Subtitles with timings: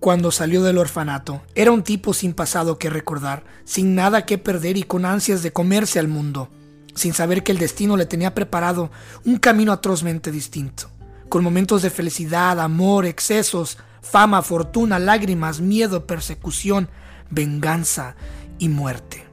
[0.00, 1.42] cuando salió del orfanato.
[1.54, 5.52] Era un tipo sin pasado que recordar, sin nada que perder y con ansias de
[5.52, 6.50] comerse al mundo,
[6.94, 8.90] sin saber que el destino le tenía preparado
[9.24, 10.90] un camino atrozmente distinto,
[11.28, 16.88] con momentos de felicidad, amor, excesos, fama, fortuna, lágrimas, miedo, persecución,
[17.30, 18.16] venganza
[18.58, 19.26] y muerte.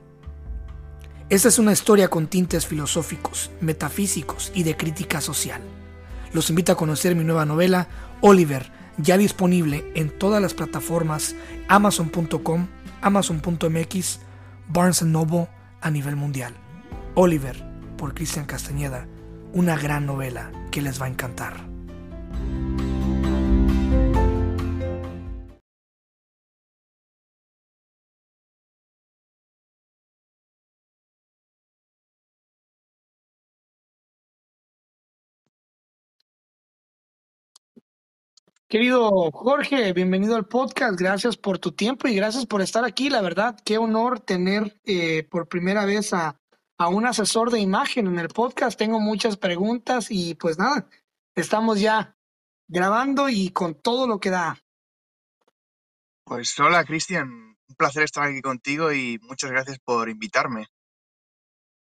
[1.29, 5.61] Esta es una historia con tintes filosóficos, metafísicos y de crítica social.
[6.33, 7.87] Los invito a conocer mi nueva novela,
[8.21, 11.35] Oliver, ya disponible en todas las plataformas
[11.67, 12.67] amazon.com,
[13.01, 14.19] amazon.mx,
[14.67, 15.47] Barnes Noble
[15.81, 16.53] a nivel mundial.
[17.15, 17.63] Oliver,
[17.97, 19.07] por Cristian Castañeda,
[19.53, 21.74] una gran novela que les va a encantar.
[38.75, 40.99] Querido Jorge, bienvenido al podcast.
[40.99, 43.09] Gracias por tu tiempo y gracias por estar aquí.
[43.09, 46.41] La verdad, qué honor tener eh, por primera vez a,
[46.77, 48.77] a un asesor de imagen en el podcast.
[48.77, 50.89] Tengo muchas preguntas y pues nada,
[51.35, 52.17] estamos ya
[52.67, 54.61] grabando y con todo lo que da.
[56.25, 60.67] Pues hola Cristian, un placer estar aquí contigo y muchas gracias por invitarme.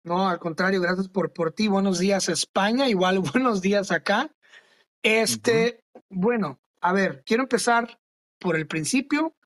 [0.02, 1.68] No, al contrario, gracias por, por ti.
[1.68, 4.34] Buenos días España, igual buenos días acá.
[5.04, 8.00] Este, bueno, a ver, quiero empezar
[8.38, 9.36] por el principio.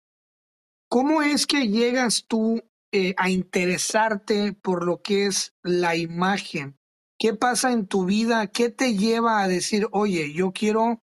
[0.88, 6.78] ¿Cómo es que llegas tú eh, a interesarte por lo que es la imagen?
[7.18, 8.46] ¿Qué pasa en tu vida?
[8.48, 11.02] ¿Qué te lleva a decir, oye, yo quiero,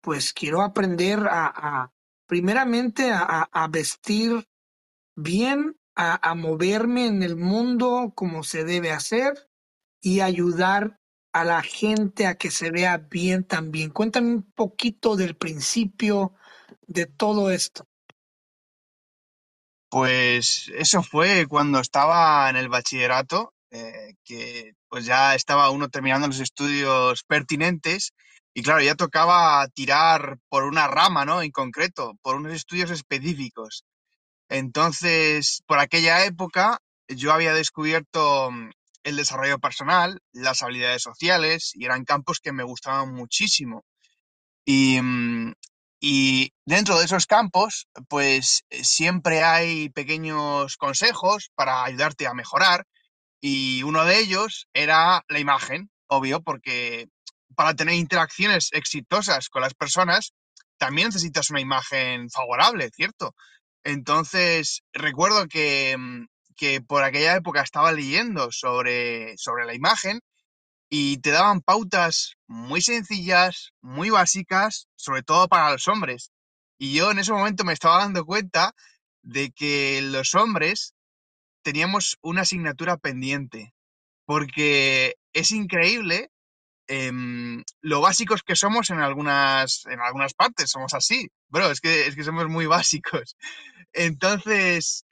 [0.00, 1.92] pues quiero aprender a,
[2.26, 4.48] primeramente a, vestir
[5.16, 9.50] bien, a, a moverme en el mundo como se debe hacer
[10.00, 10.97] y ayudar
[11.32, 13.90] a la gente a que se vea bien también.
[13.90, 16.34] Cuéntame un poquito del principio
[16.86, 17.86] de todo esto.
[19.90, 26.26] Pues eso fue cuando estaba en el bachillerato, eh, que pues ya estaba uno terminando
[26.26, 28.12] los estudios pertinentes
[28.54, 31.42] y claro, ya tocaba tirar por una rama, ¿no?
[31.42, 33.84] En concreto, por unos estudios específicos.
[34.48, 38.70] Entonces, por aquella época, yo había descubierto mm,
[39.04, 43.84] el desarrollo personal, las habilidades sociales, y eran campos que me gustaban muchísimo.
[44.64, 45.54] Y, mm,
[46.66, 52.86] dentro de esos campos, pues eh, siempre hay pequeños consejos para ayudarte a mejorar,
[53.40, 57.08] y uno de ellos era la imagen, obvio, porque
[57.56, 60.32] para tener interacciones exitosas con las personas,
[60.78, 63.34] también necesitas una imagen favorable, ¿cierto?
[63.84, 66.26] Entonces, recuerdo que, mm,
[66.58, 70.20] que por aquella época estaba leyendo sobre, sobre la imagen
[70.90, 76.32] y te daban pautas muy sencillas, muy básicas, sobre todo para los hombres.
[76.78, 78.74] Y yo en ese momento me estaba dando cuenta
[79.22, 80.94] de que los hombres
[81.62, 83.74] teníamos una asignatura pendiente,
[84.24, 86.30] porque es increíble
[86.88, 92.06] em, lo básicos que somos en algunas, en algunas partes, somos así, bro, es que,
[92.06, 93.36] es que somos muy básicos.
[93.92, 95.04] Entonces,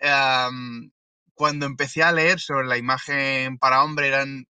[1.36, 4.46] cuando empecé a leer sobre la imagen para hombre eran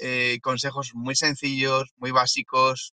[0.00, 2.94] eh, consejos muy sencillos, muy básicos,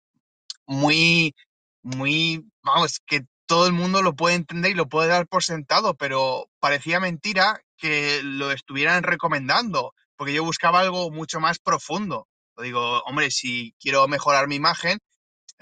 [0.66, 1.34] muy,
[1.82, 5.94] muy, vamos, que todo el mundo lo puede entender y lo puede dar por sentado,
[5.96, 12.28] pero parecía mentira que lo estuvieran recomendando, porque yo buscaba algo mucho más profundo.
[12.58, 14.98] Digo, hombre, si quiero mejorar mi imagen,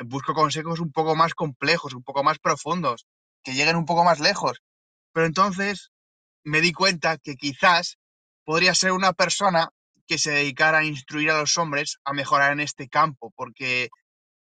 [0.05, 3.07] busco consejos un poco más complejos, un poco más profundos,
[3.43, 4.61] que lleguen un poco más lejos.
[5.13, 5.91] Pero entonces
[6.45, 7.99] me di cuenta que quizás
[8.45, 9.71] podría ser una persona
[10.07, 13.89] que se dedicara a instruir a los hombres a mejorar en este campo, porque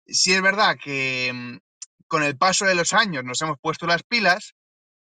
[0.08, 1.58] si es verdad que mm,
[2.08, 4.54] con el paso de los años nos hemos puesto las pilas,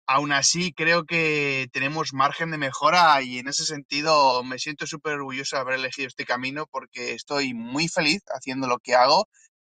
[0.08, 5.14] aún así creo que tenemos margen de mejora y en ese sentido me siento súper
[5.14, 9.28] orgulloso de haber elegido este camino porque estoy muy feliz haciendo lo que hago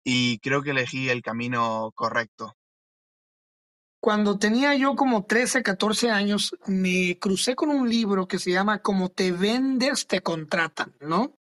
[0.03, 2.53] y creo que elegí el camino correcto.
[4.06, 8.84] Cuando tenía yo como 13, 14 años, me crucé con un libro que se llama
[8.84, 11.40] Como te vendes, te contratan, ¿no?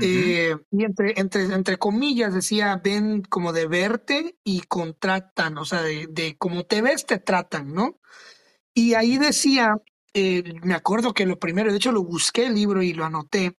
[0.00, 5.82] eh, y entre, entre, entre comillas decía, ven como de verte y contratan, o sea,
[5.82, 8.00] de, de como te ves, te tratan, ¿no?
[8.72, 9.76] Y ahí decía,
[10.14, 13.58] eh, me acuerdo que lo primero, de hecho lo busqué el libro y lo anoté,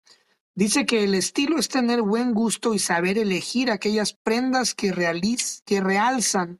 [0.56, 5.62] dice que el estilo es tener buen gusto y saber elegir aquellas prendas que, realiz,
[5.68, 6.60] que realzan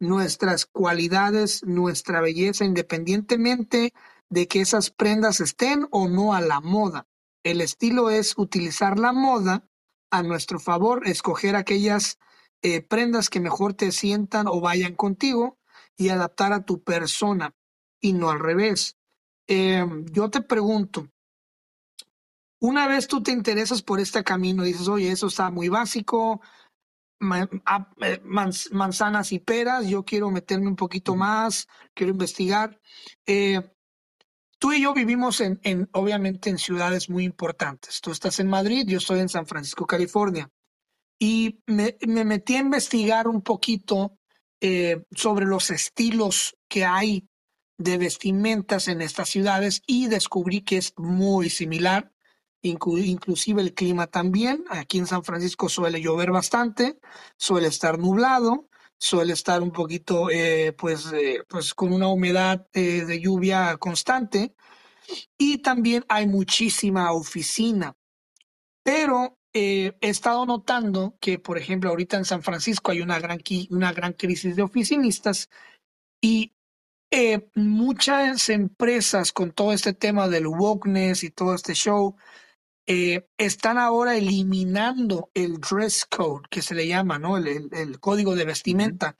[0.00, 3.92] nuestras cualidades, nuestra belleza, independientemente
[4.30, 7.06] de que esas prendas estén o no a la moda.
[7.44, 9.68] El estilo es utilizar la moda
[10.10, 12.18] a nuestro favor, escoger aquellas
[12.62, 15.58] eh, prendas que mejor te sientan o vayan contigo
[15.96, 17.54] y adaptar a tu persona
[18.00, 18.96] y no al revés.
[19.46, 21.08] Eh, yo te pregunto,
[22.60, 26.40] una vez tú te interesas por este camino, dices, oye, eso está muy básico,
[27.20, 32.80] manzanas y peras, yo quiero meterme un poquito más, quiero investigar.
[33.26, 33.60] Eh,
[34.58, 38.00] tú y yo vivimos en, en, obviamente, en ciudades muy importantes.
[38.00, 40.50] Tú estás en Madrid, yo estoy en San Francisco, California.
[41.18, 44.18] Y me, me metí a investigar un poquito
[44.60, 47.28] eh, sobre los estilos que hay
[47.78, 52.12] de vestimentas en estas ciudades y descubrí que es muy similar
[52.62, 54.64] inclusive el clima también.
[54.70, 56.98] Aquí en San Francisco suele llover bastante,
[57.36, 58.68] suele estar nublado,
[59.00, 64.54] suele estar un poquito, eh, pues, eh, pues con una humedad eh, de lluvia constante.
[65.38, 67.96] Y también hay muchísima oficina.
[68.84, 73.40] Pero he estado notando que, por ejemplo, ahorita en San Francisco hay una gran,
[73.70, 75.48] una gran crisis de oficinistas
[76.20, 76.52] y
[77.56, 82.16] muchas empresas con todo este tema del wokeness y todo este show
[82.86, 87.36] eh, están ahora eliminando el dress code, que se le llama, ¿no?
[87.36, 89.16] El, código de vestimenta.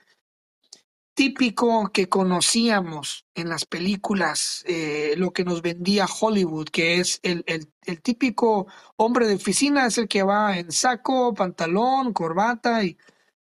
[1.13, 7.43] Típico que conocíamos en las películas, eh, lo que nos vendía Hollywood, que es el,
[7.45, 12.97] el, típico hombre de oficina, es el que va en saco, pantalón, corbata y,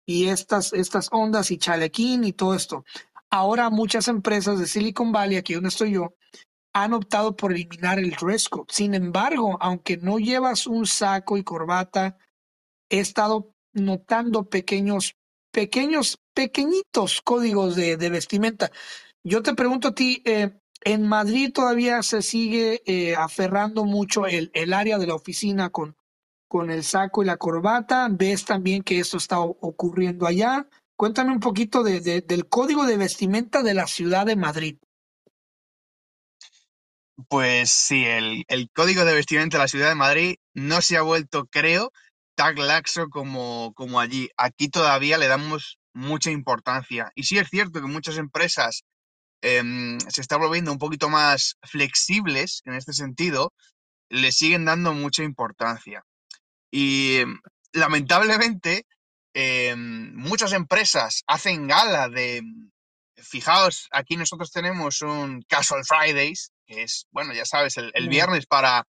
[0.06, 2.84] y estas, estas ondas y chalequín y todo esto.
[3.30, 6.16] Ahora muchas empresas de Silicon Valley, aquí donde estoy yo,
[6.74, 8.50] han optado por eliminar el dress.
[8.68, 12.18] Sin embargo, aunque no llevas un saco y corbata,
[12.90, 15.16] he estado notando pequeños,
[15.52, 18.72] pequeños, pequeñitos códigos de, vestimenta.
[19.24, 24.52] Yo te pregunto a ti, eh, en Madrid todavía se sigue eh, aferrando mucho el,
[24.74, 25.96] área de la oficina con,
[26.48, 28.08] con el saco y la corbata.
[28.10, 30.68] ¿Ves también que esto está ocurriendo allá?
[30.96, 34.78] Cuéntame un poquito de, del código de vestimenta de la ciudad de Madrid.
[37.28, 41.46] Pues sí, el, código de vestimenta de la ciudad de Madrid no se ha vuelto,
[41.48, 41.92] creo,
[42.36, 44.30] tan laxo como, como allí.
[44.38, 47.12] Aquí todavía le damos mucha importancia.
[47.16, 48.84] Y sí es cierto que muchas empresas
[49.42, 53.54] em, se están volviendo un poquito más flexibles en este sentido,
[54.10, 56.04] le siguen dando mucha importancia.
[56.72, 57.40] Y em,
[57.74, 58.86] lamentablemente,
[59.34, 62.42] em, muchas empresas hacen gala de,
[63.24, 68.86] fijaos, aquí nosotros tenemos un Casual Fridays, que es, bueno, ya sabes, el, viernes para,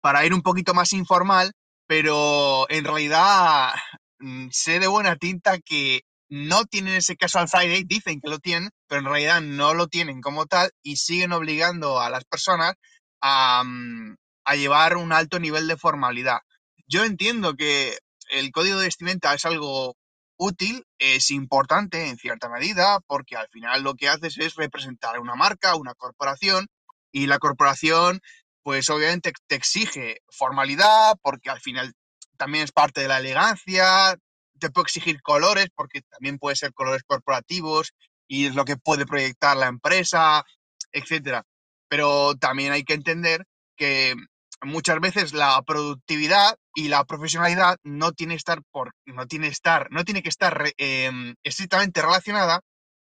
[0.00, 1.52] para ir un poquito más informal,
[1.86, 3.72] pero en realidad
[4.18, 8.70] mm, sé de buena tinta que no tienen ese Casual Friday, dicen que lo tienen,
[8.86, 12.74] pero en realidad no lo tienen como tal y siguen obligando a las personas
[13.20, 16.40] a, mm, a llevar un alto nivel de formalidad.
[16.86, 17.96] Yo entiendo que
[18.30, 19.96] el código de vestimenta es algo
[20.36, 25.34] útil, es importante en cierta medida, porque al final lo que haces es representar una
[25.34, 26.66] marca, una corporación,
[27.12, 28.20] y la corporación,
[28.62, 31.92] pues obviamente te exige formalidad, porque al final
[32.36, 34.16] también es parte de la elegancia,
[34.58, 37.92] te puede exigir colores, porque también puede ser colores corporativos,
[38.26, 40.44] y es lo que puede proyectar la empresa,
[40.92, 41.44] etcétera.
[41.88, 43.44] Pero también hay que entender
[43.76, 44.14] que
[44.62, 50.04] muchas veces la productividad y la profesionalidad no tiene, estar por, no tiene, estar, no
[50.04, 52.60] tiene que estar em, estrictamente relacionada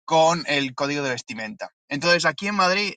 [0.05, 1.71] con el código de vestimenta.
[1.89, 2.95] Entonces, aquí en Madrid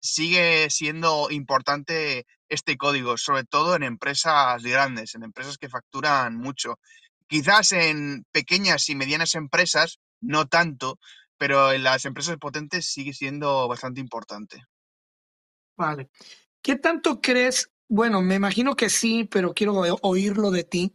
[0.00, 6.78] sigue siendo importante este código, sobre todo en empresas grandes, en empresas que facturan mucho.
[7.26, 10.98] Quizás en pequeñas y medianas empresas no tanto,
[11.36, 14.64] pero en las empresas potentes sigue siendo bastante importante.
[15.76, 16.10] Vale.
[16.60, 20.94] ¿Qué tanto crees bueno, me imagino que sí, pero quiero oírlo de ti.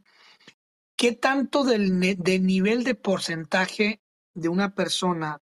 [0.96, 4.00] ¿Qué tanto del, nivel de porcentaje
[4.36, 5.42] de una persona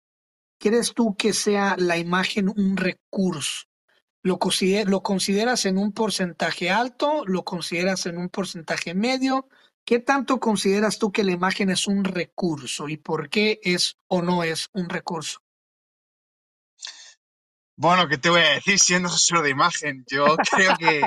[0.64, 3.66] crees tú que sea la imagen un recurso?
[4.22, 4.38] ¿Lo,
[4.86, 7.24] ¿Lo consideras en un porcentaje alto?
[7.26, 9.46] ¿Lo consideras en un porcentaje medio?
[9.84, 14.22] ¿Qué tanto consideras tú que la imagen es un recurso y por qué es o
[14.22, 15.40] no es un recurso?
[17.76, 20.04] Bueno, ¿qué te voy a decir siendo solo de imagen?
[20.10, 21.00] Yo creo que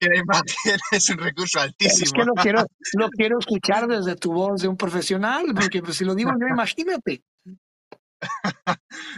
[0.00, 0.44] la imagen
[0.90, 2.04] es un recurso altísimo.
[2.04, 5.98] Es que lo quiero, lo quiero escuchar desde tu voz de un profesional, porque pues,
[5.98, 7.22] si lo digo yo, imagínate.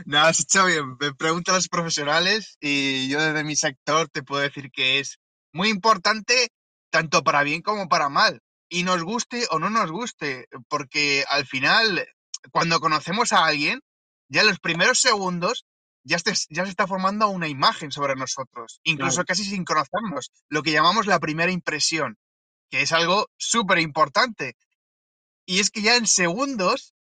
[0.06, 0.96] No, has hecho bien.
[1.00, 5.18] Me preguntan los profesionales y yo desde mi sector te puedo decir que es
[5.52, 6.50] muy importante
[6.90, 8.40] tanto para bien como para mal.
[8.68, 12.06] Y nos guste o no nos guste, porque al final,
[12.50, 13.80] cuando conocemos a alguien,
[14.28, 15.66] ya en los primeros segundos
[16.02, 16.18] ya,
[16.50, 21.06] ya se está formando una imagen sobre nosotros, incluso casi sin conocernos, lo que llamamos
[21.06, 22.16] la primera impresión,
[22.70, 24.56] que es algo súper importante.
[25.46, 26.94] Y es que ya en segundos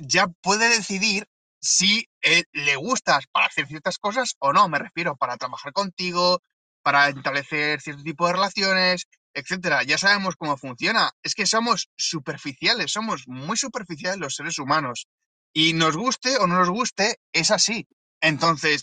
[0.00, 1.28] ya puede decidir
[1.60, 6.40] si eh, le gustas para hacer ciertas cosas o no, me refiero, para trabajar contigo,
[6.82, 9.82] para establecer cierto tipo de relaciones, etcétera.
[9.82, 11.12] Ya sabemos cómo funciona.
[11.22, 15.08] Es que somos superficiales, somos muy superficiales los seres humanos.
[15.52, 17.86] Y nos guste o no nos guste, es así.
[18.20, 18.82] Entonces,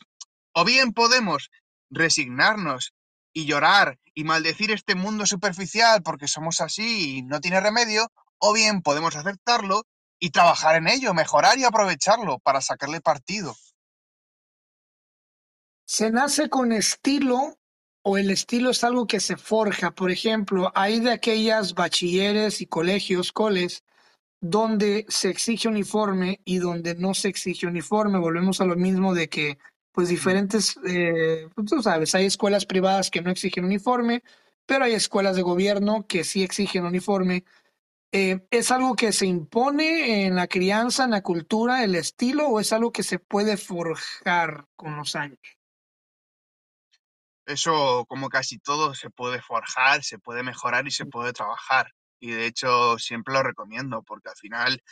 [0.54, 1.50] o bien podemos
[1.90, 2.94] resignarnos
[3.34, 8.54] y llorar y maldecir este mundo superficial porque somos así y no tiene remedio, o
[8.54, 9.86] bien podemos aceptarlo
[10.24, 13.54] y trabajar en ello, mejorar y aprovecharlo para sacarle partido.
[15.86, 17.58] ¿Se nace con estilo
[18.04, 19.92] o el estilo es algo que se forja?
[19.92, 23.84] Por ejemplo, hay de aquellas bachilleres y colegios, coles,
[24.40, 28.18] donde se exige uniforme y donde no se exige uniforme.
[28.18, 29.58] Volvemos a lo mismo de que,
[29.92, 34.24] pues, diferentes, eh, pues, tú sabes, hay escuelas privadas que no exigen uniforme,
[34.66, 37.44] pero hay escuelas de gobierno que sí exigen uniforme.
[38.16, 42.60] Eh, ¿Es algo que se impone en la crianza, en la cultura, el estilo, o
[42.60, 45.40] es algo que se puede forjar con los años?
[47.48, 51.92] Eso, como casi todo, se puede forjar, se puede mejorar y se puede trabajar.
[52.20, 54.84] Y de hecho, siempre lo recomiendo, porque al final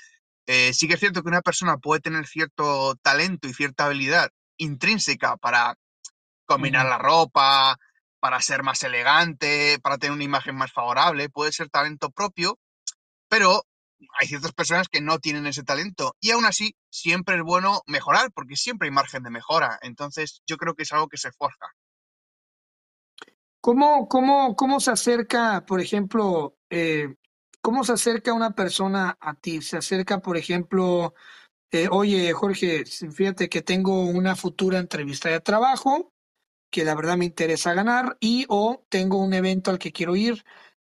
[0.47, 4.31] eh, sí que es cierto que una persona puede tener cierto talento y cierta habilidad
[4.57, 5.75] intrínseca para
[6.47, 7.77] combinar la ropa,
[8.19, 12.57] para ser más elegante, para tener una imagen más favorable, puede ser talento propio,
[13.31, 13.63] pero
[14.19, 18.29] hay ciertas personas que no tienen ese talento y aún así siempre es bueno mejorar
[18.33, 19.79] porque siempre hay margen de mejora.
[19.81, 21.67] Entonces yo creo que es algo que se forja.
[23.61, 27.15] ¿Cómo, cómo, cómo se acerca, por ejemplo, eh,
[27.61, 29.61] cómo se acerca una persona a ti?
[29.61, 31.13] Se acerca, por ejemplo,
[31.71, 36.11] eh, oye, Jorge, fíjate que tengo una futura entrevista de trabajo
[36.69, 40.43] que la verdad me interesa ganar y o tengo un evento al que quiero ir.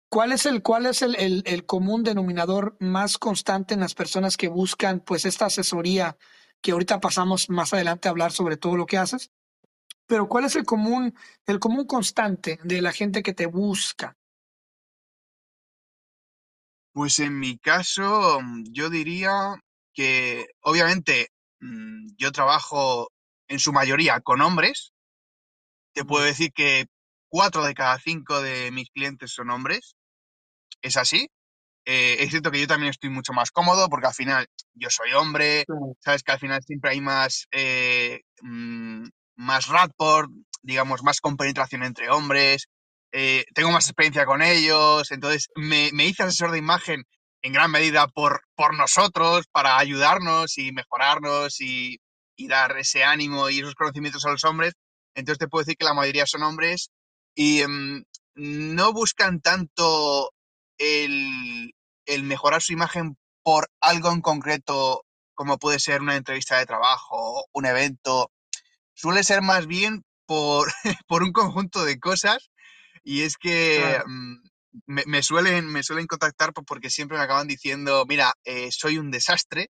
[0.10, 4.38] ¿Cuál es el, cuál es el, el, el común denominador más constante en las personas
[4.38, 6.18] que buscan pues esta asesoría
[6.62, 9.32] que ahorita pasamos más adelante a hablar sobre todo lo que haces?
[10.08, 11.14] Pero ¿cuál es el común,
[11.46, 14.18] el común constante de la gente que te busca?
[16.94, 18.40] Pues en mi caso,
[18.72, 19.62] yo diría
[19.94, 23.12] que obviamente mm, yo trabajo
[23.50, 24.94] en su mayoría con hombres.
[25.94, 26.88] Te puedo decir que
[27.28, 29.97] cuatro de cada cinco de mis clientes son hombres.
[30.82, 31.28] Es así.
[31.86, 35.14] Eh, es cierto que yo también estoy mucho más cómodo porque al final yo soy
[35.14, 35.66] hombre,
[36.02, 39.08] sabes que al final siempre hay más, eh, mm,
[39.38, 40.30] más rapport,
[40.62, 42.68] digamos, más compenetración entre hombres,
[43.14, 47.04] eh, tengo más experiencia con ellos, entonces me, me, hice asesor de imagen
[47.42, 52.00] en gran medida por, por nosotros, para ayudarnos y mejorarnos y,
[52.36, 54.74] y dar ese ánimo y esos conocimientos a los hombres.
[55.16, 56.90] Entonces te puedo decir que la mayoría son hombres
[57.36, 58.04] y um,
[58.36, 60.32] no buscan tanto
[60.78, 61.74] el,
[62.06, 65.06] el mejorar su imagen por algo en concreto,
[65.36, 68.32] como puede ser una entrevista de trabajo, un evento,
[68.94, 70.72] suele ser más bien por,
[71.08, 72.52] por un conjunto de cosas
[73.04, 74.06] y es que Claro.
[74.06, 74.36] mm,
[74.88, 79.12] me, me suelen, me suelen contactar porque siempre me acaban diciendo, mira, eh, soy un
[79.12, 79.70] desastre,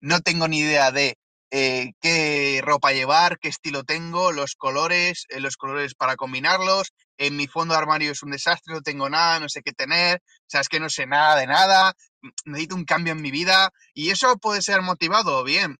[0.00, 1.16] no tengo ni idea de
[1.50, 7.36] eh, qué ropa llevar, qué estilo tengo, los colores, eh, los colores para combinarlos, en
[7.36, 10.46] mi fondo de armario es un desastre, no tengo nada, no sé qué tener, o
[10.46, 11.94] sea, es que no sé nada de nada,
[12.46, 15.76] necesito un cambio en mi vida y eso puede ser motivado, bien,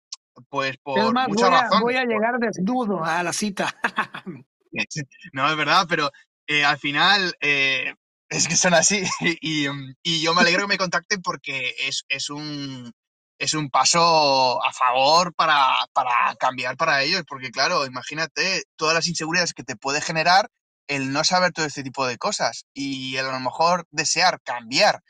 [0.50, 1.82] pues Es por más, muchas voy a, razones.
[1.82, 3.74] voy a llegar desnudo a la cita.
[5.32, 6.10] No, es verdad, pero
[6.46, 7.94] eh, al final eh,
[8.28, 9.02] es que son así
[9.40, 12.92] y, mm, y yo me alegro que me contacten porque es, es un,
[13.38, 19.06] es un paso a favor para, para cambiar para ellos, porque claro, imagínate todas las
[19.06, 20.50] inseguridades que te puede generar
[20.88, 25.02] el no saber todo este tipo de cosas y el a lo mejor desear cambiar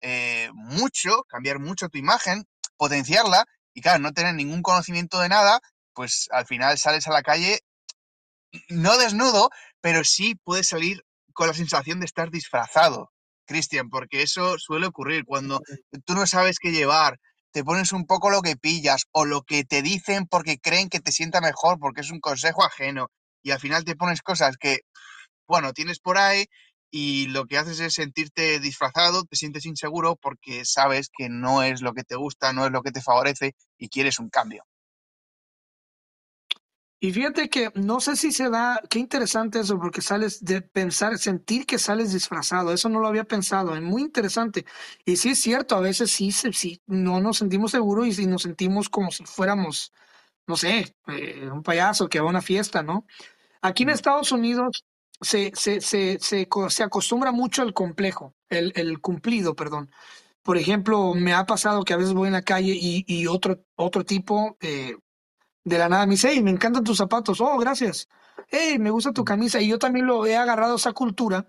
[0.00, 2.44] eh, mucho, cambiar mucho tu imagen,
[2.76, 5.60] potenciarla y claro, no tener ningún conocimiento de nada,
[5.94, 7.60] pues al final sales a la calle
[8.68, 13.10] no desnudo, pero sí puedes salir con la sensación de estar disfrazado,
[13.46, 15.24] Cristian, porque eso suele ocurrir.
[15.24, 15.60] Cuando
[16.04, 17.18] tú no sabes qué llevar,
[17.52, 21.00] te pones un poco lo que pillas o lo que te dicen porque creen que
[21.00, 23.08] te sienta mejor, porque es un consejo ajeno,
[23.42, 24.80] y al final te pones cosas que,
[25.46, 26.46] bueno, tienes por ahí
[26.90, 31.80] y lo que haces es sentirte disfrazado, te sientes inseguro porque sabes que no es
[31.80, 34.64] lo que te gusta, no es lo que te favorece y quieres un cambio.
[37.04, 41.18] Y fíjate que no sé si se da, qué interesante eso, porque sales de pensar,
[41.18, 44.66] sentir que sales disfrazado, eso no lo había pensado, es muy interesante.
[45.04, 48.42] Y sí es cierto, a veces sí, sí, no nos sentimos seguros y sí nos
[48.42, 49.92] sentimos como si fuéramos,
[50.46, 53.04] no sé, eh, un payaso que va a una fiesta, ¿no?
[53.62, 53.90] Aquí en.
[53.90, 54.84] Estados Unidos
[55.22, 59.90] se, se, se, se, co- se acostumbra mucho al complejo, el, el cumplido, perdón.
[60.42, 63.60] Por ejemplo, me ha pasado que a veces voy en la calle y, y otro,
[63.76, 64.96] otro tipo, eh,
[65.64, 68.08] de la nada me dice, hey, me encantan tus zapatos, oh, gracias,
[68.48, 71.46] hey, me gusta tu camisa, y yo también lo he agarrado esa cultura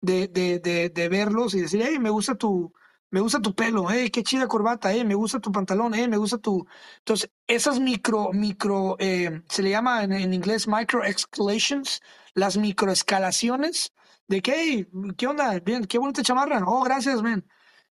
[0.00, 2.72] de, de, de, de verlos y decir, hey, me gusta tu,
[3.10, 6.16] me gusta tu pelo, hey, qué chida corbata, hey, me gusta tu pantalón, hey, me
[6.16, 6.66] gusta tu...
[6.98, 12.00] Entonces, esas micro, micro, eh, se le llama en, en inglés micro escalations,
[12.34, 13.92] las microescalaciones
[14.28, 15.58] de que, hey, ¿qué onda?
[15.60, 17.44] Bien, qué bonita chamarra, oh, gracias, man.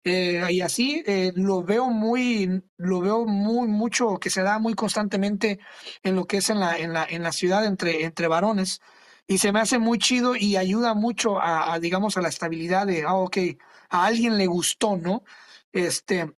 [0.06, 4.74] Eh, y así eh, lo veo muy, lo veo muy mucho que se da muy
[4.74, 5.60] constantemente
[6.02, 8.80] en lo que es en la, en la, en la ciudad entre, entre varones.
[9.26, 12.86] Y se me hace muy chido y ayuda mucho a, a, digamos, a la estabilidad
[12.86, 13.38] de, ah, ok,
[13.88, 15.24] a alguien le gustó, ¿no?
[15.72, 16.34] Este,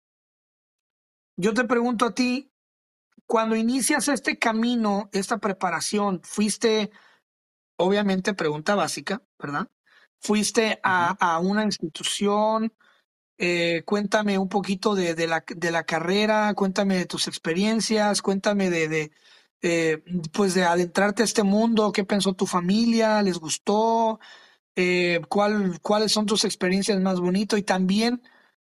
[1.37, 2.53] yo te pregunto a ti,
[3.27, 6.91] cuando inicias este camino, esta preparación, fuiste,
[7.77, 9.69] obviamente, pregunta básica, ¿verdad?
[10.21, 12.73] Fuiste a, a una institución,
[13.39, 18.71] eh, cuéntame un poquito de, de, la, de, la, carrera, cuéntame de tus experiencias, cuéntame
[18.71, 19.13] de, de
[19.63, 20.03] eh,
[20.33, 24.21] pues de adentrarte a este mundo, qué pensó tu familia, les gustó,
[24.77, 28.23] eh, ¿cuál, cuáles son tus experiencias más bonitas y también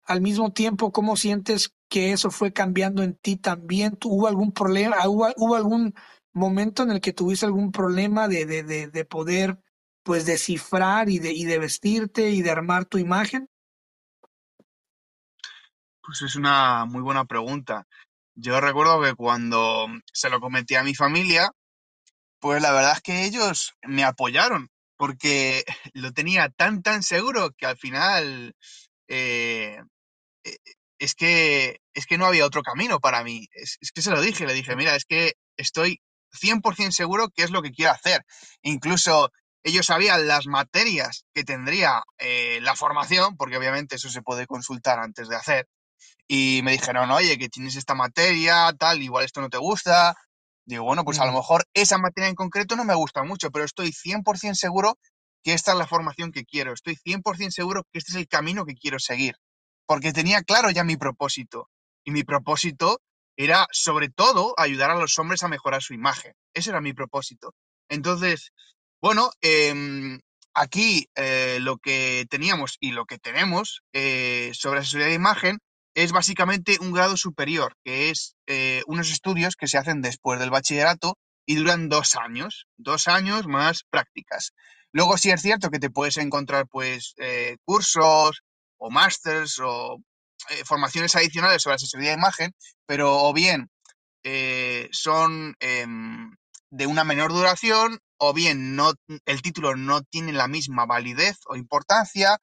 [0.04, 3.98] al mismo tiempo cómo sientes que eso fue cambiando en ti también.
[4.04, 5.94] ¿Hubo algún problema, hubo, hubo algún
[6.34, 9.58] momento en el que tuviste algún problema de, de, de, de poder
[10.04, 13.48] pues descifrar y de, y de vestirte y de armar tu imagen?
[16.02, 17.86] Pues es una muy buena pregunta.
[18.34, 21.50] Yo recuerdo que cuando se lo comenté a mi familia,
[22.38, 25.64] pues la verdad es que ellos me apoyaron, porque
[25.94, 28.54] lo tenía tan, tan seguro que al final
[29.08, 29.80] eh,
[30.98, 33.48] es, que, es que no había otro camino para mí.
[33.52, 36.02] Es, es, que se lo dije, le dije, mira, es que estoy
[36.34, 38.24] 100% seguro que es lo que quiero hacer.
[38.62, 39.30] Incluso
[39.62, 44.98] ellos sabían las materias que tendría eh, la formación, porque obviamente eso se puede consultar
[44.98, 45.68] antes de hacer
[46.26, 50.14] y me dijeron, oye, que tienes esta materia, tal, igual esto no te gusta.
[50.66, 53.64] Digo, bueno, pues a lo mejor esa materia en concreto no me gusta mucho, pero
[53.64, 54.98] estoy 100% seguro
[55.42, 56.72] que esta es la formación que quiero.
[56.72, 59.36] Estoy 100% seguro que este es el camino que quiero seguir.
[59.86, 61.68] Porque tenía claro ya mi propósito.
[62.04, 63.00] Y mi propósito
[63.36, 66.32] era, sobre todo, ayudar a los hombres a mejorar su imagen.
[66.54, 67.54] Ese era mi propósito.
[67.88, 68.52] Entonces,
[69.00, 70.18] bueno, eh,
[70.54, 75.58] aquí eh, lo que teníamos y lo que tenemos eh, sobre asesoría de imagen
[75.94, 80.50] es básicamente un grado superior, que es eh, unos estudios que se hacen después del
[80.50, 81.16] bachillerato
[81.46, 84.52] y duran dos años, dos años más prácticas.
[84.92, 87.14] Luego sí es cierto que te puedes encontrar pues
[87.64, 88.42] cursos
[88.78, 89.98] o másters o
[90.50, 92.52] eh, formaciones adicionales sobre asesoría de imagen,
[92.86, 93.70] pero o bien
[94.24, 96.34] eh, son em,
[96.70, 98.92] de una menor duración o bien no,
[99.26, 102.38] el título no tiene la misma validez o importancia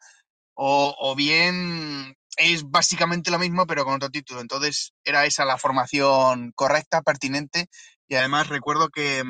[0.54, 4.42] o, bien es básicamente lo mismo, pero con otro título.
[4.42, 7.68] Entonces, era esa la formación correcta, pertinente.
[8.08, 9.24] Y además recuerdo que,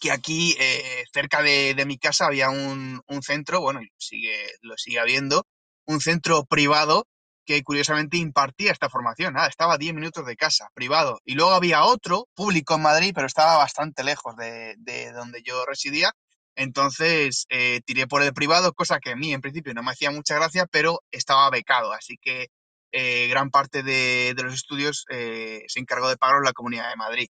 [0.00, 4.76] que aquí, eh, cerca de, de, mi casa, había un, un, centro, bueno, sigue, lo
[4.76, 5.46] sigue habiendo,
[5.86, 7.06] un centro privado
[7.46, 9.34] que curiosamente impartía esta formación.
[9.34, 11.20] Nada, estaba a 10 minutos de casa, privado.
[11.24, 15.64] Y luego había otro, público en Madrid, pero estaba bastante lejos de, de donde yo
[15.64, 16.12] residía.
[16.56, 20.10] Entonces eh, tiré por el privado, cosa que a mí en principio no me hacía
[20.10, 22.48] mucha gracia, pero estaba becado, así que
[22.92, 26.96] eh, gran parte de, de los estudios eh, se encargó de pagar la Comunidad de
[26.96, 27.28] Madrid.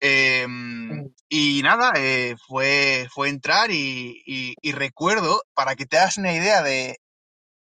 [0.00, 6.18] Em, y nada, eh, fue, fue entrar y, y, y, recuerdo, para que te hagas
[6.18, 6.98] una idea de,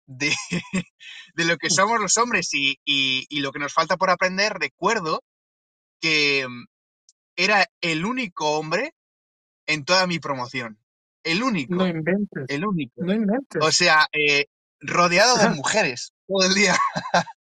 [0.07, 0.33] de,
[1.33, 5.23] de lo que somos los hombres y, y lo que nos falta por aprender, recuerdo
[6.03, 6.65] que em,
[7.37, 8.93] era el único hombre
[9.65, 10.77] en toda mi promoción.
[11.23, 11.75] El único.
[11.75, 12.45] No inventes.
[12.49, 12.93] El único.
[12.97, 13.63] No inventes.
[13.63, 14.47] O sea, eh,
[14.81, 16.77] rodeado de mujeres todo el día.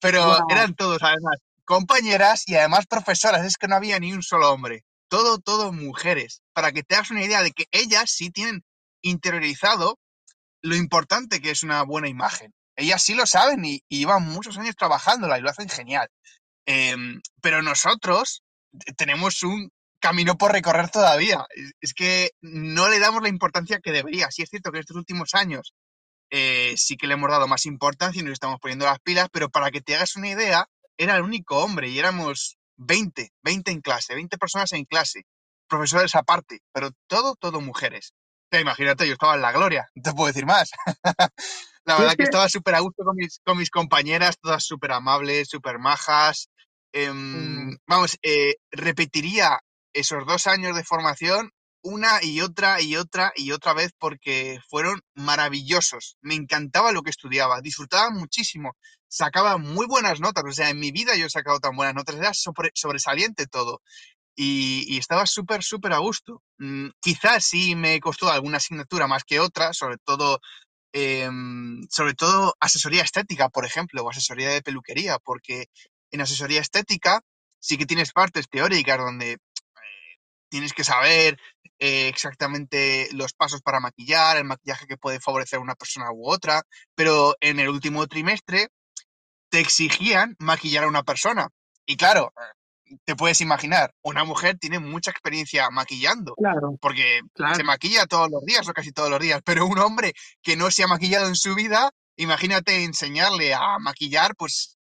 [0.00, 0.46] Pero wow.
[0.50, 3.44] eran todos, además, compañeras y además profesoras.
[3.44, 4.84] Es que no había ni un solo hombre.
[5.08, 6.42] Todo, todo mujeres.
[6.52, 8.64] Para que te hagas una idea de que ellas sí tienen
[9.02, 9.98] interiorizado
[10.62, 12.54] lo importante que es una buena imagen.
[12.76, 16.08] Ellas sí lo saben y, y llevan muchos años trabajándola y lo hacen genial.
[16.66, 16.94] Eh,
[17.40, 18.42] pero nosotros
[18.96, 21.46] tenemos un camino por recorrer todavía.
[21.80, 24.30] Es que no le damos la importancia que debería.
[24.30, 25.74] Sí es cierto que en estos últimos años
[26.30, 29.48] eh, sí que le hemos dado más importancia y nos estamos poniendo las pilas, pero
[29.48, 33.80] para que te hagas una idea, era el único hombre y éramos 20, 20 en
[33.80, 35.24] clase, 20 personas en clase,
[35.68, 38.14] profesores aparte, pero todo, todo mujeres.
[38.52, 40.70] Ya, imagínate, yo estaba en la gloria, no te puedo decir más.
[41.86, 42.16] la verdad es que...
[42.16, 46.50] que estaba súper a gusto con mis, con mis compañeras, todas súper amables, súper majas.
[46.92, 47.78] Eh, mm.
[47.86, 49.60] Vamos, eh, repetiría
[49.92, 51.50] esos dos años de formación
[51.86, 56.16] una y otra y otra y otra vez porque fueron maravillosos.
[56.20, 58.76] Me encantaba lo que estudiaba, disfrutaba muchísimo,
[59.08, 60.44] sacaba muy buenas notas.
[60.46, 63.82] O sea, en mi vida yo he sacado tan buenas notas, era sobresaliente todo.
[64.34, 66.42] Y, estaba súper, súper a gusto.
[66.58, 70.40] Mm, quizás sí me costó alguna asignatura más que otra, sobre todo
[70.92, 75.66] Em, sobre todo asesoría estética, por ejemplo, o asesoría de peluquería, porque
[76.10, 77.20] en asesoría estética
[77.60, 79.38] sí que tienes partes teóricas donde eh,
[80.48, 81.38] tienes que saber
[81.78, 86.30] eh, exactamente los pasos para maquillar, el maquillaje que puede favorecer a una persona u
[86.30, 86.62] otra,
[86.94, 88.68] pero en el último trimestre
[89.50, 91.48] te exigían maquillar a una persona.
[91.84, 92.32] Y claro,
[93.04, 97.20] te puedes imaginar, una mujer tiene mucha experiencia maquillando, claro, porque
[97.54, 100.70] se maquilla todos los días o casi todos los días, pero un hombre que no
[100.70, 104.76] se ha maquillado en su vida, imagínate enseñarle a maquillar, pues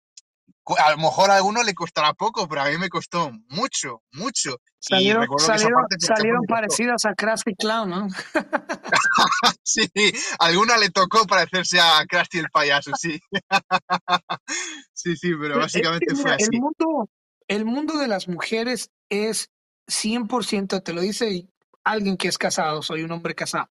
[0.78, 4.58] a lo mejor a alguno le costará poco, pero a mí me costó mucho, mucho.
[4.80, 8.08] Salieron, salieron, parecidas a Krusty Clown, ¿no?
[9.64, 9.88] sí,
[10.40, 13.20] alguna le tocó parecerse a Krusty el payaso, sí.
[14.94, 16.50] sí, sí, pero básicamente fue así.
[16.52, 17.10] El mundo,
[17.52, 19.52] el mundo de las mujeres es
[19.88, 21.50] 100%, te lo dice
[21.84, 23.70] alguien que es casado, soy un hombre casado.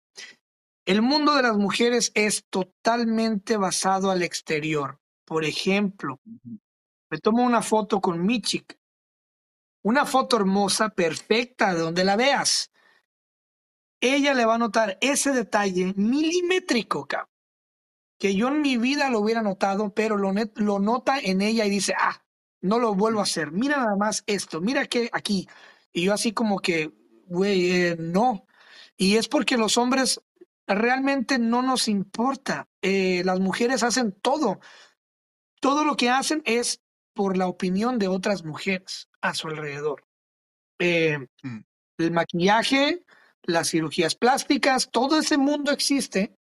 [0.85, 5.01] El mundo de las mujeres es totalmente basado al exterior.
[5.25, 6.21] Por ejemplo,
[7.09, 8.77] me tomo una foto con mi chica,
[9.83, 12.71] una foto hermosa, perfecta, de donde la veas.
[13.99, 17.09] Ella le va a notar ese detalle milimétrico,
[18.17, 21.69] que yo en mi vida lo hubiera notado, pero lo, lo nota en ella y
[21.69, 22.24] dice, ah,
[22.65, 23.51] no lo vuelvo a hacer.
[23.51, 25.47] Mira nada más esto, mira que aquí.
[25.93, 26.91] Y yo así como que,
[27.27, 28.45] güey, eh, no.
[28.97, 30.21] Y es porque los hombres
[30.67, 32.67] realmente no nos importa.
[32.81, 34.59] Eh, las mujeres hacen todo.
[35.61, 36.81] Todo lo que hacen es
[37.13, 40.03] por la opinión de otras mujeres a su alrededor.
[40.79, 41.59] Eh, mm.
[41.97, 43.05] El maquillaje,
[43.43, 46.35] las cirugías plásticas, todo ese mundo existe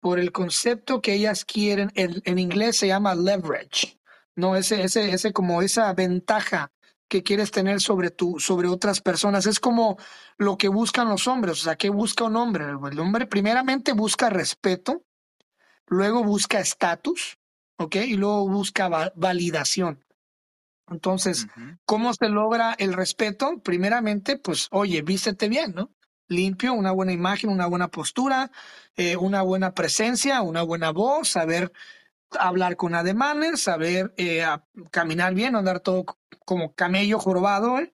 [0.00, 1.90] por el concepto que ellas quieren.
[1.94, 3.98] en inglés se llama leverage.
[4.36, 4.56] ¿No?
[4.56, 6.70] Ese, ese, ese como esa ventaja
[7.08, 9.46] que quieres tener sobre tu, sobre otras personas.
[9.46, 9.96] Es como
[10.38, 11.60] lo que buscan los hombres.
[11.60, 12.64] O sea, ¿qué busca un hombre?
[12.64, 15.04] El hombre primeramente busca respeto,
[15.86, 17.38] luego busca estatus,
[17.78, 17.96] ¿ok?
[17.96, 20.04] Y luego busca validación.
[20.88, 21.48] Entonces,
[21.84, 23.58] ¿cómo se logra el respeto?
[23.62, 25.90] Primeramente, pues, oye, vístete bien, ¿no?
[26.28, 28.50] Limpio, una buena imagen, una buena postura,
[28.96, 31.72] eh, una buena presencia, una buena voz, saber
[32.40, 34.44] hablar con ademanes, saber eh,
[34.90, 36.04] caminar bien, andar todo
[36.44, 37.92] como camello jorobado, ¿eh?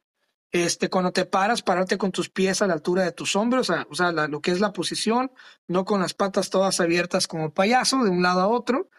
[0.53, 3.95] Este, cuando te paras, pararte con tus pies a la altura de tus hombros, o
[3.95, 5.33] sea, lo que es la posición,
[5.67, 8.91] no con las patas todas abiertas como payaso de un lado a otro.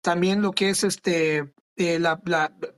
[0.00, 2.02] También lo que es este, eh,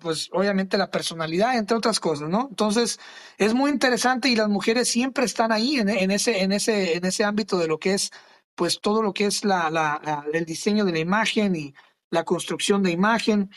[0.00, 2.48] pues obviamente la personalidad, entre otras cosas, ¿no?
[2.50, 2.98] Entonces,
[3.38, 7.24] es muy interesante y las mujeres siempre están ahí en, ese, en ese, en ese
[7.24, 8.10] ámbito de lo que es,
[8.54, 11.74] pues todo lo que es la, el diseño de la imagen y
[12.14, 13.50] la construcción de imagen.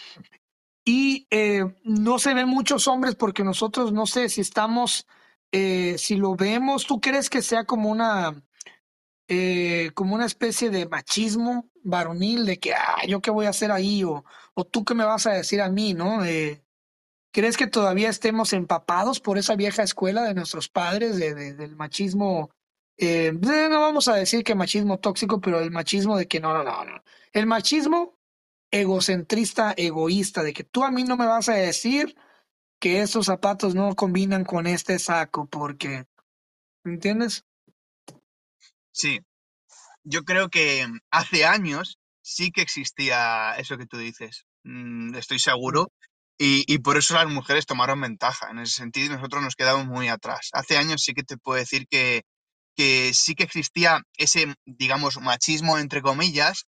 [0.84, 5.06] Y eh, no se ven muchos hombres porque nosotros no sé si estamos,
[5.52, 8.41] eh, si lo vemos, ¿tú crees que sea como una,
[9.28, 13.72] eh, como una especie de machismo varonil de que, ah, yo qué voy a hacer
[13.72, 16.22] ahí o, o tú qué me vas a decir a mí, ¿no?
[17.34, 22.50] ¿Crees que todavía estemos empapados por esa vieja escuela de nuestros padres de, del machismo?
[22.98, 26.86] no vamos a decir que machismo tóxico, pero el machismo de que no, no, no,
[26.86, 27.04] no.
[27.34, 28.16] El machismo
[28.71, 32.15] egocentrista, egoísta, de que tú a mí no me vas a decir
[32.80, 36.06] que esos zapatos no combinan con este saco, porque,
[36.86, 37.45] ¿entiendes?
[38.91, 39.19] Sí,
[40.03, 45.91] yo creo que hace años sí que existía eso que tú dices, mm, estoy seguro,
[46.39, 50.08] y, y, por eso las mujeres tomaron ventaja en ese sentido nosotros nos quedamos muy
[50.08, 50.49] atrás.
[50.53, 52.25] Hace años sí que te puedo decir que,
[52.75, 56.67] que sí que existía ese, digamos, machismo, entre comillas,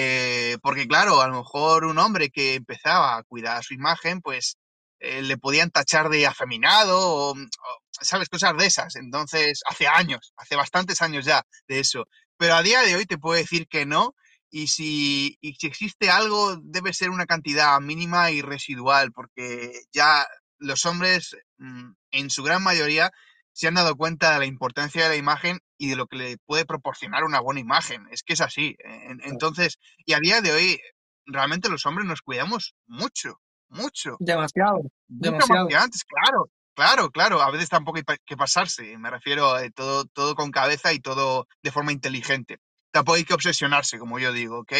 [0.00, 4.56] eh, porque claro, a lo mejor un hombre que empezaba a cuidar su imagen, pues
[5.00, 8.28] eh, le podían tachar de afeminado mm, o, ¿sabes?
[8.28, 8.94] Cosas de esas.
[8.94, 12.06] Entonces, hace años, hace bastantes años ya de eso.
[12.36, 14.14] Pero a día de hoy te puedo decir que no.
[14.50, 20.26] Y si, y si existe algo, debe ser una cantidad mínima y residual, porque ya
[20.58, 23.10] los hombres, mm, en su gran mayoría,
[23.58, 26.38] se han dado cuenta de la importancia de la imagen y de lo que le
[26.46, 28.06] puede proporcionar una buena imagen.
[28.12, 28.76] Es que es así.
[29.24, 30.80] Entonces, y a día de hoy,
[31.26, 34.16] realmente los hombres nos cuidamos mucho, mucho.
[34.20, 34.78] Demasiado.
[35.08, 35.66] demasiado.
[35.76, 36.48] antes, claro.
[36.76, 40.92] Claro, claro, a veces tampoco hay que pasarse, me refiero a todo, todo con cabeza
[40.92, 42.58] y todo de forma inteligente.
[42.92, 44.72] Tampoco hay que obsesionarse, como yo digo, ¿ok?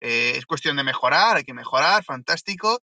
[0.00, 2.80] Eh, es cuestión de mejorar, hay que mejorar, fantástico,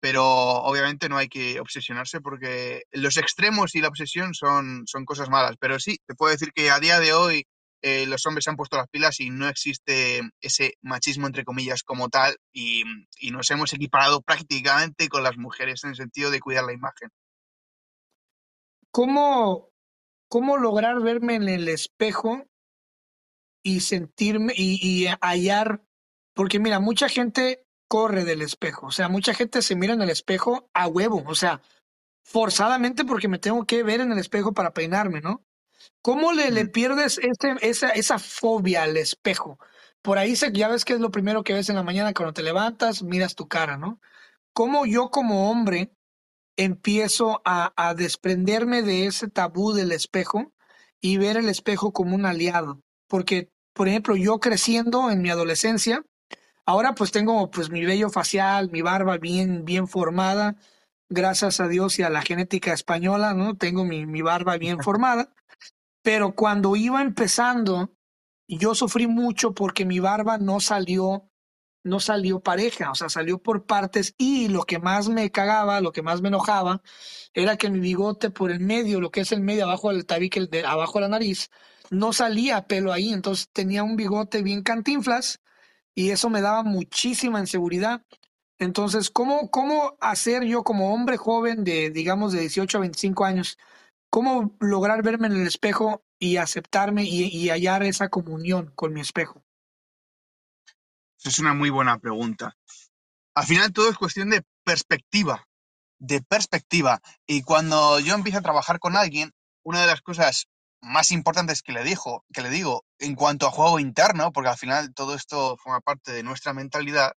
[0.00, 5.28] pero obviamente no hay que obsesionarse porque los extremos y la obsesión son, son cosas
[5.28, 5.56] malas.
[5.60, 7.46] Pero sí, te puedo decir que a día de hoy
[7.82, 11.82] eh, los hombres se han puesto las pilas y no existe ese machismo, entre comillas,
[11.82, 12.82] como tal, y,
[13.30, 17.10] nos hemos equiparado prácticamente con las mujeres en el sentido de cuidar la imagen.
[18.90, 19.70] ¿Cómo,
[20.28, 22.44] cómo lograr verme en el espejo
[23.62, 25.82] y sentirme y hallar?
[26.34, 28.86] Porque mira, mucha gente corre del espejo.
[28.86, 31.60] O sea, mucha gente se mira en el espejo a huevo, o sea,
[32.22, 35.44] forzadamente porque me tengo que ver en el espejo para peinarme, ¿no?
[36.00, 39.58] ¿Cómo le, le pierdes este, esa, esa fobia al espejo?
[40.02, 42.32] Por ahí se, ya ves que es lo primero que ves en la mañana cuando
[42.32, 44.00] te levantas, miras tu cara, ¿no?
[44.52, 45.92] ¿Cómo yo como hombre
[46.56, 50.52] empiezo a, a desprenderme de ese tabú del espejo
[51.00, 52.82] y ver el espejo como un aliado?
[53.08, 56.04] Porque, por ejemplo, yo creciendo en mi adolescencia,
[56.66, 60.56] Ahora pues tengo pues mi vello facial, mi barba bien, bien formada,
[61.08, 63.56] gracias a Dios y a la genética española, ¿no?
[63.56, 65.32] Tengo mi, mi barba bien formada,
[66.02, 67.92] pero cuando iba empezando,
[68.48, 71.30] yo sufrí mucho porque mi barba no salió,
[71.82, 75.92] no salió pareja, o sea, salió por partes y lo que más me cagaba, lo
[75.92, 76.82] que más me enojaba,
[77.34, 80.46] era que mi bigote por el medio, lo que es el medio abajo del tabique,
[80.46, 81.50] de, abajo de la nariz,
[81.90, 85.40] no salía pelo ahí, entonces tenía un bigote bien cantinflas
[86.00, 88.02] y eso me daba muchísima inseguridad.
[88.58, 93.58] Entonces, ¿cómo, cómo hacer yo como hombre joven de, digamos, de 18 a 25 años,
[94.08, 99.44] cómo lograr verme en el espejo y aceptarme y, hallar esa comunión con mi espejo?
[101.22, 102.56] Es una muy buena pregunta.
[103.34, 105.46] Al final todo es cuestión de perspectiva,
[105.98, 107.02] de perspectiva.
[107.26, 109.32] Y cuando yo empiezo a trabajar con alguien,
[109.62, 110.46] una de las cosas
[110.82, 114.58] más importantes que le dijo, que le digo, en cuanto a juego interno, porque al
[114.58, 117.12] final todo esto forma parte de nuestra mentalidad,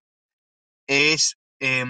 [0.88, 1.86] es, eh,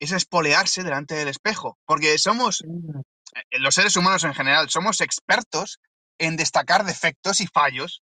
[0.00, 1.78] es espolearse delante del espejo.
[1.86, 3.00] Porque somos, Mm,
[3.34, 5.80] eh, los seres humanos en general, somos expertos
[6.18, 8.02] en destacar defectos y fallos,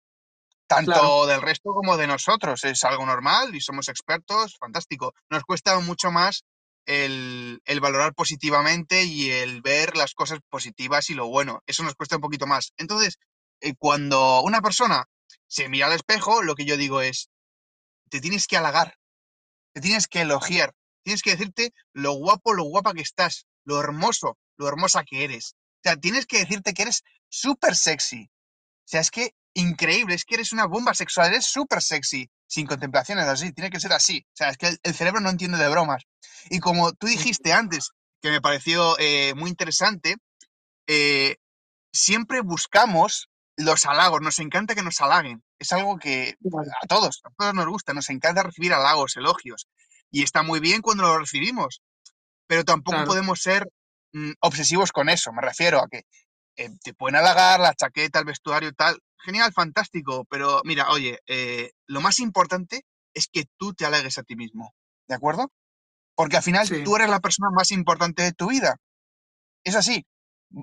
[0.68, 2.64] Claro, tanto del resto como de nosotros.
[2.64, 5.14] Es algo normal y somos expertos, fantástico.
[5.28, 6.44] Nos cuesta mucho más
[6.90, 11.62] el, valorar positivamente y el ver las cosas positivas y lo bueno.
[11.66, 12.72] Eso nos cuesta un poquito más.
[12.76, 13.18] Entonces,
[13.60, 15.06] eh, cuando una persona
[15.46, 17.30] se mira al espejo, lo que yo digo es,
[18.08, 18.96] te tienes que halagar,
[19.72, 20.74] te tienes que elogiar,
[21.04, 25.54] tienes que decirte lo guapo, lo guapa que estás, lo hermoso, lo hermosa que eres.
[25.76, 28.24] O sea, tienes que decirte que eres súper sexy.
[28.24, 32.66] O sea, es que increíble, es que eres una bomba sexual, eres súper sexy, sin
[32.66, 34.26] contemplaciones así, tiene que ser así.
[34.26, 36.02] O sea, es que el, el cerebro no entiende de bromas.
[36.50, 40.16] Y como tú dijiste antes, que me pareció eh, muy interesante,
[40.88, 41.36] eh,
[41.92, 45.44] siempre buscamos los halagos, nos encanta que nos halaguen.
[45.60, 46.36] Es algo que
[46.82, 49.68] a todos, a todos nos gusta, nos encanta recibir halagos, elogios.
[50.10, 51.82] Y está muy bien cuando lo recibimos,
[52.48, 53.08] pero tampoco claro.
[53.08, 53.70] podemos ser
[54.12, 55.32] mm, obsesivos con eso.
[55.32, 56.02] Me refiero a que
[56.56, 59.00] eh, te pueden halagar la chaqueta, el vestuario, tal.
[59.24, 64.22] Genial, fantástico, pero mira, oye, eh, lo más importante es que tú te halagues a
[64.22, 64.74] ti mismo,
[65.08, 65.52] ¿de acuerdo?
[66.16, 68.76] Porque al final Sí, tú eres la persona más importante de tu vida.
[69.64, 70.06] Es así.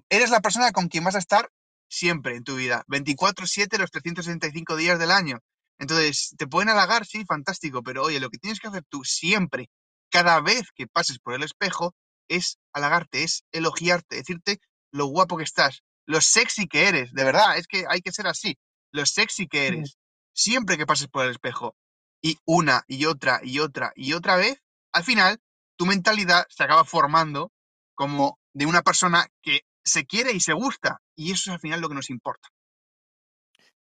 [0.09, 1.49] Eres la persona con quien vas a estar
[1.89, 2.83] siempre en tu vida.
[2.87, 5.39] 24/7 los 365 días del año.
[5.79, 7.05] Entonces, ¿te pueden halagar?
[7.05, 7.83] Sí, fantástico.
[7.83, 9.69] Pero oye, lo que tienes que hacer tú siempre,
[10.11, 11.95] cada vez que pases por el espejo,
[12.27, 14.59] es halagarte, es elogiarte, decirte
[14.91, 17.13] lo guapo que estás, lo sexy que eres.
[17.13, 18.57] De verdad, es que hay que ser así.
[18.91, 19.97] Lo sexy que eres.
[20.33, 21.75] Siempre que pases por el espejo.
[22.21, 25.39] Y una y otra y otra y otra vez, al final,
[25.77, 27.51] tu mentalidad se acaba formando
[27.93, 31.01] como de una persona que se quiere y se gusta.
[31.15, 32.49] Y eso es al final lo que nos importa.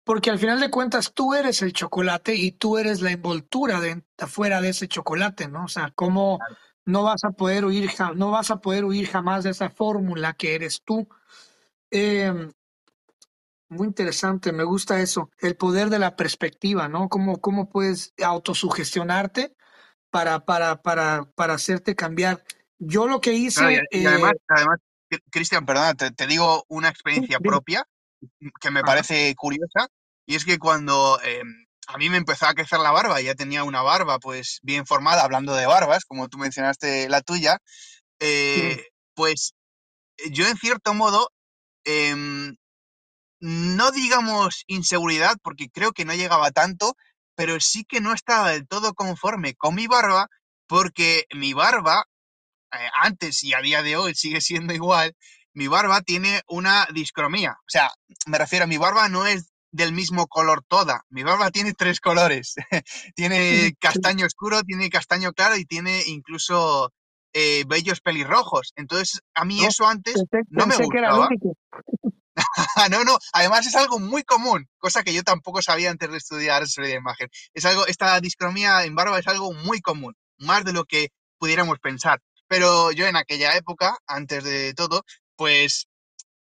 [0.03, 4.03] Porque al final de cuentas tú eres el chocolate y tú eres la envoltura de
[4.19, 5.65] afuera de ese chocolate, ¿no?
[5.65, 6.39] O sea, cómo
[6.85, 10.53] no vas a poder huir, no vas a poder huir jamás de esa fórmula que
[10.53, 11.07] eres tú.
[11.97, 12.49] Eh,
[13.69, 17.07] muy interesante, me gusta eso, el poder de la perspectiva, ¿no?
[17.07, 19.55] Cómo, cómo puedes autosugestionarte
[20.09, 22.43] para, para, para, para hacerte cambiar.
[22.79, 24.79] Yo lo que y, hice, eh, además,
[25.09, 27.85] Cri- Cristian, perdona, te, te digo una experiencia propia
[28.61, 29.87] que me Ajá, parece curiosa,
[30.25, 31.41] y es que cuando eh,
[31.87, 35.23] a mí me empezó a crecer la barba, ya tenía una barba pues bien formada,
[35.23, 37.59] hablando de barbas, como tú mencionaste la tuya,
[38.53, 39.53] sí, eh, pues
[40.31, 41.29] yo en cierto modo
[41.85, 42.55] em,
[43.39, 46.95] no digamos inseguridad, porque creo que no llegaba tanto,
[47.35, 50.27] pero sí que no estaba del todo conforme con mi barba,
[50.67, 52.05] porque mi barba,
[52.71, 55.15] eh, antes y a día de hoy sigue siendo igual,
[55.53, 57.51] mi barba tiene una discromía.
[57.51, 57.91] O sea,
[58.25, 61.99] me refiero a mi barba no es del mismo color toda, mi barba tiene tres
[61.99, 62.55] colores.
[63.15, 66.91] tiene castaño oscuro, tiene castaño claro y tiene incluso
[67.37, 68.71] eh, bellos pelirrojos.
[68.77, 71.27] Entonces, a mí eso antes pensé, no me gustaba.
[72.89, 76.63] no, no, además es algo muy común, cosa que yo tampoco sabía antes de estudiar
[76.63, 77.27] asesoría de imagen.
[77.53, 81.79] Es algo, esta discromía en barba es algo muy común, más de lo que pudiéramos
[81.79, 82.21] pensar.
[82.47, 85.03] Pero yo en aquella época, antes de todo,
[85.35, 85.87] pues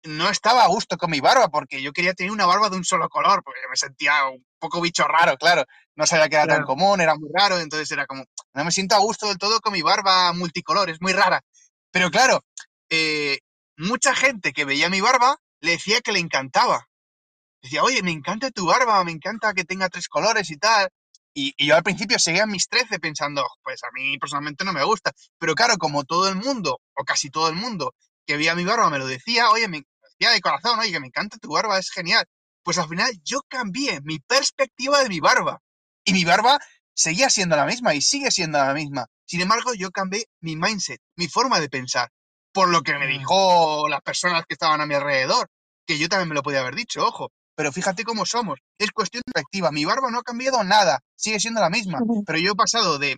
[0.06, 2.84] no estaba a gusto con mi barba, porque yo quería tener una barba de un
[2.84, 5.64] solo color, porque me sentía un poco bicho raro, claro.
[5.94, 8.94] No sabía que era tan común, era muy raro, entonces era como, no me siento
[8.94, 11.42] a gusto del todo con mi barba multicolor, es muy rara.
[11.90, 12.44] Pero claro,
[12.90, 13.38] eh,
[13.76, 16.88] mucha gente que veía mi barba le decía que le encantaba.
[17.62, 20.88] Decía, oye, me encanta tu barba, me encanta que tenga tres colores y tal.
[21.34, 24.84] Y, y yo al principio seguía mis 13 pensando, pues a mí personalmente no me
[24.84, 25.12] gusta.
[25.38, 27.94] Pero claro, como todo el mundo, o casi todo el mundo,
[28.26, 29.84] que veía mi barba me lo decía, oye, me
[30.18, 32.24] de corazón, oye, que me encanta tu barba, es genial.
[32.62, 35.60] Pues al final yo cambié mi perspectiva de mi barba.
[36.04, 36.58] Y mi barba
[36.94, 39.06] seguía siendo la misma y sigue siendo la misma.
[39.26, 42.10] Sin embargo, yo cambié mi mindset, mi forma de pensar.
[42.52, 43.18] Por lo que me Mm.
[43.18, 45.48] dijo las personas que estaban a mi alrededor,
[45.86, 47.30] que yo también me lo podía haber dicho, ojo.
[47.54, 48.58] Pero fíjate cómo somos.
[48.78, 49.70] Es cuestión de perspectiva.
[49.72, 51.00] Mi barba no ha cambiado nada.
[51.16, 52.00] Sigue siendo la misma.
[52.26, 53.16] Pero yo he pasado de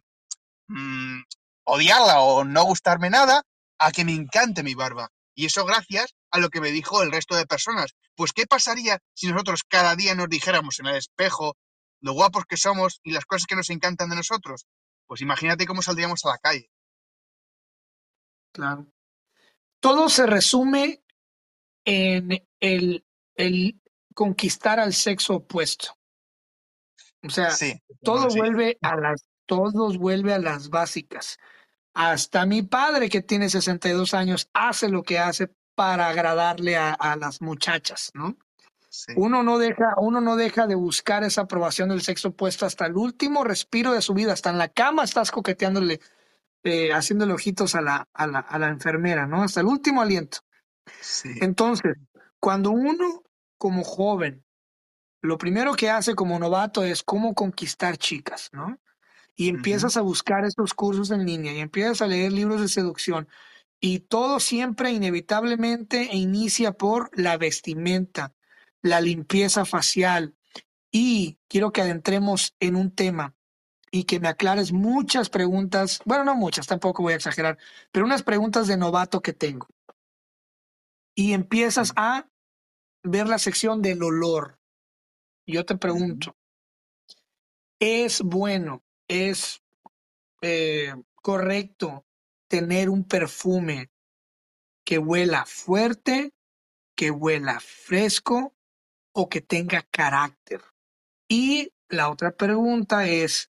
[0.69, 1.23] mm,
[1.65, 3.43] odiarla o no gustarme nada
[3.79, 5.09] a que me encante mi barba.
[5.39, 7.95] Y eso gracias a lo que me dijo el resto de personas.
[8.17, 11.57] Pues, ¿qué pasaría si nosotros cada día nos dijéramos en el espejo
[12.01, 14.67] lo guapos que somos y las cosas que nos encantan de nosotros?
[15.07, 16.69] Pues imagínate cómo saldríamos a la calle.
[18.53, 18.89] Claro.
[19.79, 21.05] Todo se resume
[21.85, 23.81] en el, el
[24.15, 25.97] conquistar al sexo opuesto.
[27.23, 27.81] O sea, Sí.
[28.03, 28.41] todo sí.
[28.41, 31.39] vuelve a las, todos vuelve a las básicas.
[32.01, 37.17] Hasta mi padre, que tiene 62 años, hace lo que hace para agradarle a, a
[37.17, 38.37] las muchachas, ¿no?
[38.89, 39.15] Sí.
[39.17, 42.97] Uno no deja, uno no deja de buscar esa aprobación del sexo opuesto hasta el
[42.97, 45.99] último respiro de su vida, hasta en la cama estás coqueteándole,
[46.63, 49.43] eh, haciéndole ojitos a la, a la, a la enfermera, ¿no?
[49.43, 50.39] Hasta el último aliento.
[51.01, 51.31] Sí.
[51.41, 51.97] Entonces,
[52.39, 53.25] cuando uno
[53.59, 54.45] como joven,
[55.21, 58.79] lo primero que hace como novato es cómo conquistar chicas, ¿no?
[59.41, 63.29] Y empiezas a buscar estos cursos en línea y empiezas a leer libros de seducción
[63.81, 68.35] y todo siempre inevitablemente inicia por la vestimenta,
[68.83, 70.35] la limpieza facial
[70.91, 73.37] y quiero que adentremos en un tema
[73.93, 77.59] y que me aclares muchas preguntas, bueno, no muchas, tampoco voy a exagerar,
[77.93, 79.69] pero unas preguntas de novato que tengo.
[81.15, 82.29] Y empiezas a
[83.05, 84.59] ver la sección del olor.
[85.47, 86.37] Yo te pregunto,
[87.79, 89.63] ¿es bueno, es
[90.43, 92.07] eh, correcto
[92.49, 93.91] tener un perfume
[94.85, 96.33] que huela fuerte,
[96.97, 98.55] que huela fresco
[99.13, 100.63] o que tenga carácter?
[101.29, 103.51] Y la otra pregunta es,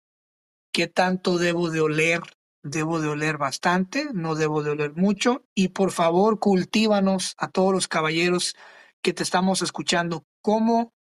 [0.72, 2.22] ¿qué tanto debo de oler?
[2.62, 4.10] ¿Debo de oler bastante?
[4.14, 5.46] ¿No debo de oler mucho?
[5.56, 8.56] Y por favor, cultívanos a todos los caballeros
[9.02, 10.94] que te estamos escuchando, ¿cómo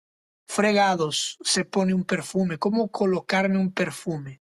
[0.50, 2.58] fregados se pone un perfume?
[2.58, 4.42] ¿Cómo colocarme un perfume?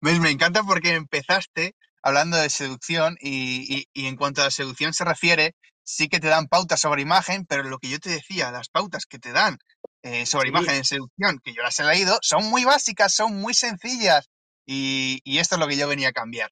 [0.00, 0.20] ¿Ves?
[0.20, 4.94] Me encanta porque empezaste hablando de seducción y, y- y en cuanto a la seducción
[4.94, 8.50] se refiere, sí que te dan pautas sobre imagen, pero lo que yo te decía,
[8.52, 9.58] las pautas que te dan
[10.02, 10.50] eh, sobre Sí.
[10.50, 14.28] imagen en seducción, que yo las he leído, son muy básicas, son muy sencillas
[14.66, 16.50] y, y esto es lo que yo venía a cambiar.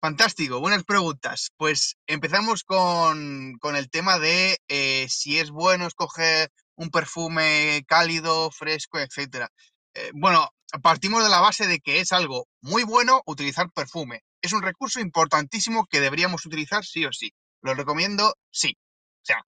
[0.00, 1.50] Fantástico, buenas preguntas.
[1.56, 8.50] Pues empezamos con, con el tema de eh, si es bueno escoger un perfume cálido,
[8.50, 9.50] fresco, etcétera.
[9.94, 10.50] Eh, bueno,
[10.82, 14.22] partimos de la base de que es algo muy bueno utilizar perfume.
[14.42, 17.32] Es un recurso importantísimo que deberíamos utilizar sí o sí.
[17.62, 18.76] Lo recomiendo, sí.
[19.22, 19.42] O sea,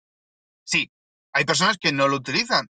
[0.64, 0.90] sí.
[1.32, 2.66] Hay personas que no lo utilizan,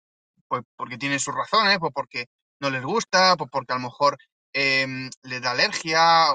[0.47, 2.27] pues porque tienen sus razones, pues porque
[2.59, 4.17] no les gusta, pues porque a lo mejor
[4.53, 6.29] em, les da alergia,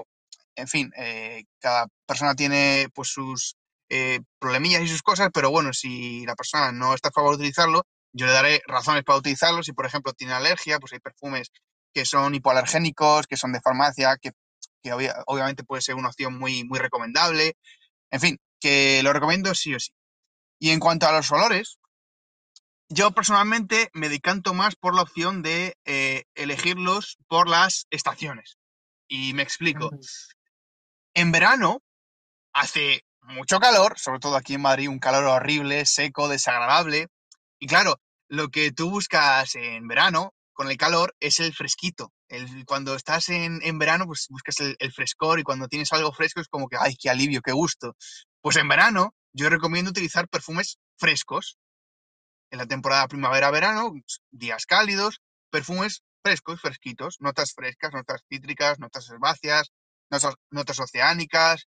[0.57, 3.57] en fin, eh, cada persona tiene pues sus
[3.89, 7.37] eh, problemillas y sus cosas, pero bueno, si la persona no está a favor de
[7.39, 9.63] utilizarlo, yo le daré razones para utilizarlo.
[9.63, 11.51] Si, por ejemplo, tiene alergia, pues hay perfumes
[11.93, 14.33] que son hipoalergénicos, que son de farmacia, que,
[14.83, 17.55] que obvia- obviamente puede ser una opción muy, muy recomendable.
[18.11, 19.93] En fin, que lo recomiendo sí o sí.
[20.59, 21.79] Y en cuanto a los olores,
[22.89, 28.59] yo personalmente me decanto más por la opción de eh, elegirlos por las estaciones.
[29.09, 29.91] Y me explico.
[31.15, 31.83] En verano
[32.53, 37.09] hace mucho calor, sobre todo aquí en Madrid, un calor horrible, seco, desagradable.
[37.59, 38.01] Y claro,
[38.31, 42.13] lo que tú buscas en verano con el calor es el fresquito.
[42.29, 46.13] El, cuando estás en, en verano, pues buscas el, el frescor y cuando tienes algo
[46.13, 47.97] fresco es como que, ay, qué alivio, qué gusto.
[48.41, 51.59] Pues en verano yo recomiendo utilizar perfumes frescos.
[52.53, 53.93] En la temporada primavera-verano,
[54.31, 55.21] días cálidos,
[55.51, 59.73] perfumes frescos, fresquitos, notas frescas, notas cítricas, notas herbáceas,
[60.51, 61.67] notas, oceánicas.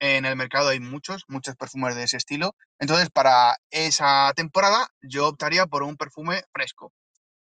[0.00, 2.56] En el mercado hay muchos, muchos perfumes de ese estilo.
[2.78, 6.92] Entonces, para esa temporada, yo optaría por un perfume fresco.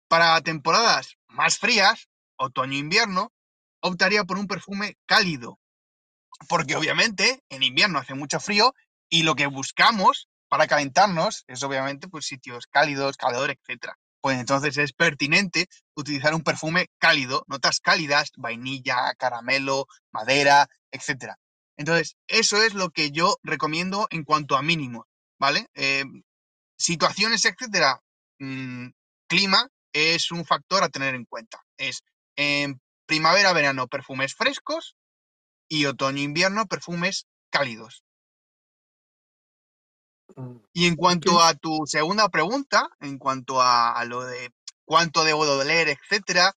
[0.07, 3.33] Para temporadas más frías, otoño-invierno,
[3.81, 5.59] optaría por un perfume cálido.
[6.47, 8.73] Porque obviamente en invierno hace mucho frío
[9.09, 13.93] y lo que buscamos para calentarnos es obviamente pues, sitios cálidos, calor, etc
[14.23, 21.33] pues entonces es pertinente utilizar un perfume cálido, notas cálidas, vainilla, caramelo, madera, etc.
[21.77, 25.07] Entonces, eso es lo que yo recomiendo en cuanto a mínimo,
[25.39, 25.67] ¿vale?
[25.73, 26.03] Eh,
[26.77, 28.01] situaciones, etcétera,
[28.39, 28.89] mm,
[29.27, 31.63] clima es un factor a tener en cuenta.
[31.77, 32.03] Es
[32.35, 34.95] en primavera, verano, perfumes frescos
[35.67, 38.03] y otoño, invierno, perfumes cálidos.
[40.35, 44.51] Mm, y en cuanto a tu segunda pregunta, en cuanto a, lo de
[44.85, 46.53] cuánto debo doler, etcétera,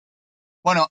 [0.63, 0.87] bueno,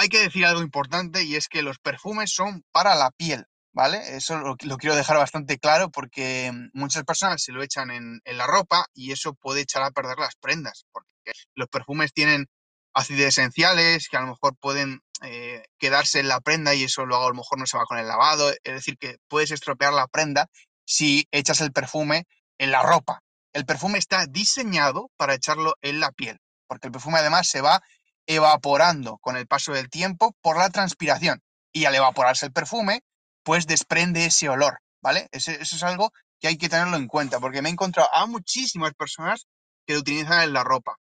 [0.00, 4.16] hay que decir algo importante y es que los perfumes son para la piel, ¿vale?
[4.16, 8.46] Eso lo, quiero dejar bastante claro porque muchas personas se lo echan en, en, la
[8.46, 12.46] ropa y eso puede echar a perder las prendas, porque los perfumes tienen
[12.94, 17.26] ácidos esenciales que a lo mejor pueden eh, quedarse en la prenda y eso luego
[17.26, 20.06] a lo mejor no se va con el lavado, es decir, que puedes estropear la
[20.06, 20.46] prenda
[20.86, 22.24] si echas el perfume
[22.58, 23.20] en la ropa.
[23.52, 27.82] El perfume está diseñado para echarlo en la piel, porque el perfume además se va
[28.30, 31.42] evaporando con el paso del tiempo por la transpiración.
[31.72, 33.02] Y al evaporarse el perfume,
[33.42, 35.28] pues desprende ese olor, ¿vale?
[35.32, 38.94] Eso, es algo que hay que tenerlo en cuenta, porque me he encontrado a muchísimas
[38.94, 39.46] personas
[39.84, 40.96] que lo utilizan en la ropa.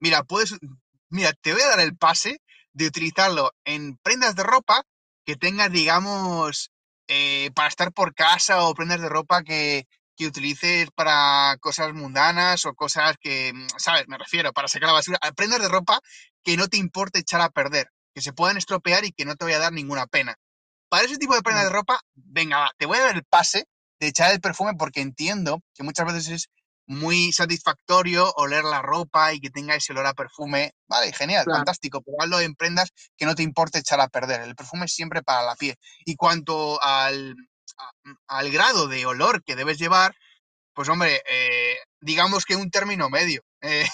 [0.00, 0.54] Mira, puedes,
[1.10, 2.40] mira, te voy a dar el pase
[2.72, 4.84] de utilizarlo en prendas de ropa
[5.26, 6.70] que tengas, digamos,
[7.08, 9.88] eh, para estar por casa o prendas de ropa que,
[10.18, 14.04] que utilices para cosas mundanas o cosas que, mm, ¿sabes?
[14.08, 15.18] Me refiero, para sacar la basura.
[15.36, 16.00] Prendas de ropa
[16.42, 19.44] que no te importe echar a perder, que se puedan estropear y que no te
[19.44, 20.34] vaya a dar ninguna pena.
[20.90, 23.66] Para ese tipo de prendas de ropa, venga, te voy a dar el pase
[24.00, 26.48] de echar el perfume porque entiendo que muchas veces es
[26.86, 30.72] muy satisfactorio oler la ropa y que tenga ese olor a perfume.
[30.88, 34.40] Vale, genial, fantástico, pero hazlo en prendas que no te importe echar a perder.
[34.40, 35.76] El perfume es siempre para la piel.
[36.06, 37.36] Y cuanto al,
[38.26, 40.14] al grado de olor que debes llevar,
[40.74, 43.88] pues hombre, eh, digamos que un término medio, eh,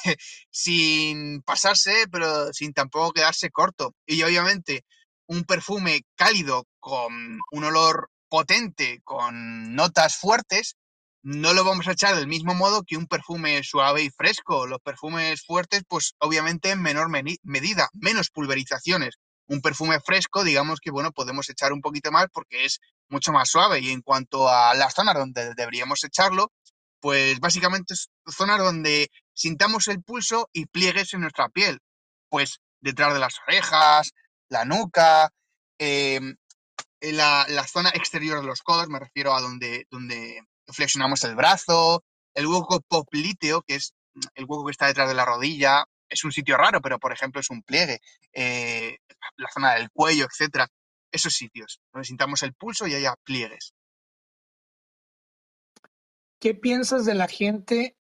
[0.50, 3.94] sin pasarse, pero sin tampoco quedarse corto.
[4.06, 4.84] Y obviamente
[5.26, 10.76] un perfume cálido con un olor potente, con notas fuertes,
[11.24, 14.66] no lo vamos a echar del mismo modo que un perfume suave y fresco.
[14.66, 19.14] Los perfumes fuertes, pues obviamente en menor medida, menos pulverizaciones.
[19.46, 23.50] Un perfume fresco, digamos que bueno, podemos echar un poquito más porque es mucho más
[23.50, 23.80] suave.
[23.80, 26.52] Y en cuanto a las zonas donde deberíamos echarlo,
[27.00, 31.80] pues básicamente es zonas donde sintamos el pulso y pliegues en nuestra piel.
[32.30, 34.12] Pues detrás de las orejas,
[34.48, 35.30] la nuca,
[35.78, 36.36] em,
[37.00, 42.02] la, la, zona exterior de los codos, me refiero a donde, donde flexionamos el brazo,
[42.34, 43.94] el hueco popliteo, que es
[44.34, 45.84] el hueco que está detrás de la rodilla,
[46.14, 48.00] es un sitio raro, pero por ejemplo es un pliegue,
[48.32, 48.98] eh,
[49.36, 50.68] la zona del cuello, etcétera.
[51.10, 53.74] Esos sitios donde sintamos el pulso y haya pliegues.
[56.40, 57.96] ¿Qué piensas de la gente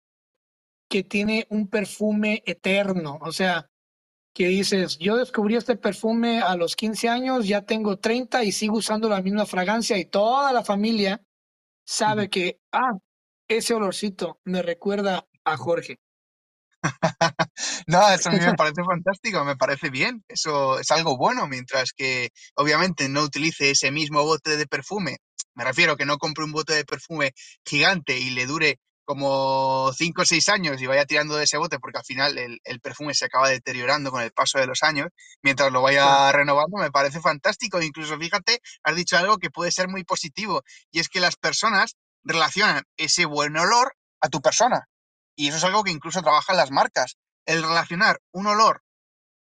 [0.88, 3.18] que tiene un perfume eterno?
[3.20, 3.70] O sea,
[4.34, 8.76] que dices, yo descubrí este perfume a los 15 años, ya tengo 30 y sigo
[8.78, 11.22] usando la misma fragancia y toda la familia
[11.84, 12.98] sabe que, ah,
[13.48, 15.98] ese olorcito me recuerda a Jorge.
[17.86, 21.92] no, eso a mí me parece fantástico, me parece bien, eso es algo bueno, mientras
[21.92, 25.18] que obviamente no utilice ese mismo bote de perfume,
[25.54, 27.32] me refiero que no compre un bote de perfume
[27.64, 31.78] gigante y le dure como 5 o 6 años y vaya tirando de ese bote
[31.78, 35.08] porque al final el, el, perfume se acaba deteriorando con el paso de los años,
[35.42, 37.80] mientras lo vaya renovando me parece fantástico.
[37.80, 41.96] Incluso fíjate, has dicho algo que puede ser muy positivo y es que las personas
[42.22, 44.88] relacionan ese buen olor a tu persona.
[45.39, 47.16] Y eso es algo que incluso trabajan las marcas.
[47.47, 48.82] El relacionar un olor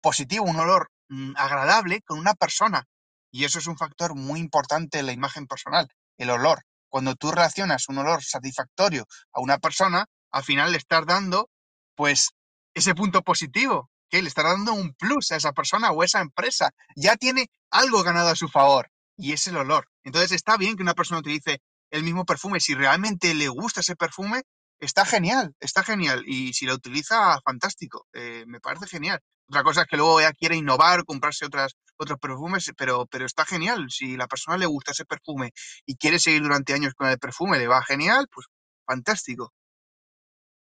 [0.01, 2.88] positivo, un olor mm, agradable con una persona.
[3.30, 7.30] Y eso es un factor muy importante en la imagen personal, el olor cuando tú
[7.30, 11.49] relacionas un olor satisfactorio a una persona, al final le estás dando,
[11.97, 12.32] pues,
[12.74, 16.20] ese punto positivo, que le estás dando un plus a esa persona o a esa
[16.20, 16.70] empresa.
[16.95, 19.88] Ya tiene algo ganado a su favor y es el olor.
[20.05, 22.61] Entonces está bien que una persona utilice el mismo perfume.
[22.61, 24.43] Si realmente le gusta ese perfume,
[24.84, 26.22] está genial, está genial.
[26.26, 28.06] Y si lo utiliza, fantástico.
[28.12, 29.20] Eh, me parece genial.
[29.48, 33.44] Otra cosa es que luego ella quiere innovar, comprarse otras, otros perfumes, pero, pero está
[33.44, 33.86] genial.
[33.90, 35.52] Si la persona le gusta ese perfume
[35.86, 38.46] y quiere seguir durante años con el perfume, le va genial, pues
[38.86, 39.52] fantástico.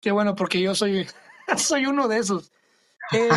[0.01, 1.07] Qué bueno, porque yo soy,
[1.57, 2.51] soy uno de esos.
[3.13, 3.29] Eh,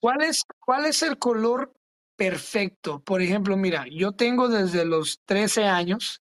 [0.00, 1.72] ¿cuál, es, ¿Cuál es el color
[2.16, 3.02] perfecto.
[3.02, 6.22] Por ejemplo, mira, yo tengo desde los 13 años,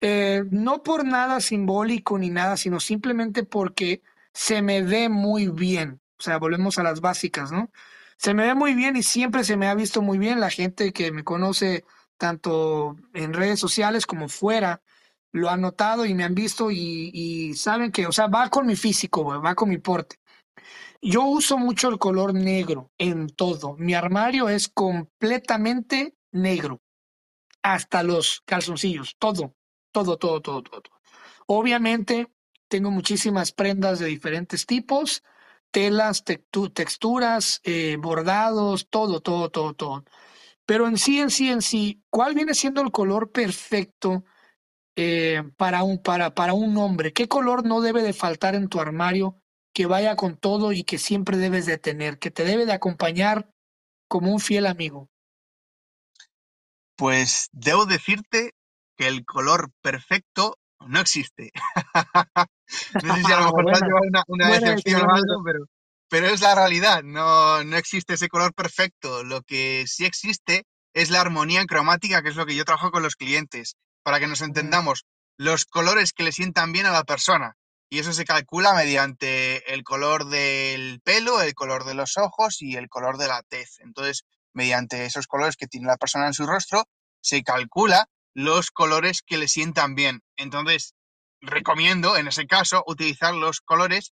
[0.00, 6.00] eh, no por nada simbólico ni nada, sino simplemente porque se me ve muy bien.
[6.18, 7.70] O sea, volvemos a las básicas, ¿no?
[8.16, 10.40] Se me ve muy bien y siempre se me ha visto muy bien.
[10.40, 11.84] La gente que me conoce
[12.16, 14.82] tanto en redes sociales como fuera,
[15.32, 18.66] lo han notado y me han visto y, y saben que, o sea, va con
[18.66, 20.16] mi físico, va con mi porte.
[21.02, 23.76] Yo uso mucho el color negro en todo.
[23.76, 26.80] Mi armario es completamente negro.
[27.62, 29.54] Hasta los calzoncillos, todo,
[29.94, 30.82] todo, todo, todo, todo.
[31.46, 32.26] Obviamente
[32.68, 35.22] tengo muchísimas prendas de diferentes tipos,
[35.70, 40.04] telas, texturas, eh, bordados, todo, todo, todo, todo.
[40.66, 44.24] Pero en sí, en sí, en sí, ¿cuál viene siendo el color perfecto
[44.96, 47.12] eh, para, un, para, para un hombre?
[47.12, 49.40] ¿Qué color no debe de faltar en tu armario
[49.72, 53.48] que vaya con todo y que siempre debes de tener, que te debe de acompañar
[54.08, 55.08] como un fiel amigo?
[56.96, 58.54] Pues debo decirte
[58.96, 61.50] que el color perfecto no existe.
[63.02, 65.64] no sé si a lo mejor te una, una decepción o algo, pero,
[66.08, 67.02] pero es la realidad.
[67.02, 69.24] No, no existe ese color perfecto.
[69.24, 73.02] Lo que sí existe es la armonía cromática, que es lo que yo trabajo con
[73.02, 73.76] los clientes.
[74.02, 75.04] Para que nos entendamos,
[75.36, 77.56] los colores que le sientan bien a la persona
[77.90, 82.76] y eso se calcula mediante el color del pelo, el color de los ojos y
[82.76, 83.78] el color de la tez.
[83.80, 86.84] Entonces, mediante esos colores que tiene la persona en su rostro,
[87.20, 90.20] se calcula los colores que le sientan bien.
[90.36, 90.94] Entonces,
[91.40, 94.12] recomiendo en ese caso utilizar los colores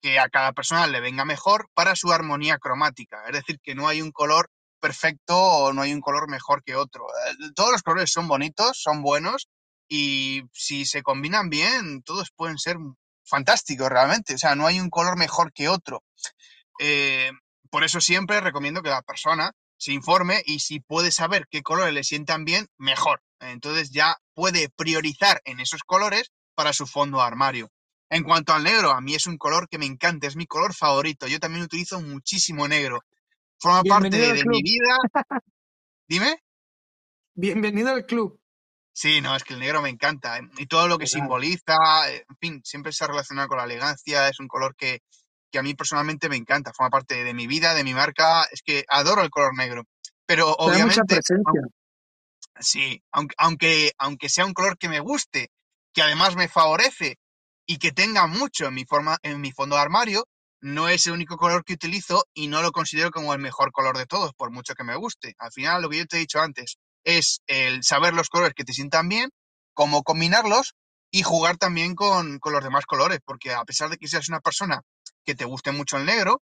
[0.00, 3.24] que a cada persona le venga mejor para su armonía cromática.
[3.26, 4.50] Es decir, que no hay un color
[4.80, 7.06] perfecto o no hay un color mejor que otro.
[7.08, 9.48] Eh, todos los colores son bonitos, son buenos
[9.88, 12.76] y si se combinan bien, todos pueden ser
[13.24, 14.34] fantástico realmente.
[14.34, 16.02] O sea, no hay un color mejor que otro.
[16.80, 17.32] Eh,
[17.70, 21.94] por eso siempre recomiendo que la persona se informe y si puede saber qué colores
[21.94, 23.20] le sientan bien, mejor.
[23.40, 27.70] Entonces ya puede priorizar en esos colores para su fondo armario.
[28.10, 30.74] En cuanto al negro, a mí es un color que me encanta, es mi color
[30.74, 31.26] favorito.
[31.26, 33.00] Yo también utilizo muchísimo negro.
[33.58, 34.96] Forma parte de mi vida.
[36.08, 36.42] Dime.
[37.34, 38.40] Bienvenido al club.
[38.92, 40.38] Sí, no, es que el negro me encanta.
[40.38, 40.42] ¿eh?
[40.56, 41.76] Y todo lo que simboliza,
[42.10, 45.02] eh, en fin, siempre se ha relacionado con la elegancia, es un color que,
[45.52, 48.62] que a mí personalmente me encanta, forma parte de mi vida, de mi marca, es
[48.62, 49.84] que adoro el color negro.
[50.26, 51.20] Pero obviamente...
[52.60, 55.50] sí, aunque, aunque, aunque sea un color que me guste,
[55.92, 57.18] que además me favorece
[57.66, 60.26] y que tenga mucho en mi, forma, en mi fondo de armario,
[60.60, 63.96] no es el único color que utilizo y no lo considero como el mejor color
[63.96, 65.34] de todos, por mucho que me guste.
[65.38, 68.64] Al final, lo que yo te he dicho antes, es el saber los colores que
[68.64, 69.30] te sientan bien,
[69.72, 70.74] cómo combinarlos
[71.10, 74.82] y jugar también con, los demás colores, porque a pesar de que seas una persona
[75.24, 76.42] que te guste mucho el negro,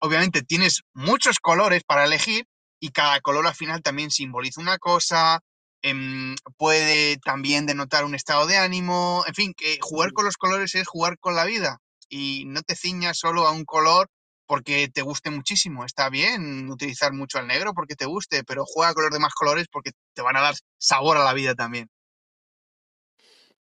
[0.00, 2.46] obviamente tienes muchos colores para elegir
[2.80, 5.40] y cada color al final también simboliza una cosa,
[5.82, 10.74] em, puede también denotar un estado de ánimo, en fin, que jugar con los colores
[10.74, 14.08] es jugar con la vida y no te ciñas solo a un color
[14.46, 15.84] porque te guste muchísimo.
[15.84, 19.66] Está bien utilizar mucho el negro porque te guste, pero juega con los demás colores
[19.70, 21.88] porque te van a dar sabor a la vida también.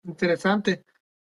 [0.04, 0.84] Interesante.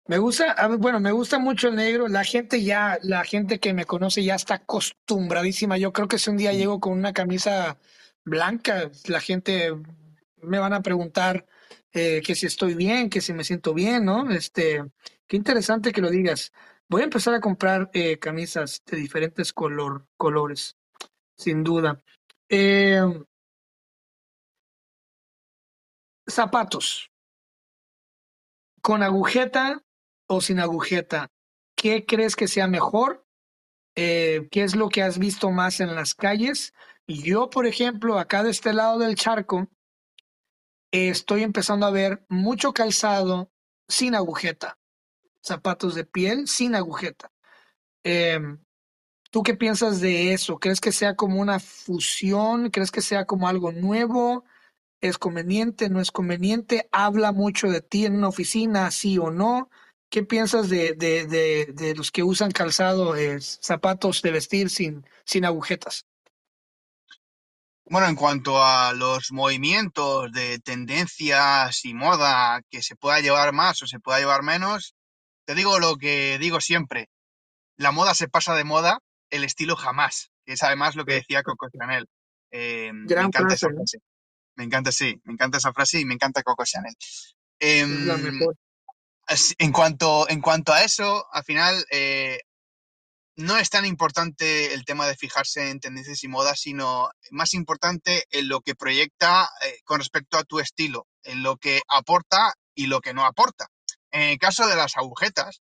[0.07, 2.07] Me gusta, bueno, me gusta mucho el negro.
[2.07, 5.77] La gente ya, la gente que me conoce ya está acostumbradísima.
[5.77, 7.77] Yo creo que si un día llego con una camisa
[8.25, 9.71] blanca, la gente
[10.41, 11.45] me van a preguntar
[11.93, 14.29] eh, que si estoy bien, que si me siento bien, ¿no?
[14.31, 14.83] Este,
[15.27, 16.51] qué interesante que lo digas.
[16.89, 20.77] Voy a empezar a comprar eh, camisas de diferentes color, colores,
[21.37, 22.01] sin duda.
[22.49, 23.01] Eh,
[26.27, 27.11] zapatos.
[28.81, 29.83] ¿Con agujeta
[30.31, 31.29] o sin agujeta?
[31.75, 33.25] ¿Qué crees que sea mejor?
[33.95, 36.73] Eh, ¿Qué es lo que has visto más en las calles?
[37.07, 39.67] Yo, por ejemplo, acá de este lado del charco,
[40.91, 43.51] estoy empezando a ver mucho calzado
[43.87, 44.77] sin agujeta
[45.43, 47.31] zapatos de piel sin agujeta.
[48.03, 48.59] Em,
[49.31, 50.59] ¿Tú qué piensas de eso?
[50.59, 52.69] ¿Crees que sea como una fusión?
[52.69, 54.43] ¿Crees que sea como algo nuevo?
[54.99, 55.89] ¿Es conveniente?
[55.89, 56.89] ¿No es conveniente?
[56.91, 59.69] ¿Habla mucho de ti en una oficina, sí o no?
[60.11, 61.25] ¿Qué piensas de, de,
[61.73, 66.05] de, los que usan calzado, eh, zapatos de vestir sin, sin agujetas?
[67.85, 73.81] Bueno, en cuanto a los movimientos de tendencias y moda que se pueda llevar más
[73.83, 74.95] o se pueda llevar menos,
[75.45, 77.09] te digo lo que digo siempre,
[77.77, 78.99] la moda se pasa de moda,
[79.29, 82.05] el estilo jamás, que es además lo que decía Coco Chanel.
[82.51, 83.99] Eh, me encanta esa frase.
[84.55, 86.95] Me encanta, sí, me encanta esa frase y me encanta Coco Chanel.
[87.59, 88.09] Em,
[89.57, 92.41] en, cuanto, en cuanto a eso, al final, eh,
[93.35, 98.25] no es tan importante el tema de fijarse en tendencias y modas, sino más importante
[98.31, 102.87] en lo que proyecta eh, con respecto a tu estilo, en lo que aporta y
[102.87, 103.67] lo que no aporta.
[104.11, 105.61] En el caso de las agujetas,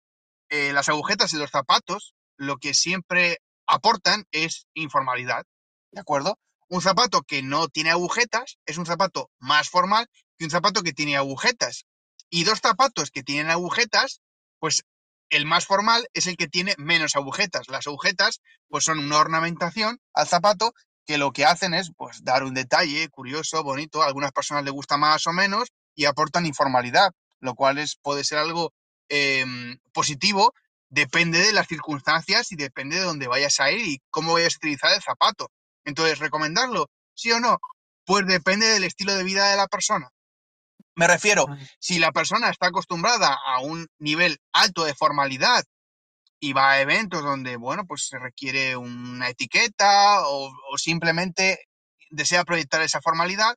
[0.49, 5.45] eh, las agujetas y los zapatos lo que siempre aportan es informalidad,
[5.91, 6.38] ¿de acuerdo?
[6.68, 10.07] Un zapato que no tiene agujetas es un zapato más formal
[10.38, 11.86] que un zapato que tiene agujetas.
[12.36, 14.20] Y dos zapatos que tienen agujetas,
[14.60, 14.84] pues
[15.30, 17.70] el más formal es el que tiene menos agujetas.
[17.70, 20.74] Las agujetas, pues son una ornamentación al zapato
[21.06, 24.04] que lo que hacen es, pues, dar un detalle curioso, bonito.
[24.04, 28.26] A algunas personas les gusta más o menos y aportan informalidad, lo cual es, puede
[28.26, 28.74] ser algo
[29.08, 30.54] em, positivo.
[30.90, 34.58] Depende de las circunstancias y depende de dónde vayas a ir y cómo vayas a
[34.58, 35.52] utilizar el zapato.
[35.86, 36.90] Entonces, ¿recomendarlo?
[37.14, 37.60] ¿Sí o no?
[38.04, 40.12] Pues depende del estilo de vida de la persona.
[40.96, 41.46] Me refiero,
[41.80, 45.66] si la persona está acostumbrada a un nivel alto de formalidad
[46.39, 51.68] y va a eventos donde, bueno, pues se requiere una etiqueta o, simplemente
[52.10, 53.56] desea proyectar esa formalidad,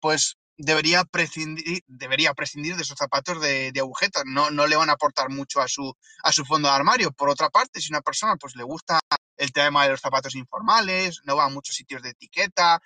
[0.00, 4.24] pues debería prescindir, debería prescindir de esos zapatos de, de agujetas.
[4.26, 7.12] No, no le van a aportar mucho a su, a su fondo de armario.
[7.12, 8.98] Por otra parte, si una persona pues le gusta
[9.36, 12.80] el tema de los zapatos informales, no va a muchos sitios de etiqueta,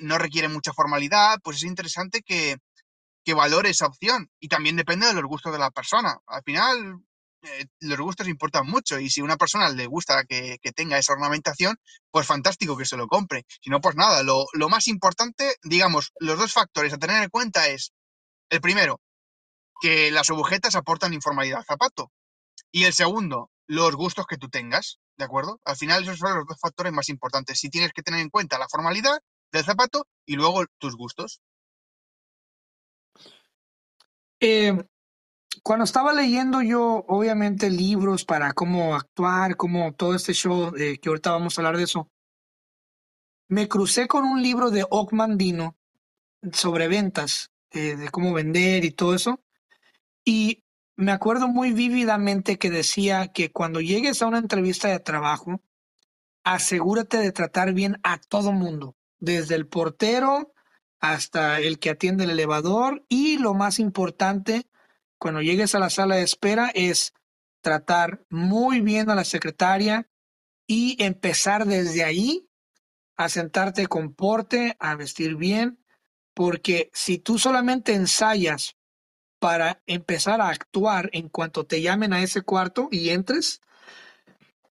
[0.00, 2.56] no requiere mucha formalidad, pues es interesante que,
[3.24, 4.30] que valore esa opción.
[4.40, 6.18] Y también depende de los gustos de la persona.
[6.26, 7.02] Al final,
[7.42, 11.12] eh, los gustos importan mucho y si a una persona le gusta que, tenga esa
[11.12, 11.76] ornamentación,
[12.10, 13.44] pues fantástico que se lo compre.
[13.60, 17.30] Si no, pues nada, lo, lo, más importante, digamos, los dos factores a tener en
[17.30, 17.92] cuenta es,
[18.50, 19.00] el primero,
[19.80, 22.12] que las agujetas aportan informalidad al zapato.
[22.70, 25.60] Y el segundo, los gustos que tú tengas, ¿de acuerdo?
[25.64, 27.58] Al final esos son los dos factores más importantes.
[27.58, 29.18] Si tienes que tener en cuenta la formalidad
[29.52, 31.40] del zapato y luego tus gustos.
[34.44, 34.76] Eh,
[35.62, 41.30] cuando estaba leyendo yo, obviamente, libros para cómo actuar, cómo todo este show, que ahorita
[41.30, 42.10] vamos a hablar de eso,
[43.46, 45.76] me crucé con un libro de Ockmandino
[46.52, 49.40] sobre ventas, eh, de cómo vender y todo eso.
[50.24, 50.64] Y
[50.96, 55.60] me acuerdo muy vívidamente que decía que cuando llegues a una entrevista de trabajo,
[56.42, 60.52] asegúrate de tratar bien a todo mundo, desde el portero
[61.02, 64.68] hasta el que atiende el elevador y lo más importante,
[65.18, 67.12] cuando llegues a la sala de espera es
[67.60, 70.08] tratar muy bien a la secretaria
[70.66, 72.48] y empezar desde ahí
[73.16, 75.84] a sentarte con porte, a vestir bien,
[76.34, 78.76] porque si tú solamente ensayas
[79.40, 83.60] para empezar a actuar en cuanto te llamen a ese cuarto y entres,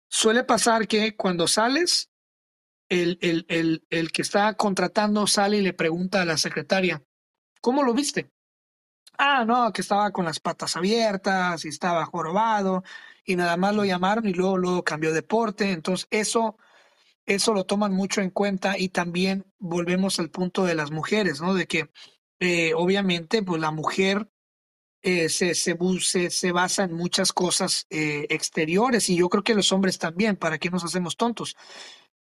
[0.08, 2.09] suele pasar que cuando sales
[2.90, 7.02] el, el, el, el que está contratando sale y le pregunta a la secretaria,
[7.62, 8.30] ¿cómo lo viste?
[9.16, 12.82] Ah, no, que estaba con las patas abiertas y estaba jorobado
[13.24, 15.72] y nada más lo llamaron y luego, luego cambió de porte.
[15.72, 16.56] Entonces, eso,
[17.26, 21.54] eso lo toman mucho en cuenta y también volvemos al punto de las mujeres, ¿no?
[21.54, 21.90] De que
[22.40, 24.28] eh, obviamente, pues la mujer
[25.02, 29.54] eh, se, se, se, se, basa en muchas cosas eh, exteriores y yo creo que
[29.54, 31.56] los hombres también, ¿para qué nos hacemos tontos?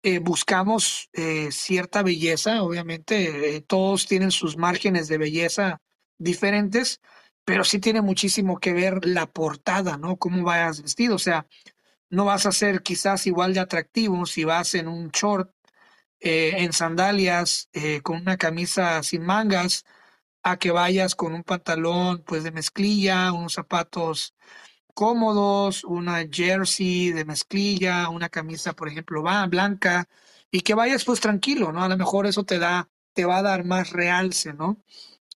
[0.02, 5.82] Eh, buscamos eh, cierta belleza, obviamente eh, todos tienen sus márgenes de belleza
[6.18, 7.02] diferentes,
[7.43, 10.16] pero sí tiene muchísimo que ver la portada, ¿no?
[10.16, 11.47] Cómo vayas vestido, o sea,
[12.10, 15.52] no vas a ser quizás igual de atractivo si vas en un short,
[16.22, 17.70] en sandalias,
[18.04, 19.86] con una camisa sin mangas,
[20.43, 24.36] a que vayas con un pantalón pues de mezclilla, unos zapatos
[24.94, 30.08] cómodos, una jersey de mezclilla, una camisa, por ejemplo, blanca
[30.52, 31.84] y que vayas pues tranquilo, ¿no?
[31.84, 34.78] A lo mejor eso te da, te va a dar más realce, ¿no?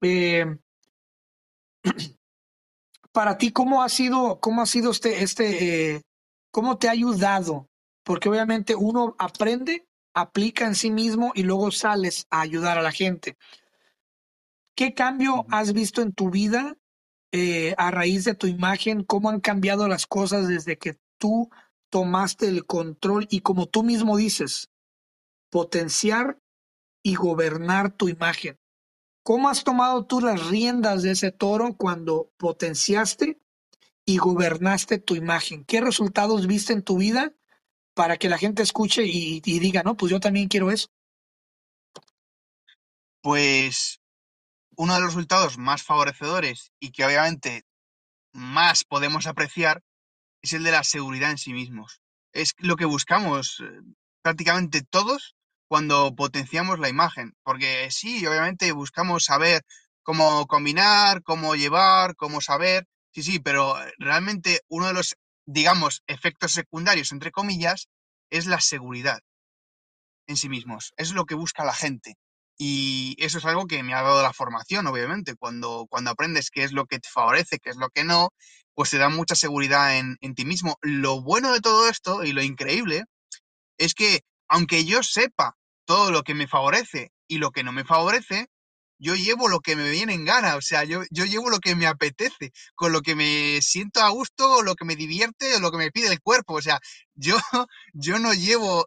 [0.01, 0.47] Eh,
[3.13, 6.03] para ti, ¿cómo ha sido, cómo ha sido este, este, eh,
[6.51, 7.69] cómo te ha ayudado?
[8.05, 12.93] Porque obviamente uno aprende, aplica en sí mismo y luego sales a ayudar a la
[12.93, 13.37] gente.
[14.75, 16.77] ¿Qué cambio has visto en tu vida
[17.33, 21.51] eh, a raíz de tu imagen, cómo han cambiado las cosas desde que tú
[21.91, 24.71] tomaste el control y como tú mismo dices,
[25.51, 26.41] potenciar
[27.03, 28.59] y gobernar tu imagen.
[29.23, 33.39] ¿Cómo has tomado tú las riendas de ese toro cuando potenciaste
[34.05, 35.65] y gobernaste tu imagen?
[35.65, 37.35] ¿Qué resultados viste en tu vida
[37.95, 40.89] para que la gente escuche y, y diga, no, pues yo también quiero eso?
[43.23, 44.00] Pues
[44.81, 47.65] uno de los resultados más favorecedores y que obviamente
[48.33, 49.83] más podemos apreciar
[50.43, 52.01] es el de la seguridad en sí mismos.
[52.33, 53.71] Es lo que buscamos eh,
[54.23, 55.37] prácticamente todos
[55.69, 59.63] cuando potenciamos la imagen, porque sí, obviamente buscamos saber
[60.03, 65.15] cómo combinar, cómo llevar, cómo saber, sí, sí, pero realmente uno de los
[65.53, 67.89] digamos, efectos secundarios, entre comillas,
[68.31, 69.21] es la seguridad
[70.27, 70.95] en sí mismos.
[70.97, 72.17] Es lo que busca la gente.
[72.63, 75.35] Y eso es algo que me ha dado la formación, obviamente.
[75.35, 78.35] Cuando, cuando aprendes qué es lo que te favorece, qué es lo que no,
[78.75, 80.77] pues te da mucha seguridad en, en ti mismo.
[80.83, 83.05] Lo bueno de todo esto y lo increíble
[83.79, 85.57] es que aunque yo sepa
[85.87, 88.49] todo lo que me favorece y lo que no me favorece,
[88.99, 91.75] yo llevo lo que me viene en gana, o sea, yo, yo llevo lo que
[91.75, 95.71] me apetece, con lo que me siento a gusto, lo que me divierte, o lo
[95.71, 96.79] que me pide el cuerpo, o sea,
[97.15, 97.39] yo,
[97.95, 98.87] yo no llevo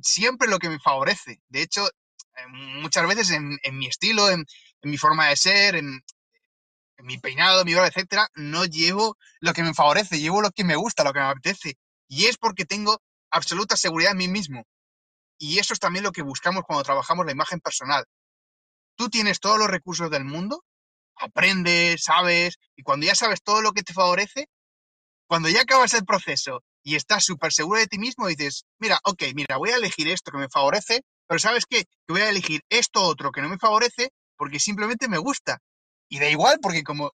[0.00, 1.40] siempre lo que me favorece.
[1.48, 1.90] De hecho, eh,
[2.48, 4.44] muchas veces en, mi estilo, en,
[4.82, 6.02] mi forma de ser, en,
[6.98, 10.76] mi peinado, mi hora, etcétera, no llevo lo que me favorece, llevo lo que me
[10.76, 11.76] gusta, lo que me apetece.
[12.08, 14.64] Y es porque tengo absoluta seguridad en mí mismo.
[15.38, 18.04] Y eso es también lo que buscamos cuando trabajamos la imagen personal.
[18.94, 20.64] Tú tienes todos los recursos del mundo,
[21.16, 24.48] aprendes, sabes, y cuando ya sabes todo lo que te favorece,
[25.26, 29.22] cuando ya acabas el proceso y estás súper seguro de ti mismo, dices, mira, ok,
[29.34, 31.02] mira, voy a elegir esto que me favorece,
[31.32, 31.86] pero ¿sabes qué?
[31.86, 35.62] Que voy a elegir esto otro que no me favorece porque simplemente me gusta.
[36.10, 37.12] Y da igual, porque como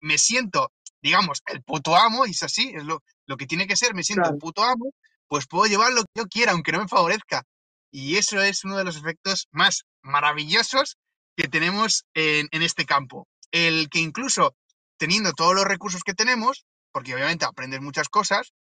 [0.00, 0.72] me siento,
[1.02, 4.04] digamos, el puto amo, y es así, es lo, lo que tiene que ser, me
[4.04, 4.94] siento el puto amo,
[5.28, 7.42] pues puedo llevar lo que yo quiera, aunque no me favorezca.
[7.90, 10.96] Y eso es uno de los efectos más maravillosos
[11.36, 13.28] que tenemos en, este campo.
[13.50, 14.56] El que incluso
[14.96, 18.54] teniendo todos los recursos que tenemos, porque obviamente aprendes muchas cosas,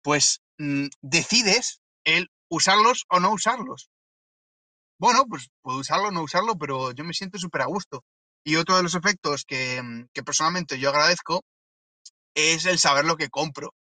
[0.00, 3.90] pues mm, decides el usarlos o no usarlos.
[4.98, 8.04] Bueno, pues puedo usarlo o no usarlo, pero yo me siento súper a gusto.
[8.44, 11.44] Y otro de los efectos que, mm, que, personalmente yo agradezco
[12.34, 13.74] es el saber lo que compro.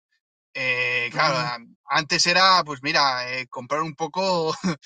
[0.55, 4.55] Eh, claro, antes era, pues mira, eh, comprar un poco,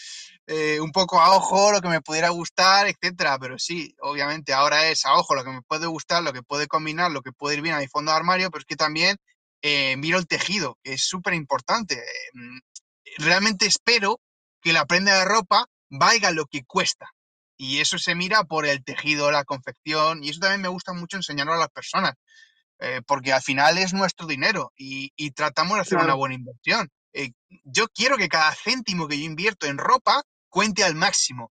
[0.46, 3.38] eh, un poco a ojo lo que me pudiera gustar, etcétera.
[3.38, 6.66] Pero sí, obviamente ahora es a ojo lo que me puede gustar, lo que puede
[6.68, 9.16] combinar, lo que puede ir bien a mi fondo de armario, pero es que también
[9.98, 12.02] miro el tejido, que es súper importante.
[12.34, 12.58] Mm,
[13.18, 14.20] realmente espero
[14.62, 17.06] que la prenda de ropa valga lo que cuesta.
[17.56, 21.16] Y eso se mira por el tejido, la confección, y eso también me gusta mucho
[21.16, 22.14] enseñarlo a las personas.
[22.80, 26.88] Eh, porque al final es nuestro dinero y, tratamos de hacer una buena inversión.
[27.12, 27.32] Eh,
[27.64, 31.50] yo quiero que cada céntimo que yo invierto en ropa cuente al máximo.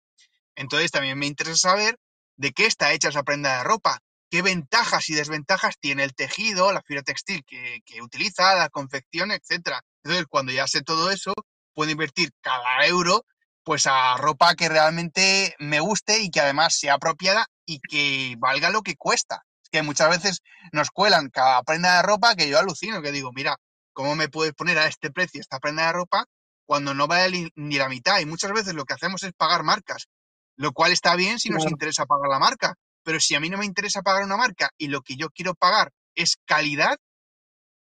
[0.55, 1.99] Entonces también me interesa saber
[2.37, 6.73] de qué está hecha esa prenda de ropa, qué ventajas y desventajas tiene el tejido,
[6.73, 9.81] la fibra textil que, que utiliza, la confección, etc.
[10.03, 11.33] Entonces, cuando ya sé todo eso,
[11.73, 13.25] puedo invertir cada euro
[13.65, 18.71] pues a ropa que realmente me guste y que además sea apropiada y que valga
[18.71, 19.45] lo que cuesta
[19.75, 23.57] que muchas veces nos cuelan cada prenda de ropa que yo alucino, que digo, mira,
[23.93, 26.27] ¿cómo me puedes poner a este precio esta prenda de ropa
[26.65, 28.21] cuando no vale ni la mitad?
[28.21, 30.07] Y muchas veces lo que hacemos es pagar marcas,
[30.55, 33.59] lo cual está bien si nos interesa pagar la marca, pero si a mí no
[33.59, 36.97] me interesa pagar una marca y lo que yo quiero pagar es calidad,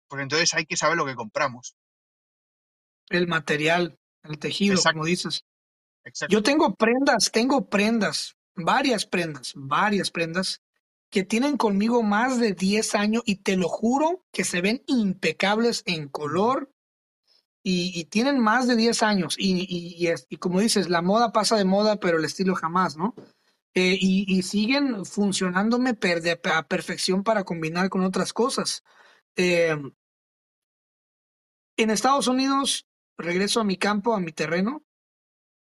[0.07, 1.75] pues entonces hay que saber lo que compramos.
[3.09, 5.45] El material, el tejido, como dices.
[6.29, 10.61] Yo tengo prendas, tengo prendas, varias prendas, varias prendas
[11.09, 15.83] que tienen conmigo más de 10 años y te lo juro que se ven impecables
[15.85, 16.71] en color
[17.63, 19.35] y, tienen más de 10 años.
[19.37, 19.67] Y,
[20.29, 23.13] y, como dices, la moda pasa de moda, pero el estilo jamás, ¿no?
[23.73, 28.83] Eh, y, siguen funcionándome a perfección para combinar con otras cosas.
[29.35, 29.77] Eh,
[31.77, 32.87] en Estados Unidos,
[33.17, 34.83] regreso a mi campo, a mi terreno,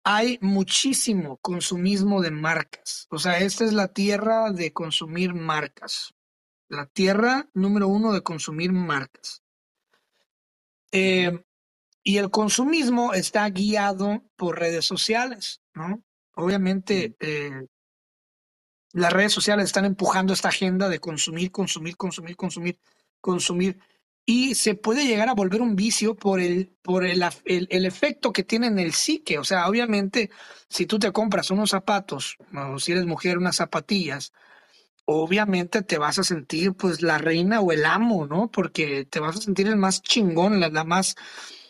[0.10, 3.08] hay muchísimo consumismo de marcas.
[3.10, 6.14] O sea, esta es la tierra de consumir marcas.
[6.70, 9.44] La tierra número uno de consumir marcas.
[10.94, 11.44] Eh,
[12.04, 16.02] y el consumismo está guiado por redes sociales, ¿no?
[16.36, 17.68] Obviamente, eh,
[18.94, 22.80] las redes sociales están empujando esta agenda de consumir, consumir, consumir, consumir,
[23.20, 23.78] consumir
[24.30, 28.44] y se puede llegar a volver un vicio por el, por el, el, efecto que
[28.44, 29.40] tiene en el psique.
[29.40, 30.30] O sea, obviamente,
[30.68, 34.34] si tú te compras unos zapatos, o si eres mujer, unas zapatillas,
[35.06, 38.52] obviamente te vas a sentir pues la reina o el amo, ¿no?
[38.52, 41.16] Porque te vas a sentir el más chingón, la, más,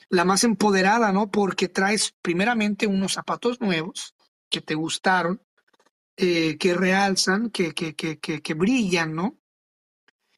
[0.10, 1.30] la más empoderada, ¿no?
[1.30, 4.16] Porque traes primeramente unos zapatos nuevos
[4.49, 5.43] que te gustaron,
[6.16, 9.38] eh, que realzan, que, que, que, que, brillan, ¿no?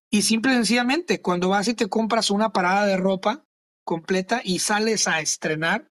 [0.09, 3.45] Y simple y sencillamente, cuando vas y te compras una parada de ropa
[3.83, 5.91] completa y sales a estrenar,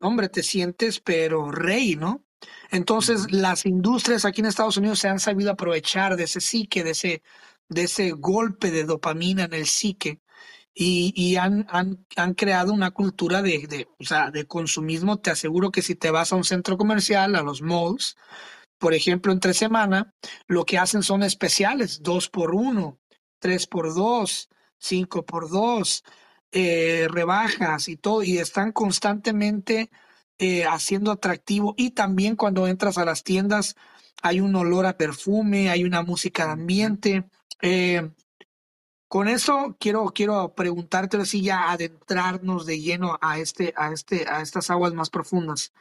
[0.00, 2.24] hombre, te sientes pero rey, ¿no?
[2.70, 6.90] Entonces, las industrias aquí en Estados Unidos se han sabido aprovechar de ese psique, de
[6.90, 7.22] ese,
[7.68, 10.20] de ese golpe de dopamina en el psique
[10.72, 15.18] y, y han, han, han, creado una cultura de, de, o sea, de consumismo.
[15.18, 18.16] Te aseguro que si te vas a un centro comercial, a los malls,
[18.78, 20.14] por ejemplo, entre semana,
[20.46, 23.00] lo que hacen son especiales, dos por uno,
[23.38, 26.04] 3 por 2, 5 por 2,
[26.52, 29.90] eh, rebajas y todo, y están constantemente
[30.38, 31.74] eh, haciendo atractivo.
[31.76, 33.76] Y también cuando entras a las tiendas
[34.22, 37.24] hay un olor a perfume, hay una música de ambiente.
[37.62, 38.10] Eh,
[39.08, 44.42] con eso quiero, quiero preguntarte así ya adentrarnos de lleno a este, a este, a
[44.42, 45.72] estas aguas más profundas.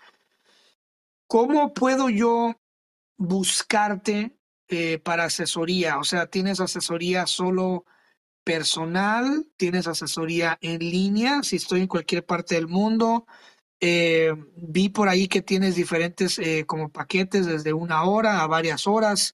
[1.27, 2.55] ¿Cómo puedo yo
[3.17, 4.36] buscarte
[4.69, 5.97] eh, para asesoría?
[5.99, 7.85] O sea, ¿tienes asesoría solo
[8.43, 9.47] personal?
[9.57, 11.43] ¿Tienes asesoría en línea?
[11.43, 13.25] Si estoy en cualquier parte del mundo.
[13.79, 18.87] Eh, vi por ahí que tienes diferentes eh, como paquetes desde una hora a varias
[18.87, 19.33] horas.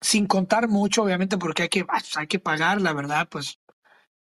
[0.00, 3.58] Sin contar mucho, obviamente, porque hay que, pues, hay que pagar, la verdad, pues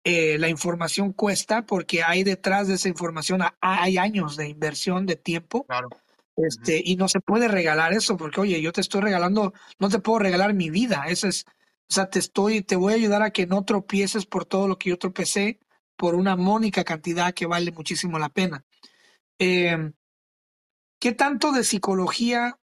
[0.05, 5.64] la información cuesta porque hay detrás de esa información, hay años de inversión de tiempo.
[5.64, 5.91] Claro.
[6.47, 9.99] Este, y no se puede regalar eso, porque oye, yo te estoy regalando, no te
[9.99, 11.05] puedo regalar mi vida.
[11.09, 11.45] Eso es,
[11.88, 14.78] o sea, te estoy, te voy a ayudar a que no tropieces por todo lo
[14.78, 15.59] que yo tropecé
[15.97, 18.64] por una mónica cantidad que vale muchísimo la pena.
[19.38, 19.93] Em,
[20.99, 22.59] ¿Qué tanto de psicología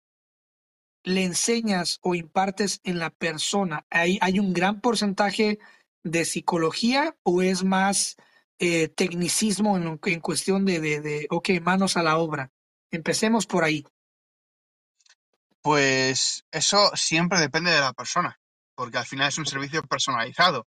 [1.04, 3.86] le enseñas o impartes en la persona?
[3.90, 5.58] ¿Hay, hay un gran porcentaje
[6.02, 8.16] de psicología o es más
[8.58, 12.52] eh, tecnicismo en, en cuestión de, de, de, manos a la obra?
[12.94, 13.84] Empecemos por ahí.
[15.62, 18.38] Pues eso siempre depende de la persona,
[18.74, 20.66] porque al final es un servicio personalizado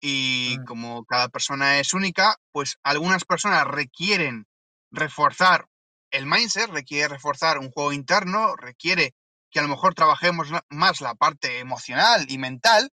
[0.00, 0.64] y Mm.
[0.64, 4.46] como cada persona es única, pues algunas personas requieren
[4.90, 5.66] reforzar
[6.10, 9.14] el mindset, requiere reforzar un juego interno, requiere
[9.50, 12.90] que a lo mejor trabajemos más la parte emocional y mental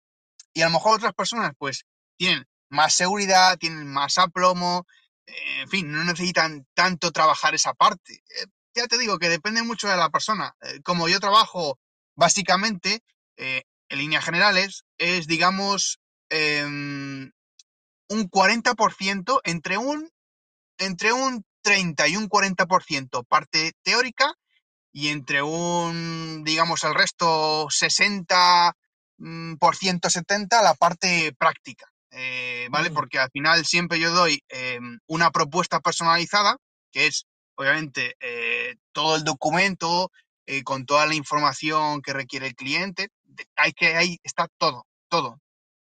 [0.53, 1.85] y a lo mejor otras personas pues
[2.17, 4.85] tienen más seguridad, tienen más aplomo,
[5.25, 8.23] en fin, no necesitan tanto trabajar esa parte.
[8.79, 10.55] Ya te digo que depende mucho de la persona.
[10.61, 11.77] Eh, como yo trabajo
[12.15, 13.03] básicamente,
[13.35, 15.99] eh, en líneas generales, es, digamos,
[16.29, 17.29] em,
[18.07, 20.09] un 40% entre un,
[20.77, 24.33] entre un 30 y un 40% parte teórica
[24.93, 28.73] y entre un, digamos, el resto 60
[29.17, 32.91] mm, por ciento 70 la parte práctica, eh, ¿vale?
[32.91, 32.93] Mm.
[32.93, 36.55] Porque al final siempre yo doy eh, una propuesta personalizada,
[36.93, 37.25] que es
[37.59, 40.11] obviamente eh, todo el documento
[40.45, 43.09] eh, con toda la información que requiere el cliente.
[43.75, 45.41] Que, ahí está todo, todo,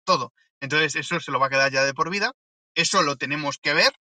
[0.05, 0.35] todo.
[0.61, 2.33] Entonces eso se lo va a quedar ya de por vida.
[2.75, 3.95] Eso lo tenemos que ver,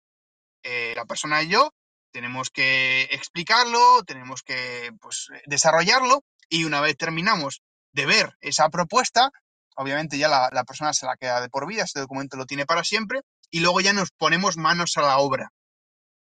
[0.64, 1.72] eh, la persona y yo,
[2.12, 7.62] tenemos que explicarlo, tenemos que pues, desarrollarlo y una vez terminamos
[7.92, 9.30] de ver esa propuesta,
[9.76, 12.66] obviamente ya la, la, persona se la queda de por vida, este documento lo tiene
[12.66, 15.52] para siempre y luego ya nos ponemos manos a la obra.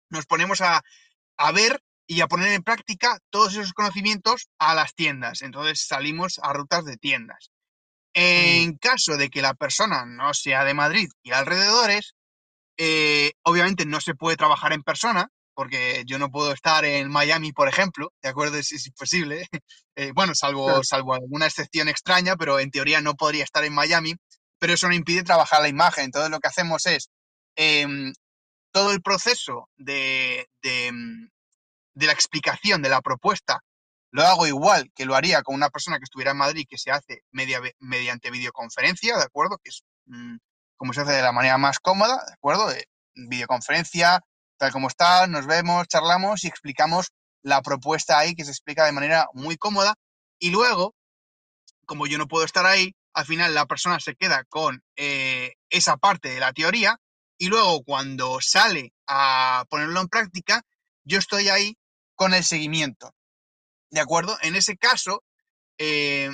[0.09, 0.83] Nos ponemos a,
[1.37, 5.41] a ver y a poner en práctica todos esos conocimientos a las tiendas.
[5.41, 7.51] Entonces salimos a rutas de tiendas.
[8.13, 8.77] En mm.
[8.77, 12.15] caso de que la persona no sea de Madrid y alrededores,
[12.77, 17.53] eh, obviamente no se puede trabajar en persona, porque yo no puedo estar en Miami,
[17.53, 18.57] por ejemplo, ¿de acuerdo?
[18.57, 19.47] Es, es imposible.
[19.97, 20.83] Eh, bueno, salvo, claro.
[20.83, 24.13] salvo alguna excepción extraña, pero en teoría no podría estar en Miami,
[24.59, 26.03] pero eso no impide trabajar la imagen.
[26.03, 27.09] Entonces lo que hacemos es
[27.55, 27.87] eh,
[28.75, 30.91] todo el proceso de, de,
[31.93, 33.61] de, la explicación de la propuesta,
[34.11, 36.91] lo hago igual que lo haría con una persona que estuviera en Madrid, que se
[36.91, 39.59] hace media, mediante videoconferencia, ¿de acuerdo?
[39.63, 40.35] Que es mmm,
[40.75, 42.67] como se hace de la manera más cómoda, ¿de acuerdo?
[42.67, 44.19] De videoconferencia,
[44.57, 47.13] tal como está, nos vemos, charlamos y explicamos
[47.43, 49.95] la propuesta ahí que se explica de manera muy cómoda
[50.37, 50.95] y luego,
[51.85, 55.95] como yo no puedo estar ahí, al final la persona se queda con eh, esa
[55.95, 56.99] parte de la teoría
[57.37, 60.61] y luego cuando sale a ponerlo en práctica,
[61.03, 61.77] yo estoy ahí
[62.15, 63.13] con el seguimiento.
[63.91, 64.37] ¿De acuerdo?
[64.41, 65.23] En ese caso,
[65.77, 66.29] eh,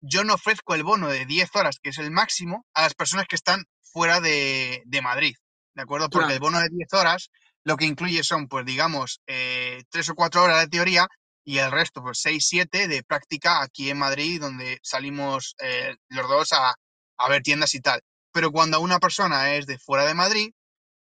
[0.00, 3.26] yo no ofrezco el bono de 10 horas, que es el máximo, a las personas
[3.26, 5.34] que están fuera de, de Madrid.
[5.74, 6.08] ¿De acuerdo?
[6.08, 6.34] Porque claro.
[6.34, 7.30] el bono de 10 horas
[7.64, 11.08] lo que incluye son, pues digamos, eh, tres o cuatro horas de teoría
[11.44, 16.28] y el resto, pues seis, siete de práctica aquí en Madrid, donde salimos eh, los
[16.28, 16.74] dos a,
[17.18, 18.00] a, ver tiendas y tal.
[18.34, 20.50] Pero cuando una persona es de fuera de Madrid,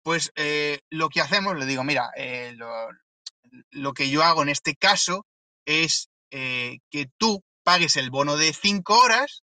[0.02, 2.56] pues eh, lo que hacemos, le digo, mira, eh,
[3.70, 5.26] lo, que yo hago en este caso
[5.66, 9.42] es eh, que tú pagues el bono de cinco horas,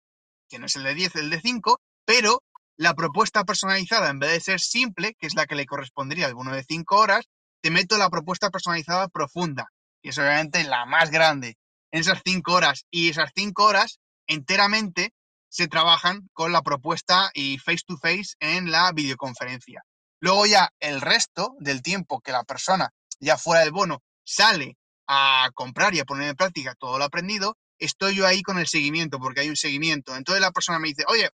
[0.49, 2.43] que no es el de 10, el de 5, pero
[2.79, 6.35] la propuesta personalizada, en vez de ser simple, que es la que le correspondería al
[6.35, 7.27] bono de 5 horas,
[7.61, 9.66] te meto la propuesta personalizada profunda,
[10.03, 11.59] que es obviamente la más grande.
[11.91, 15.12] En esas 5 horas y esas 5 horas enteramente
[15.57, 19.83] se trabajan con la propuesta y face to face en la videoconferencia.
[20.21, 22.91] Luego ya el resto del tiempo que la persona
[23.21, 24.77] ya fuera del bono sale
[25.07, 28.67] a comprar y a poner en práctica todo lo aprendido, estoy yo ahí con el
[28.67, 30.15] seguimiento, porque hay un seguimiento.
[30.15, 31.31] Entonces la persona me dice, oye,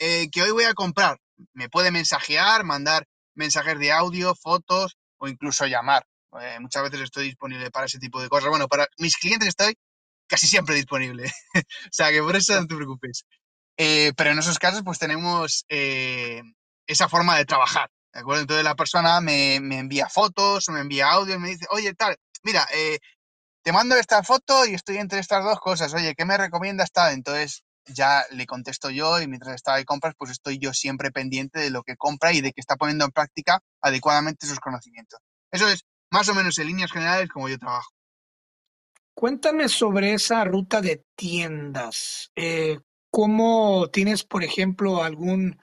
[0.00, 1.18] eh, que hoy voy a comprar.
[1.54, 3.06] me puede mensajear, mandar
[3.36, 6.04] mensajes de audio, fotos o incluso llamar.
[6.40, 8.50] Eh, muchas veces estoy disponible para ese tipo de cosas.
[8.50, 9.76] Bueno, para mis clientes estoy
[10.26, 11.30] casi siempre disponible.
[11.54, 13.24] o sea que por eso no te preocupes.
[13.82, 16.42] Eh, pero en esos casos, pues tenemos eh,
[16.86, 17.90] esa forma de trabajar.
[18.12, 22.66] Entonces la persona me, envía fotos me envía audio me dice, oye, tal, mira,
[23.62, 25.94] te mando esta foto y estoy entre estas dos cosas.
[25.94, 27.14] Oye, ¿qué me recomiendas tal?
[27.14, 31.60] Entonces ya le contesto yo y mientras está de compras, pues estoy yo siempre pendiente
[31.60, 35.20] de lo que compra y de que está poniendo en práctica adecuadamente sus conocimientos.
[35.50, 37.90] Eso es más o menos en líneas generales como yo trabajo.
[39.14, 42.30] Cuéntame sobre esa ruta de tiendas.
[42.34, 42.78] Eh,
[43.10, 45.60] ¿Cómo tienes, por ejemplo, algún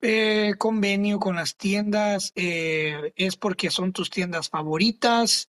[0.00, 2.32] eh, convenio con las tiendas?
[2.34, 5.50] Eh, ¿Es porque son tus tiendas favoritas?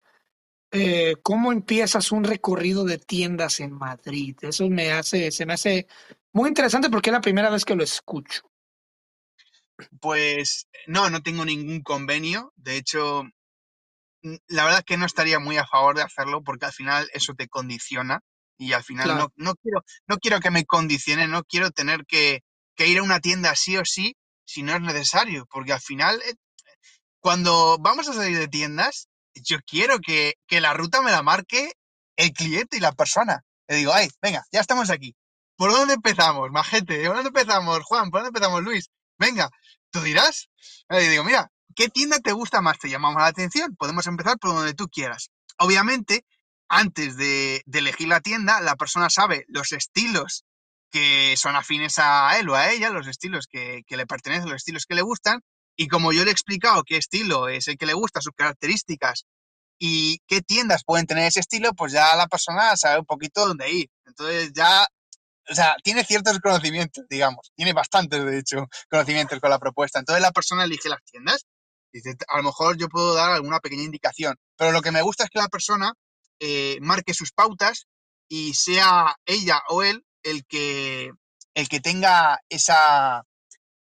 [0.71, 4.37] Eh, ¿Cómo empiezas un recorrido de tiendas en Madrid?
[4.41, 5.87] Eso me hace, se me hace
[6.31, 8.41] muy interesante porque es la primera vez que lo escucho.
[9.99, 12.53] Pues no, no tengo ningún convenio.
[12.55, 13.23] De hecho,
[14.21, 17.33] la verdad es que no estaría muy a favor de hacerlo porque al final eso
[17.33, 18.21] te condiciona
[18.59, 22.41] y al final no, no, quiero, no quiero que me condicione, no quiero tener que,
[22.75, 26.21] que, ir a una tienda sí o sí si no es necesario, porque al final
[26.25, 26.35] eh,
[27.19, 29.07] cuando vamos a salir de tiendas
[29.43, 31.71] yo quiero que, la ruta me la marque
[32.15, 33.43] el cliente y la persona.
[33.67, 35.15] Le digo, ay, venga, ya estamos aquí.
[35.55, 37.05] ¿Por dónde empezamos, majete?
[37.05, 38.09] ¿Por dónde empezamos, Juan?
[38.09, 38.89] ¿Por dónde empezamos, Luis?
[39.17, 39.49] Venga,
[39.91, 40.49] tú dirás.
[40.89, 42.77] Le digo, mira, ¿qué tienda te gusta más?
[42.79, 43.75] ¿Te llamamos la atención?
[43.75, 45.29] Podemos empezar por donde tú quieras.
[45.57, 46.25] Obviamente,
[46.69, 50.45] antes de, elegir la tienda, la persona sabe los estilos
[50.91, 54.85] que son afines a él o a ella, los estilos que, le pertenecen, los estilos
[54.85, 55.41] que le gustan,
[55.75, 59.25] y como yo le he explicado qué estilo es el que le gusta, sus características
[59.79, 63.71] y qué tiendas pueden tener ese estilo, pues ya la persona sabe un poquito dónde
[63.71, 63.89] ir.
[64.05, 64.85] Entonces ya,
[65.49, 69.99] o sea, tiene ciertos conocimientos, digamos, tiene bastantes, de hecho, conocimientos con la propuesta.
[69.99, 71.45] Entonces la persona elige las tiendas.
[71.93, 75.23] Dice, a lo mejor yo puedo dar alguna pequeña indicación, pero lo que me gusta
[75.23, 75.93] es que la persona
[76.39, 77.87] eh, marque sus pautas
[78.27, 81.11] y sea ella o él el que,
[81.53, 83.23] el que tenga esa,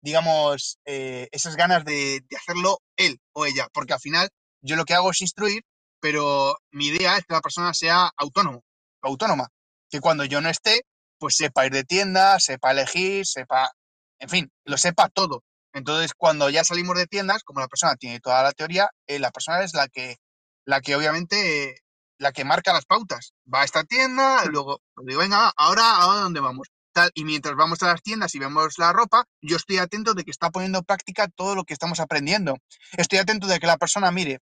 [0.00, 4.28] digamos, eh, esas ganas de, hacerlo él o ella, porque al final
[4.60, 5.62] yo lo que hago es instruir,
[6.00, 8.62] pero mi idea es que la persona sea autónomo,
[9.02, 9.48] autónoma,
[9.90, 10.82] que cuando yo no esté,
[11.18, 13.72] pues sepa ir de tienda, sepa elegir, sepa,
[14.18, 15.42] en fin, lo sepa todo.
[15.72, 19.30] Entonces, cuando ya salimos de tiendas, como la persona tiene toda la teoría, eh, la
[19.30, 20.16] persona es la que,
[20.64, 21.82] la que obviamente,
[22.24, 23.34] la que marca las pautas.
[23.52, 26.68] Va a esta tienda, luego digo, venga, ahora, ¿a dónde vamos?
[27.14, 30.30] y mientras vamos a las tiendas y vemos la ropa, yo estoy atento de que
[30.30, 32.56] está poniendo en práctica todo lo que estamos aprendiendo.
[32.92, 34.38] Estoy atento de que la persona mire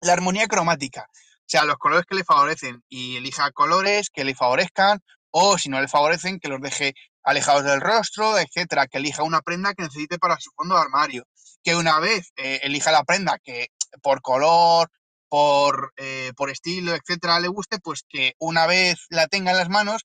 [0.00, 4.34] la armonía cromática, o sea, los colores que le favorecen y elija colores que le
[4.34, 5.00] favorezcan
[5.30, 9.42] o si no le favorecen, que los deje alejados del rostro, etcétera, que elija una
[9.42, 11.24] prenda que necesite para su fondo de armario,
[11.62, 13.68] que una vez eh, elija la prenda que
[14.02, 14.90] por color,
[15.28, 19.68] por, eh, por estilo, etcétera, le guste, pues que una vez la tenga en las
[19.68, 20.02] manos,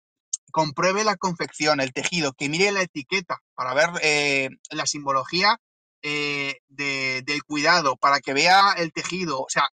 [0.52, 5.58] compruebe la confección, el tejido, que mire la etiqueta para ver eh, la simbología
[6.02, 9.42] eh, del cuidado, para que vea el tejido.
[9.42, 9.70] O sea,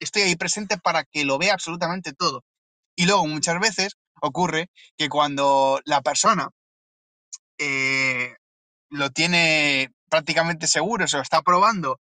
[0.00, 2.44] estoy ahí presente para que lo vea absolutamente todo.
[2.96, 6.50] Y luego muchas veces ocurre que cuando la persona
[8.90, 12.00] lo tiene prácticamente seguro, se lo está probando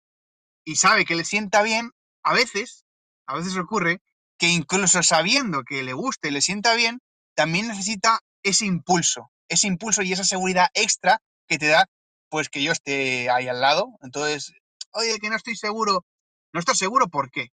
[0.66, 1.92] y sabe que le sienta bien,
[2.26, 2.84] a veces,
[3.28, 4.02] a veces ocurre
[4.38, 7.00] que incluso sabiendo que le guste y le sienta bien,
[7.36, 11.86] también necesita ese impulso, ese impulso y esa seguridad extra que te da,
[12.30, 13.90] pues que yo esté ahí al lado.
[14.02, 14.54] Entonces,
[14.92, 16.04] oye, que no estoy seguro.
[16.52, 17.50] ¿No estás seguro por qué?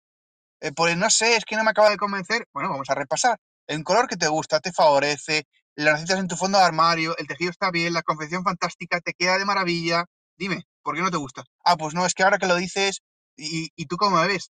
[0.60, 2.46] Eh, pues no sé, es que no me acaba de convencer.
[2.52, 3.38] Bueno, vamos a repasar.
[3.68, 5.44] El color que te gusta, te favorece,
[5.76, 9.14] lo necesitas en tu fondo de armario, el tejido está bien, la confección fantástica, te
[9.14, 10.06] queda de maravilla.
[10.38, 11.44] Dime, ¿por qué no te gusta?
[11.64, 13.02] Ah, pues no, es que ahora que lo dices,
[13.36, 14.50] ¿y, y tú cómo me ves?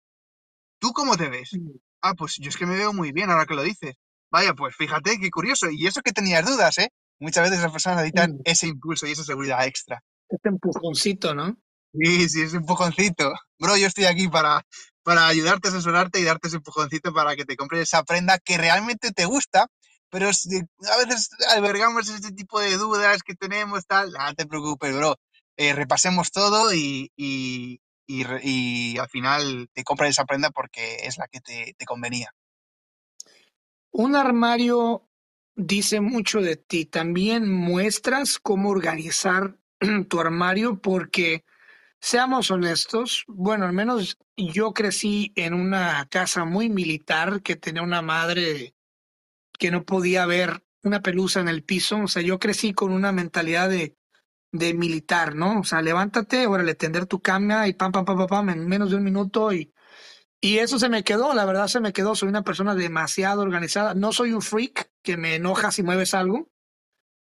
[0.78, 1.50] ¿Tú cómo te ves?
[2.02, 3.94] Ah, pues yo es que me veo muy bien ahora que lo dices.
[4.30, 5.70] Vaya, pues fíjate qué curioso.
[5.70, 6.90] Y eso que tenías dudas, ¿eh?
[7.18, 8.40] Muchas veces las personas necesitan mm.
[8.44, 10.02] ese impulso y esa seguridad extra.
[10.28, 11.56] Este empujoncito, ¿no?
[11.94, 13.32] Sí, sí, ese empujoncito.
[13.58, 14.66] Bro, yo estoy aquí para,
[15.02, 19.12] para ayudarte, asesorarte y darte ese empujoncito para que te compres esa prenda que realmente
[19.12, 19.68] te gusta,
[20.10, 24.12] pero a veces albergamos ese tipo de dudas que tenemos, tal.
[24.12, 25.16] No te preocupes, bro.
[25.56, 31.28] Eh, repasemos todo y, y, y, al final te compras esa prenda porque es la
[31.28, 32.32] que te, te convenía.
[33.90, 35.07] Un armario
[35.57, 36.84] dice mucho de ti.
[36.84, 39.57] También muestras cómo organizar
[40.09, 41.44] tu armario porque,
[42.00, 48.02] seamos honestos, bueno, al menos yo crecí en una casa muy militar que tenía una
[48.02, 48.74] madre
[49.59, 51.98] que no podía ver una pelusa en el piso.
[51.98, 53.95] O sea, yo crecí con una mentalidad de
[54.59, 55.61] de militar, ¿no?
[55.61, 58.90] O sea, levántate, órale, tender tu cama y pam, pam, pam, pam, pam, en menos
[58.90, 59.72] de un minuto y,
[60.40, 63.94] y eso se me quedó, la verdad se me quedó, soy una persona demasiado organizada,
[63.94, 66.50] no soy un freak que me enoja si mueves algo,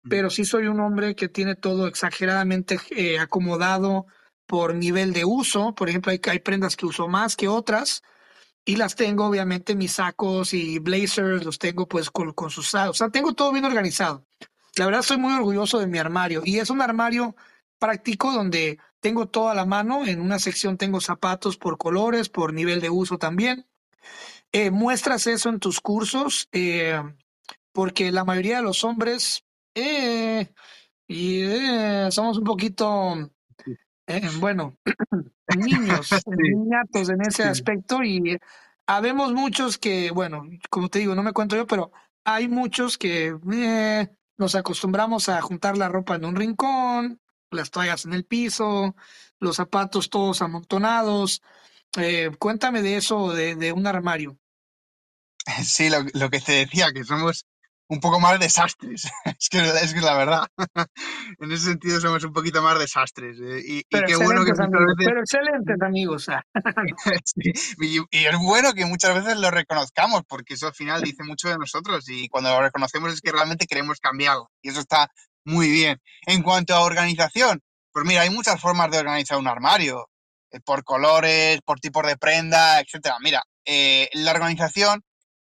[0.08, 4.06] pero sí soy un hombre que tiene todo exageradamente eh, acomodado
[4.46, 8.02] por nivel de uso, por ejemplo, hay, hay prendas que uso más que otras,
[8.64, 12.74] y las tengo, obviamente, mis sacos y blazers, los tengo pues con, con sus...
[12.74, 14.26] O sea, tengo todo bien organizado.
[14.76, 17.36] La verdad estoy muy orgulloso de mi armario y es un armario
[17.78, 20.04] práctico donde tengo toda la mano.
[20.04, 23.66] En una sección tengo zapatos por colores, por nivel de uso también.
[24.52, 27.00] Eh, muestras eso en tus cursos eh,
[27.72, 29.44] porque la mayoría de los hombres
[29.74, 30.48] eh,
[31.08, 31.42] y,
[32.10, 33.30] somos un poquito,
[34.38, 34.76] bueno,
[35.56, 38.38] niños, niñatos en ese aspecto y
[38.86, 41.92] habemos muchos que, bueno, como te digo, no me cuento yo, pero
[42.24, 43.36] hay muchos que
[44.36, 47.20] nos acostumbramos a juntar la ropa en un rincón,
[47.50, 48.94] las toallas en el piso,
[49.38, 51.42] los zapatos todos amontonados.
[51.96, 54.38] Eh, cuéntame de eso, de, de, un armario.
[55.62, 57.46] Sí, lo, lo, que te decía, que somos
[57.88, 59.08] un poco más desastres.
[59.38, 60.46] es, que, es que la verdad.
[61.40, 63.38] en ese sentido somos un poquito más desastres.
[63.40, 66.28] Eh, y, pero, qué bueno que amigos, pero excelentes amigos.
[66.28, 66.42] Ah.
[67.24, 71.22] sí, y, y, es bueno que muchas veces lo reconozcamos, porque eso al final dice
[71.24, 72.08] mucho de nosotros.
[72.08, 74.50] Y cuando lo reconocemos es que realmente queremos cambiarlo.
[74.62, 75.10] Y eso está
[75.44, 76.00] muy bien.
[76.26, 77.60] En cuanto a organización,
[77.92, 80.08] pues mira, hay muchas formas de organizar un armario.
[80.54, 83.16] Eh, por colores, por tipos de prenda, etcétera.
[83.20, 85.02] Mira, eh, la organización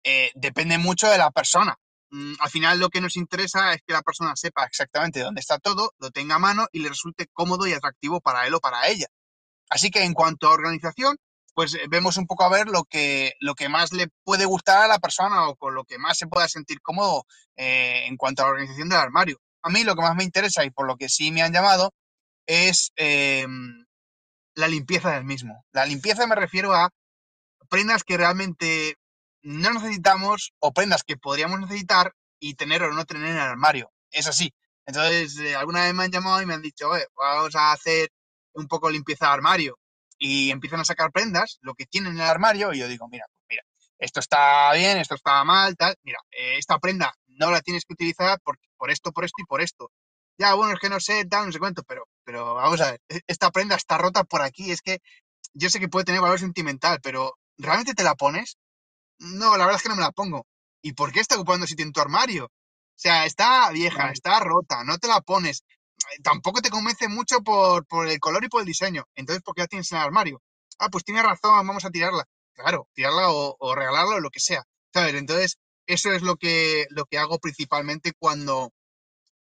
[0.05, 1.77] eh, depende mucho de la persona.
[2.11, 5.59] Mm, al final lo que nos interesa es que la persona sepa exactamente dónde está
[5.59, 8.89] todo, lo tenga a mano y le resulte cómodo y atractivo para él o para
[8.89, 9.07] ella.
[9.71, 11.17] Así que en cuanto a organización,
[11.55, 14.83] pues eh, vemos un poco a ver lo que, lo que más le puede gustar
[14.83, 17.25] a la persona o con lo que más se pueda sentir cómodo
[17.57, 19.39] eh, en cuanto a la organización del armario.
[19.63, 21.93] A mí lo que más me interesa y por lo que sí me han llamado
[22.47, 23.87] es em,
[24.55, 25.65] la limpieza del mismo.
[25.73, 26.91] La limpieza me refiero a
[27.69, 28.97] prendas que realmente
[29.45, 33.93] no necesitamos o prendas que podríamos necesitar y tener o no tener en el armario.
[34.11, 34.53] Es así.
[34.87, 38.11] Entonces, eh, alguna vez me han llamado y me han dicho, vamos a hacer
[38.55, 39.79] un poco limpieza de armario.
[40.19, 43.27] Y empiezan a sacar prendas, lo que tienen en el armario, y yo digo, mira,
[43.35, 43.63] pues mira,
[43.99, 45.95] esto está bien, esto está mal, tal.
[46.03, 49.45] Mira, eh, esta prenda no la tienes que utilizar por, por esto, por esto y
[49.45, 49.91] por esto.
[50.39, 53.01] Ya, bueno, es que no sé, tal, no sé cuánto, pero, pero vamos a ver,
[53.09, 55.01] e, esta prenda está rota por aquí, es que
[55.53, 58.57] yo sé que puede tener valor sentimental, pero ¿realmente te la pones?
[59.19, 60.47] No, la verdad es que no me la pongo.
[60.83, 62.47] ¿Y por qué está ocupando sitio en tu armario?
[62.47, 62.51] O
[62.97, 65.65] sea, está vieja, está rota, no te la pones.
[66.13, 69.05] Eh, tampoco te convence mucho por, por, el color y por el diseño.
[69.15, 70.43] Entonces, ¿por qué la tienes en el armario?
[70.79, 72.25] Ah, pues tiene razón, vamos a tirarla.
[72.55, 74.65] Claro, tirarla o, o regalarla o lo que sea.
[74.93, 75.15] ¿Sabes?
[75.15, 78.73] Entonces, eso es lo que, lo que hago principalmente cuando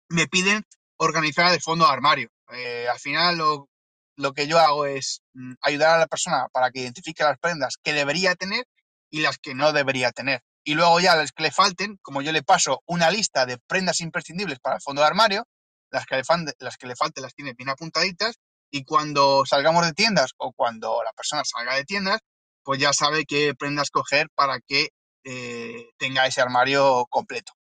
[0.09, 0.65] me piden
[0.97, 2.29] organizar el fondo de armario.
[2.53, 3.69] Eh, al final, lo,
[4.17, 7.77] lo que yo hago es mm, ayudar a la persona para que identifique las prendas
[7.83, 8.67] que debería tener
[9.11, 10.43] y las que no debería tener.
[10.65, 14.01] Y luego ya las que le falten, como yo le paso una lista de prendas
[14.01, 15.47] imprescindibles para el fondo de armario,
[15.91, 16.23] las que le,
[16.59, 18.37] las que le falten las tiene bien apuntaditas
[18.71, 22.19] y cuando salgamos de tiendas o cuando la persona salga de tiendas,
[22.65, 24.89] pues ya sabe qué prendas coger para que
[25.25, 27.53] eh, tenga ese armario completo.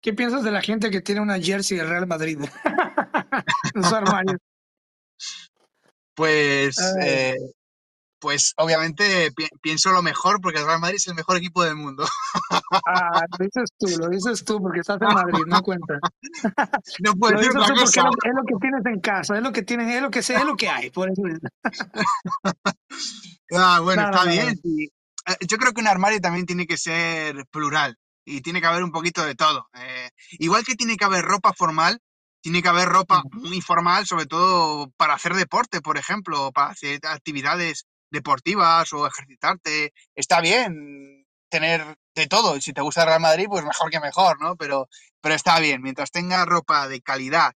[0.00, 2.38] ¿Qué piensas de la gente que tiene una jersey del Real Madrid
[3.74, 4.36] en su armario?
[6.14, 7.36] Pues eh,
[8.24, 12.06] pues obviamente pienso lo mejor porque el Real Madrid es el mejor equipo del mundo.
[12.86, 15.98] Ah, lo dices tú, lo dices tú porque estás en Madrid, no cuenta.
[17.04, 18.00] No puedes decir otra cosa.
[18.00, 20.44] Es lo, que tienes en casa, es lo que tienes, es lo que sé, es
[20.44, 21.20] lo que hay, por eso.
[23.56, 24.58] ah, bueno, está bien.
[24.64, 28.84] Eh, yo creo que un armario también tiene que ser plural y tiene que haber
[28.84, 29.68] un poquito de todo.
[29.74, 30.08] Eh,
[30.38, 32.00] igual que tiene que haber ropa formal,
[32.40, 37.00] tiene que haber ropa muy formal, sobre todo para hacer deporte, por ejemplo, para hacer
[37.04, 39.92] actividades deportivas o ejercitarte.
[40.14, 41.82] Está bien tener
[42.14, 42.60] de todo.
[42.60, 44.56] Si te gusta el Real Madrid, pues mejor que mejor, ¿no?
[44.56, 44.88] Pero,
[45.20, 45.82] pero está bien.
[45.82, 47.52] Mientras tenga ropa de calidad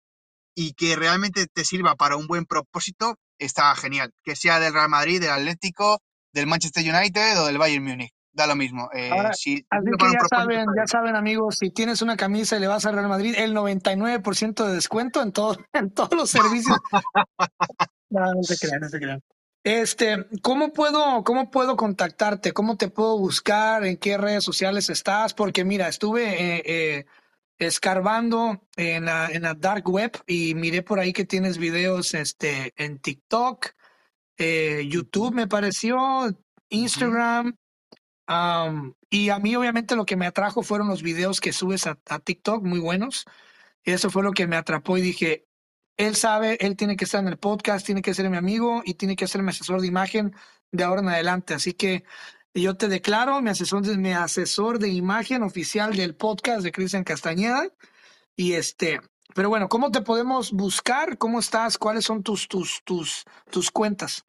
[0.54, 4.12] y que realmente te sirva para un buen propósito, está genial.
[4.22, 6.00] Que sea del Real Madrid, del Atlético,
[6.32, 8.12] del Manchester United o del Bayern Múnich.
[8.32, 8.90] Da lo mismo.
[8.92, 12.84] Eh, así que ya saben, ya saben, amigos, si tienes una camisa y le vas
[12.84, 16.76] al Real Madrid, el 99% de descuento en, todo, en todos los servicios.
[18.10, 19.22] no, no se crean, no se crean.
[19.66, 22.52] Este, ¿cómo puedo, cómo puedo contactarte?
[22.52, 23.84] ¿Cómo te puedo buscar?
[23.84, 25.34] ¿En qué redes sociales estás?
[25.34, 26.22] Porque mira, estuve
[26.58, 27.06] eh, eh,
[27.58, 32.74] escarbando en la, en la dark web y miré por ahí que tienes videos este,
[32.76, 33.70] en TikTok,
[34.38, 35.98] eh, YouTube me pareció,
[36.68, 37.56] Instagram.
[39.10, 42.20] y a mí obviamente lo que me atrajo fueron los videos que subes a, a
[42.20, 43.24] TikTok, muy buenos.
[43.82, 45.48] Y eso fue lo que me atrapó y dije,
[45.96, 48.94] él sabe, él tiene que estar en el podcast, tiene que ser mi amigo y
[48.94, 50.34] tiene que ser mi asesor de imagen
[50.72, 51.54] de ahora en adelante.
[51.54, 52.04] Así que
[52.54, 57.68] yo te declaro mi asesor, de imagen oficial del podcast de Cristian Castañeda.
[58.34, 59.00] Y este,
[59.34, 61.18] pero bueno, ¿cómo te podemos buscar?
[61.18, 61.78] ¿Cómo estás?
[61.78, 64.24] ¿Cuáles son tus, tus, tus, tus cuentas?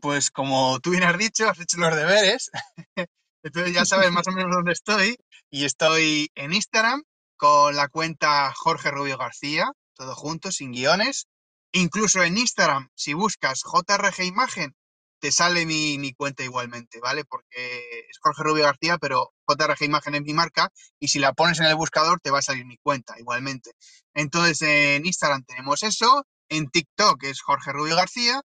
[0.00, 2.50] Pues como tú bien has dicho, has hecho los deberes.
[3.44, 5.16] Entonces ya sabes más o menos dónde estoy.
[5.50, 7.02] Y estoy en Instagram
[7.36, 9.70] con la cuenta Jorge Rubio García,
[10.02, 11.28] todo junto, sin guiones.
[11.72, 14.74] Incluso en Instagram, si buscas JRG Imagen,
[15.20, 17.24] te sale mi, mi, cuenta igualmente, ¿vale?
[17.24, 21.60] Porque es Jorge Rubio García, pero JRG Imagen es mi marca y si la pones
[21.60, 23.70] en el buscador te va a salir mi cuenta igualmente.
[24.14, 28.42] Entonces en Instagram tenemos eso, en TikTok es Jorge Rubio García,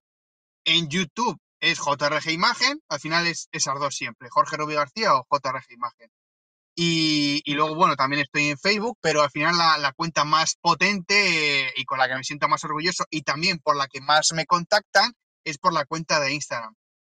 [0.65, 5.25] en YouTube es JRG Imagen, al final es esas dos siempre, Jorge Rubio García o
[5.31, 6.11] JRG Imagen.
[6.79, 11.65] Y, luego, bueno, también estoy en Facebook, pero al final la, la cuenta más potente
[11.65, 14.31] eh, y con la que me siento más orgulloso y también por la que más
[14.33, 15.11] me contactan
[15.43, 16.75] es por la cuenta de Instagram.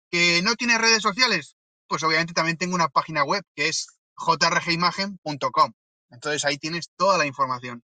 [0.09, 1.57] ¿Que no tiene redes sociales?
[1.87, 3.85] Pues obviamente también tengo una página web que es
[4.15, 5.73] jrgimagen.com.
[6.09, 7.83] Entonces ahí tienes toda la información.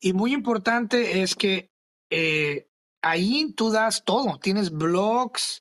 [0.00, 1.70] Y muy importante es que
[2.08, 2.70] eh,
[3.02, 4.38] ahí tú das todo.
[4.38, 5.60] Tienes blogs,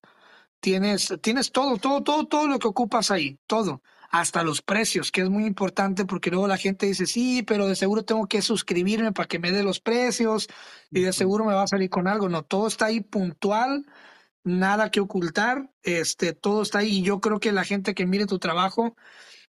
[0.61, 3.81] tienes, tienes todo, todo, todo, todo lo que ocupas ahí, todo.
[4.14, 7.76] Hasta los precios, que es muy importante porque luego la gente dice, sí, pero de
[7.76, 10.48] seguro tengo que suscribirme para que me dé los precios
[10.91, 12.30] y de seguro me va a salir con algo.
[12.30, 13.88] No, todo está ahí puntual,
[14.44, 16.99] nada que ocultar, este, todo está ahí.
[16.99, 18.95] Y yo creo que la gente que mire tu trabajo,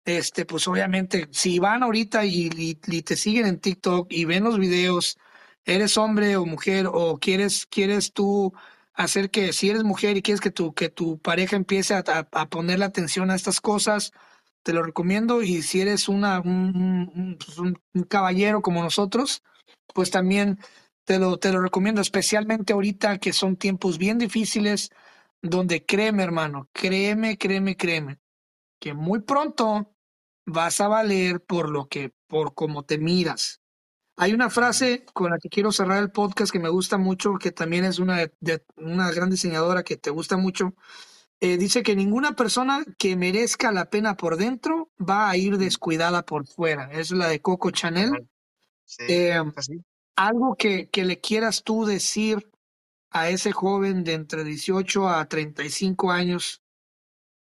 [0.06, 4.44] este, pues obviamente, si van ahorita y, y, y te siguen en TikTok y ven
[4.44, 5.18] los videos,
[5.66, 8.54] eres hombre o mujer o quieres, quieres tú
[8.94, 12.28] hacer que si eres mujer y quieres que tu, que tu pareja empiece a, a,
[12.32, 14.12] a ponerle atención a estas cosas,
[14.64, 17.78] te lo recomiendo y si eres una, un, pues, un,
[18.08, 19.44] caballero como nosotros,
[19.94, 20.58] pues también
[21.04, 24.90] te lo, te lo recomiendo, especialmente ahorita que son tiempos bien difíciles,
[25.42, 28.18] donde créeme hermano, créeme, créeme, créeme,
[28.80, 29.94] que muy pronto
[30.46, 33.60] vas a valer por lo que, por cómo te miras.
[34.16, 37.52] Hay una frase con la que quiero cerrar el podcast que me gusta mucho, que
[37.52, 40.74] también es una, de una gran diseñadora que te gusta mucho,
[41.44, 46.24] eh, dice que ninguna persona que merezca la pena por dentro va a ir descuidada
[46.24, 46.90] por fuera.
[46.90, 48.26] Es la de Coco Chanel.
[48.86, 49.42] Sí, Eh,
[50.16, 52.50] algo que, que le quieras tú decir
[53.10, 56.62] a ese joven de entre 18 a 35 años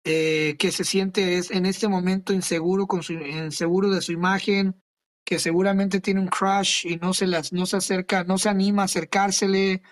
[0.02, 4.82] eh, que se siente es, en este momento inseguro, con su, inseguro de su imagen,
[5.24, 8.82] que seguramente tiene un crush y no se, las, no se acerca, no se anima
[8.82, 9.82] a acercársele,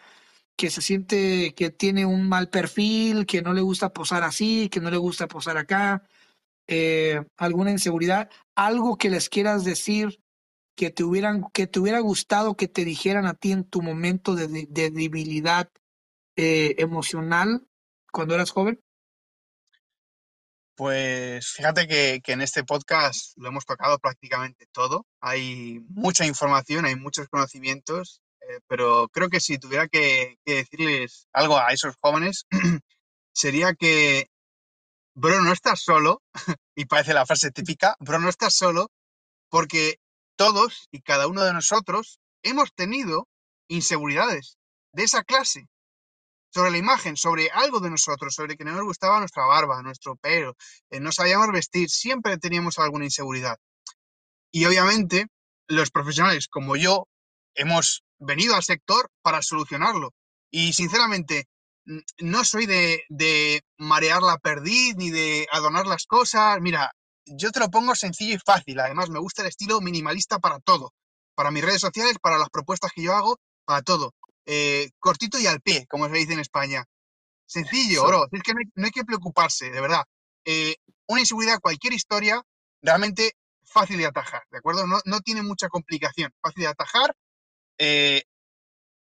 [0.56, 4.80] que se siente que tiene un mal perfil, que no le gusta posar así, que
[4.80, 6.06] no le gusta posar acá,
[6.66, 10.20] eh, alguna inseguridad, algo que les quieras decir
[10.76, 14.34] que te hubieran, que te hubiera gustado que te dijeran a ti en tu momento
[14.34, 15.70] de, de, de debilidad
[16.36, 17.66] eh, emocional
[18.10, 18.82] cuando eras joven?
[20.74, 25.06] Pues fíjate que, que, en este podcast lo hemos tocado prácticamente todo.
[25.20, 28.21] Hay mucha información, hay muchos conocimientos,
[28.52, 32.46] eh, pero creo que si tuviera que, decirles algo a esos jóvenes,
[33.32, 34.28] sería que,
[35.14, 36.22] bro, no estás solo,
[36.76, 38.90] y parece la frase típica, bro, no estás solo,
[39.48, 39.96] porque
[40.36, 43.28] todos y cada uno de nosotros hemos tenido
[43.68, 44.58] inseguridades
[44.92, 45.68] de esa clase
[46.50, 50.16] sobre la imagen, sobre algo de nosotros, sobre que no nos gustaba nuestra barba, nuestro
[50.16, 50.54] pelo,
[50.90, 53.56] eh, no sabíamos vestir, siempre teníamos alguna inseguridad.
[54.50, 55.28] Y obviamente
[55.66, 57.08] los profesionales como yo
[57.54, 60.12] hemos venido al sector para solucionarlo.
[60.50, 61.46] Y sinceramente,
[62.18, 66.58] no soy de, de marear la perdiz ni de adornar las cosas.
[66.60, 66.92] Mira,
[67.26, 68.80] yo te lo pongo sencillo y fácil.
[68.80, 70.92] Además, me gusta el estilo minimalista para todo.
[71.34, 74.14] Para mis redes sociales, para las propuestas que yo hago, para todo
[74.46, 76.84] eh, cortito y al pie, como se dice en España.
[77.46, 78.26] Sencillo, bro.
[78.30, 80.04] Es que no hay, no hay que preocuparse, de verdad.
[80.44, 80.76] Eh,
[81.06, 82.42] una inseguridad, cualquier historia,
[82.80, 83.32] realmente
[83.64, 84.86] fácil de atajar, ¿de acuerdo?
[84.86, 87.14] No, no tiene mucha complicación, fácil de atajar.
[87.84, 88.22] Eh,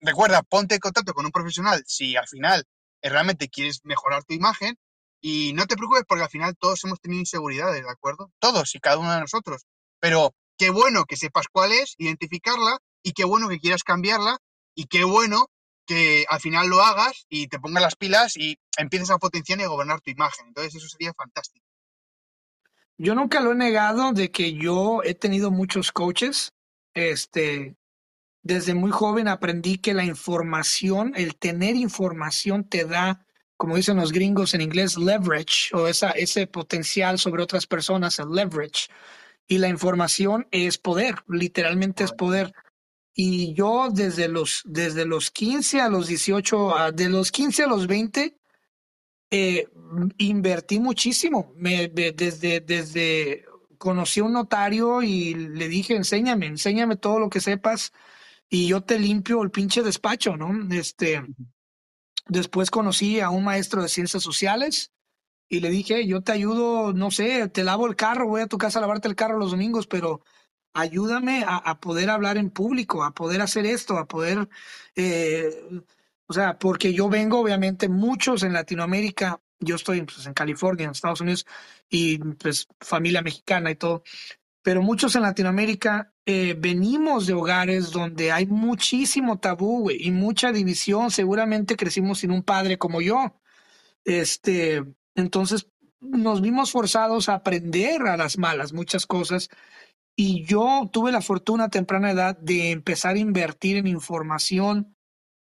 [0.01, 2.65] recuerda, ponte en contacto con un profesional si al final
[3.03, 4.75] eh, realmente quieres mejorar tu imagen
[5.21, 8.31] y no te preocupes porque al final todos hemos tenido inseguridades, ¿de acuerdo?
[8.39, 9.67] Todos y cada uno de nosotros.
[9.99, 14.39] Pero qué bueno que sepas cuál es, identificarla y qué bueno que quieras cambiarla
[14.73, 15.51] y qué bueno
[15.85, 19.63] que al final lo hagas y te pongas las pilas y empieces a potenciar y
[19.63, 20.47] a gobernar tu imagen.
[20.47, 21.63] Entonces eso sería fantástico.
[22.97, 26.53] Yo nunca lo he negado de que yo he tenido muchos coaches.
[26.95, 27.75] Este,
[28.43, 33.25] desde muy joven aprendí que la información, el tener información te da,
[33.55, 38.29] como dicen los gringos en inglés, leverage o esa, ese potencial sobre otras personas, el
[38.29, 38.89] leverage.
[39.47, 42.53] y la información es poder, literalmente es poder.
[43.13, 47.87] Y yo desde los, desde los 15 a los 18, de los 15 a los
[47.87, 48.37] 20,
[49.31, 49.67] eh,
[50.17, 51.53] invertí muchísimo.
[51.55, 53.45] Me, desde, desde
[53.77, 57.93] conocí a un notario y le dije, enséñame, enséñame todo lo que sepas
[58.53, 60.71] y yo te limpio el pinche despacho, ¿no?
[60.75, 61.23] Este,
[62.27, 64.91] después conocí a un maestro de ciencias sociales
[65.49, 68.59] y le dije, yo te ayudo, no sé, te lavo el carro, voy a tu
[68.59, 70.21] casa a lavarte el carro los domingos, pero
[70.71, 74.47] ayúdame a, poder hablar en público, a poder hacer esto, a poder,
[74.95, 75.81] eh,
[76.27, 80.91] o sea, porque yo vengo, obviamente, muchos en Latinoamérica, yo estoy pues, en California, en
[80.91, 81.47] Estados Unidos,
[81.89, 84.03] y pues familia mexicana y todo,
[84.63, 91.11] pero muchos en Latinoamérica eh, venimos de hogares donde hay muchísimo tabú y mucha división,
[91.11, 93.39] seguramente crecimos sin un padre como yo,
[94.05, 94.83] este,
[95.15, 95.67] entonces
[95.99, 99.49] nos vimos forzados a aprender a las malas muchas cosas
[100.15, 104.95] y yo tuve la fortuna a temprana edad de empezar a invertir en información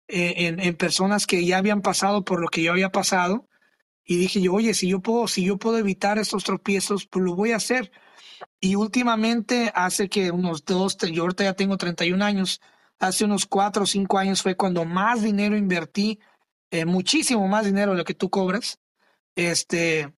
[0.07, 3.47] eh, en, personas que ya habían pasado por lo que yo había pasado.
[4.05, 7.35] Y dije yo, oye, si yo puedo, si yo puedo evitar estos tropiezos, pues lo
[7.35, 7.91] voy a hacer.
[8.63, 12.61] Y últimamente, hace que unos dos, yo ahorita ya tengo 31 años,
[12.97, 16.21] hace unos cuatro o cinco años fue cuando más dinero invertí,
[16.71, 18.79] eh, muchísimo más dinero de lo que tú cobras,
[19.35, 20.13] este,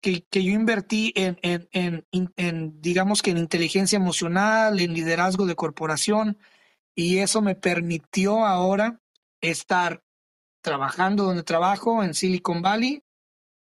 [0.00, 2.06] que, yo invertí en, en,
[2.36, 6.38] en, digamos que en inteligencia emocional, en liderazgo de corporación,
[6.94, 9.00] y eso me permitió ahora
[9.40, 10.04] estar
[10.60, 13.02] trabajando donde trabajo, en Silicon Valley,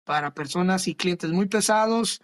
[0.03, 2.19] para personas y clientes muy pesados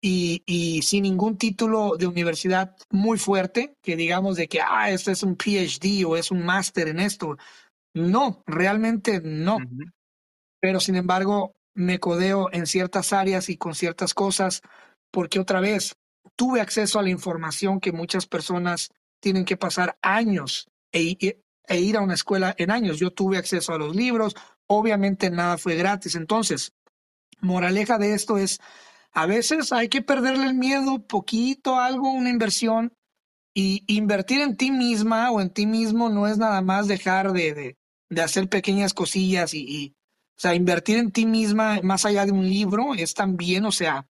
[0.00, 5.12] y, y sin ningún título de universidad muy fuerte, que digamos de que, ah, este
[5.12, 7.36] es un PhD o es un máster en esto.
[7.94, 9.58] No, realmente no.
[10.60, 14.62] Pero sin embargo, me codeo en ciertas áreas y con ciertas cosas,
[15.10, 15.96] porque otra vez
[16.36, 21.16] tuve acceso a la información que muchas personas tienen que pasar años e,
[21.68, 22.98] e, ir a una escuela en años.
[22.98, 24.34] Yo tuve acceso a los libros,
[24.66, 26.14] obviamente nada fue gratis.
[26.14, 26.72] Entonces,
[27.40, 28.60] moraleja de esto es,
[29.20, 32.92] a veces hay que perderle el miedo, poquito, algo, una inversión,
[33.52, 37.76] y invertir en ti misma o en ti mismo no es nada más dejar de,
[38.08, 39.96] de, hacer pequeñas cosillas y,
[40.36, 44.06] o sea, invertir en ti misma más allá de un libro es también, o sea,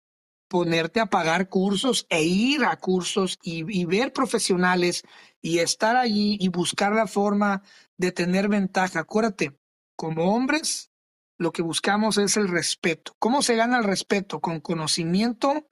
[0.48, 5.04] ponerte a pagar cursos e ir a cursos y, ver profesionales
[5.40, 7.62] y estar allí y buscar la forma
[7.96, 8.98] de tener ventaja.
[8.98, 9.56] Acuérdate,
[9.94, 10.90] como hombres,
[11.38, 13.14] lo que buscamos es el respeto.
[13.18, 14.40] ¿Cómo se gana el respeto?
[14.40, 15.68] Con conocimiento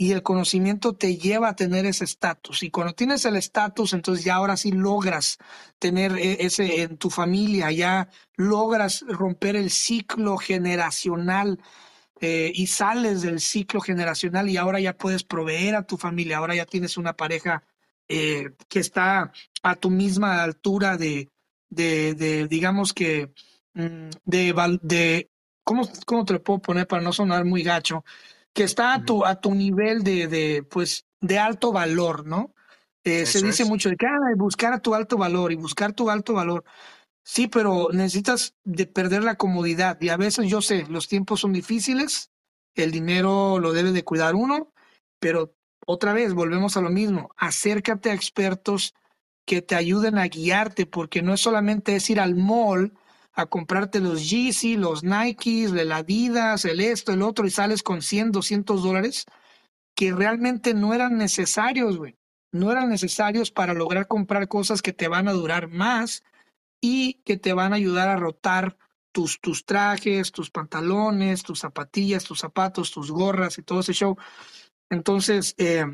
[0.00, 2.62] y el conocimiento te lleva a tener ese estatus.
[2.62, 5.36] Y cuando tienes el estatus, entonces ya ahora sí logras
[5.78, 11.60] tener e, ese en tu familia, ya logras romper el ciclo generacional
[12.22, 16.54] eh, y sales del ciclo generacional y ahora ya puedes proveer a tu familia, ahora
[16.54, 17.62] ya tienes una pareja
[18.08, 19.32] eh, que está
[19.62, 21.28] a tu misma altura de,
[21.68, 23.34] de, de digamos que,
[23.74, 25.30] de, de
[25.64, 28.04] ¿cómo, ¿cómo te lo puedo poner para no sonar muy gacho?
[28.52, 32.54] que está a tu, a tu nivel de, de, pues, de alto valor, ¿no?
[33.04, 36.10] Eh, se dice mucho de que ah, buscar a tu alto valor y buscar tu
[36.10, 36.64] alto valor.
[37.22, 41.52] Sí, pero necesitas de perder la comodidad y a veces yo sé, los tiempos son
[41.52, 42.30] difíciles,
[42.74, 44.72] el dinero lo debe de cuidar uno,
[45.18, 45.54] pero
[45.86, 48.94] otra vez volvemos a lo mismo, acércate a expertos
[49.46, 52.92] que te ayuden a guiarte, porque no es solamente es ir al mall
[53.32, 58.02] a comprarte los Yeezy, los Nikes, el Adidas, el esto, el otro, y sales con
[58.02, 59.26] 100, 200 dólares
[59.94, 62.16] que realmente no eran necesarios, güey.
[62.52, 66.24] No eran necesarios para lograr comprar cosas que te van a durar más
[66.80, 68.76] y que te van a ayudar a rotar
[69.12, 74.16] tus, tus trajes, tus pantalones, tus zapatillas, tus zapatos, tus gorras y todo ese show.
[74.88, 75.84] Entonces, eh,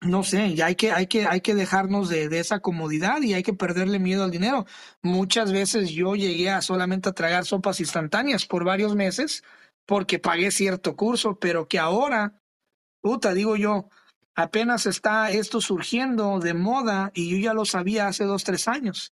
[0.00, 3.34] no sé, ya hay que, hay que, hay que dejarnos de, de, esa comodidad y
[3.34, 4.64] hay que perderle miedo al dinero.
[5.02, 9.42] Muchas veces yo llegué a solamente a tragar sopas instantáneas por varios meses
[9.86, 12.40] porque pagué cierto curso, pero que ahora,
[13.00, 13.88] puta, digo yo,
[14.36, 19.14] apenas está esto surgiendo de moda y yo ya lo sabía hace dos, tres años.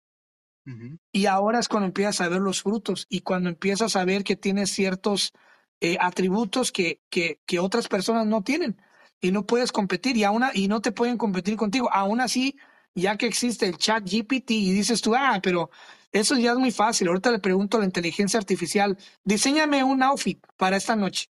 [1.10, 4.36] Y ahora es cuando empiezas a ver los frutos y cuando empiezas a ver que
[4.36, 5.32] tienes ciertos
[5.80, 8.80] eh, atributos que, que, que otras personas no tienen
[9.22, 11.88] y no puedes competir y, aún, y no te pueden competir contigo.
[11.92, 12.58] Aún así,
[12.94, 15.70] ya que existe el chat GPT y dices tú, ah, pero
[16.10, 17.08] eso ya es muy fácil.
[17.08, 21.30] Ahorita le pregunto a la inteligencia artificial, diseñame un outfit para esta noche.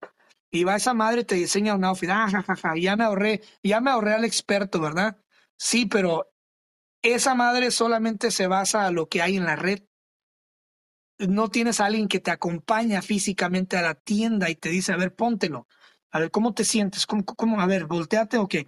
[0.49, 2.09] Y va esa madre te diseña un outfit.
[2.09, 5.17] Ah, jajaja, ya me ahorré, ya me ahorré al experto, ¿verdad?
[5.57, 6.31] Sí, pero
[7.01, 9.83] esa madre solamente se basa a lo que hay en la red.
[11.19, 14.97] No tienes a alguien que te acompaña físicamente a la tienda y te dice, a
[14.97, 15.67] ver, póntelo
[16.11, 17.05] A ver, ¿cómo te sientes?
[17.05, 17.61] ¿Cómo, cómo?
[17.61, 18.67] A ver, volteate o qué.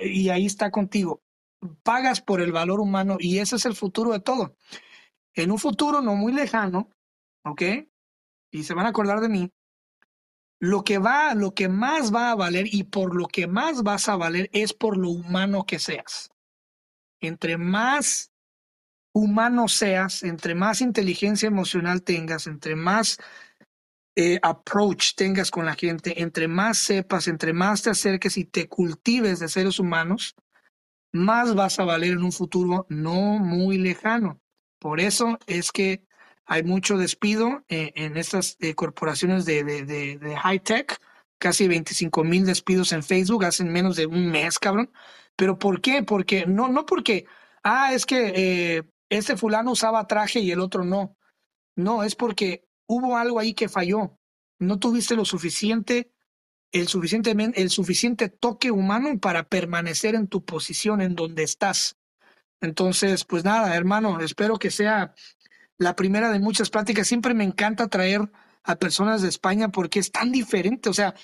[0.00, 1.22] Y ahí está contigo.
[1.82, 4.56] Pagas por el valor humano y ese es el futuro de todo.
[5.34, 6.90] En un futuro no muy lejano,
[7.44, 7.62] ¿ok?
[8.52, 9.50] Y se van a acordar de mí.
[10.60, 14.08] Lo que va, lo que más va a valer y por lo que más vas
[14.08, 16.30] a valer es por lo humano que seas.
[17.20, 18.30] Entre más
[19.12, 23.18] humano seas, entre más inteligencia emocional tengas, entre más
[24.16, 28.68] eh, approach tengas con la gente, entre más sepas, entre más te acerques y te
[28.68, 30.36] cultives de seres humanos,
[31.12, 34.40] más vas a valer en un futuro no muy lejano.
[34.78, 36.04] Por eso es que
[36.46, 41.00] hay mucho despido eh, en estas eh, corporaciones de, de, de, high tech,
[41.38, 44.92] casi 25 mil despidos en Facebook, hacen menos de un mes, cabrón.
[45.36, 46.02] Pero ¿por qué?
[46.02, 47.26] Porque no, no porque,
[47.64, 51.16] ah, es que este fulano usaba traje y el otro no.
[51.76, 54.18] No, es porque hubo algo ahí que falló.
[54.58, 56.12] No tuviste lo suficiente,
[56.72, 61.96] el, suficientemente, el suficiente toque humano para permanecer en tu posición en donde estás.
[62.60, 65.14] Entonces, pues nada, hermano, espero que sea
[65.76, 67.06] la primera de muchas pláticas.
[67.06, 68.30] Siempre me encanta traer
[68.62, 70.88] a personas de España porque es tan diferente.
[70.88, 71.14] O sea,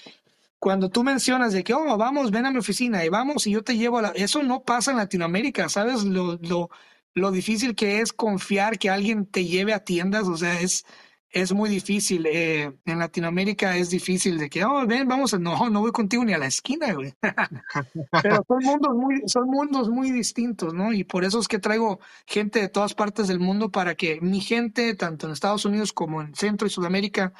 [0.58, 3.64] cuando tú mencionas de que, oh, vamos, ven a mi oficina y vamos y yo
[3.64, 4.08] te llevo a la...
[4.10, 6.04] Eso no pasa en Latinoamérica, ¿sabes?
[6.04, 6.68] Lo, lo,
[7.14, 10.84] lo difícil que es confiar que alguien te lleve a tiendas, o sea, es,
[11.32, 12.26] es muy difícil.
[12.26, 16.32] Eh, en Latinoamérica es difícil de que, oh, ven, vamos, no, no voy contigo ni
[16.32, 17.14] a la esquina, güey.
[18.22, 20.92] Pero son mundos muy, son mundos muy distintos, ¿no?
[20.92, 24.40] Y por eso es que traigo gente de todas partes del mundo para que mi
[24.40, 27.32] gente, tanto en Estados Unidos como en Centro y Sudamérica,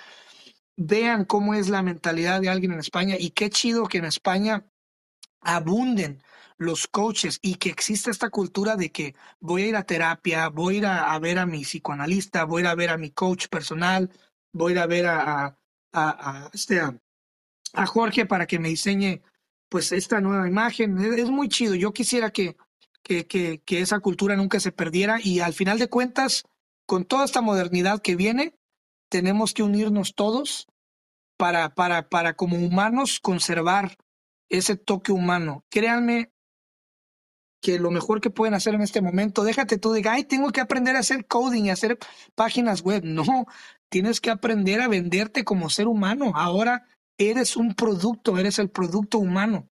[0.77, 4.65] vean cómo es la mentalidad de alguien en España y qué chido que en España
[5.41, 6.23] abunden
[6.61, 10.75] los coaches y que existe esta cultura de que voy a ir a terapia, voy
[10.75, 13.49] a ir a, ver a mi psicoanalista, voy a ir a ver a mi coach
[13.49, 14.11] personal,
[14.53, 15.57] voy a ir a ver a,
[15.95, 19.23] a, este, a, Jorge para que me diseñe
[19.71, 20.99] pues esta nueva imagen.
[20.99, 21.75] Es, muy chido.
[21.75, 22.59] Yo quisiera que,
[23.03, 26.45] que, que, que esa cultura nunca se perdiera y al final de cuentas,
[26.85, 28.55] con toda esta modernidad que viene,
[29.09, 30.69] tenemos que unirnos todos
[31.39, 33.97] para, para, para como humanos conservar
[34.51, 35.65] ese toque humano.
[35.71, 36.31] Créanme,
[37.61, 40.61] que lo mejor que pueden hacer en este momento, déjate tú de, ay, tengo que
[40.61, 41.99] aprender a hacer coding y hacer
[42.35, 43.03] páginas web.
[43.05, 43.47] No,
[43.89, 46.33] tienes que aprender a venderte como ser humano.
[46.35, 46.87] Ahora
[47.19, 49.69] eres un producto, eres el producto humano.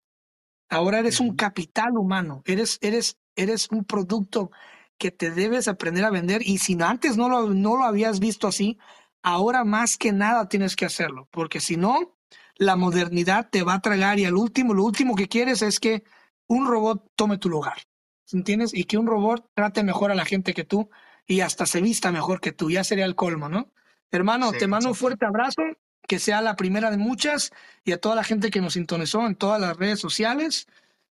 [0.68, 4.50] Ahora eres un capital humano, eres, eres, eres un producto
[4.98, 8.46] que te debes aprender a vender y si antes no lo, no lo habías visto
[8.48, 8.78] así,
[9.22, 12.18] ahora más que nada tienes que hacerlo, porque si no,
[12.56, 16.04] la modernidad te va a tragar y al último, lo último que quieres es que
[16.48, 17.78] un robot tome tu lugar,
[18.32, 18.74] ¿entiendes?
[18.74, 20.90] Y que un robot trate mejor a la gente que tú
[21.26, 23.70] y hasta se vista mejor que tú, ya sería el colmo, ¿no?
[24.10, 25.62] Hermano, te mando un fuerte abrazo,
[26.06, 27.52] que sea la primera de muchas
[27.84, 30.66] y a toda la gente que nos sintonizó en todas las redes sociales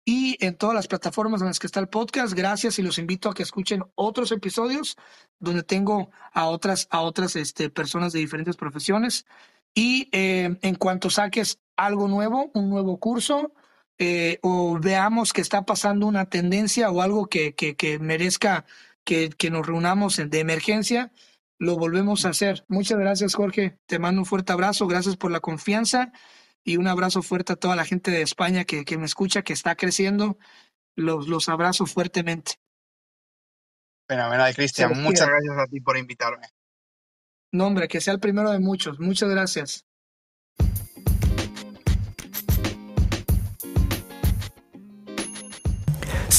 [0.05, 2.35] y en todas las plataformas en las que está el podcast.
[2.35, 4.97] Gracias y los invito a que escuchen otros episodios
[5.39, 9.27] donde tengo a otras, a otras este, personas de diferentes profesiones.
[9.73, 13.53] Y eh, en cuanto saques algo nuevo, un nuevo curso,
[14.03, 18.65] eh, o veamos que está pasando una tendencia o algo que, que, merezca
[19.05, 21.13] que, que, nos reunamos de emergencia,
[21.59, 22.65] lo volvemos a hacer.
[22.67, 23.79] Muchas gracias, Jorge.
[23.85, 24.87] Te mando un fuerte abrazo.
[24.87, 26.13] Gracias por la confianza
[26.65, 29.53] y un abrazo fuerte a toda la gente de España que, que me escucha, que
[29.53, 30.39] está creciendo.
[30.97, 32.55] Los, los abrazo fuertemente.
[34.09, 34.99] Fenomenal, Cristian.
[35.03, 36.47] Muchas gracias a ti por invitarme.
[37.53, 38.99] No, hombre, que sea el primero de muchos.
[38.99, 39.85] Muchas gracias.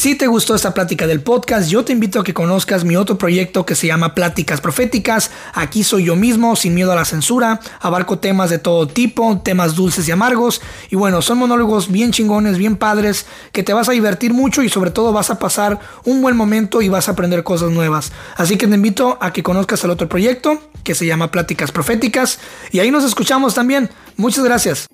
[0.01, 3.19] Si te gustó esta plática del podcast, yo te invito a que conozcas mi otro
[3.19, 5.29] proyecto que se llama Pláticas Proféticas.
[5.53, 7.59] Aquí soy yo mismo, sin miedo a la censura.
[7.79, 10.59] Abarco temas de todo tipo, temas dulces y amargos.
[10.89, 14.69] Y bueno, son monólogos bien chingones, bien padres, que te vas a divertir mucho y
[14.69, 18.11] sobre todo vas a pasar un buen momento y vas a aprender cosas nuevas.
[18.37, 22.39] Así que te invito a que conozcas el otro proyecto que se llama Pláticas Proféticas.
[22.71, 23.91] Y ahí nos escuchamos también.
[24.17, 24.87] Muchas gracias.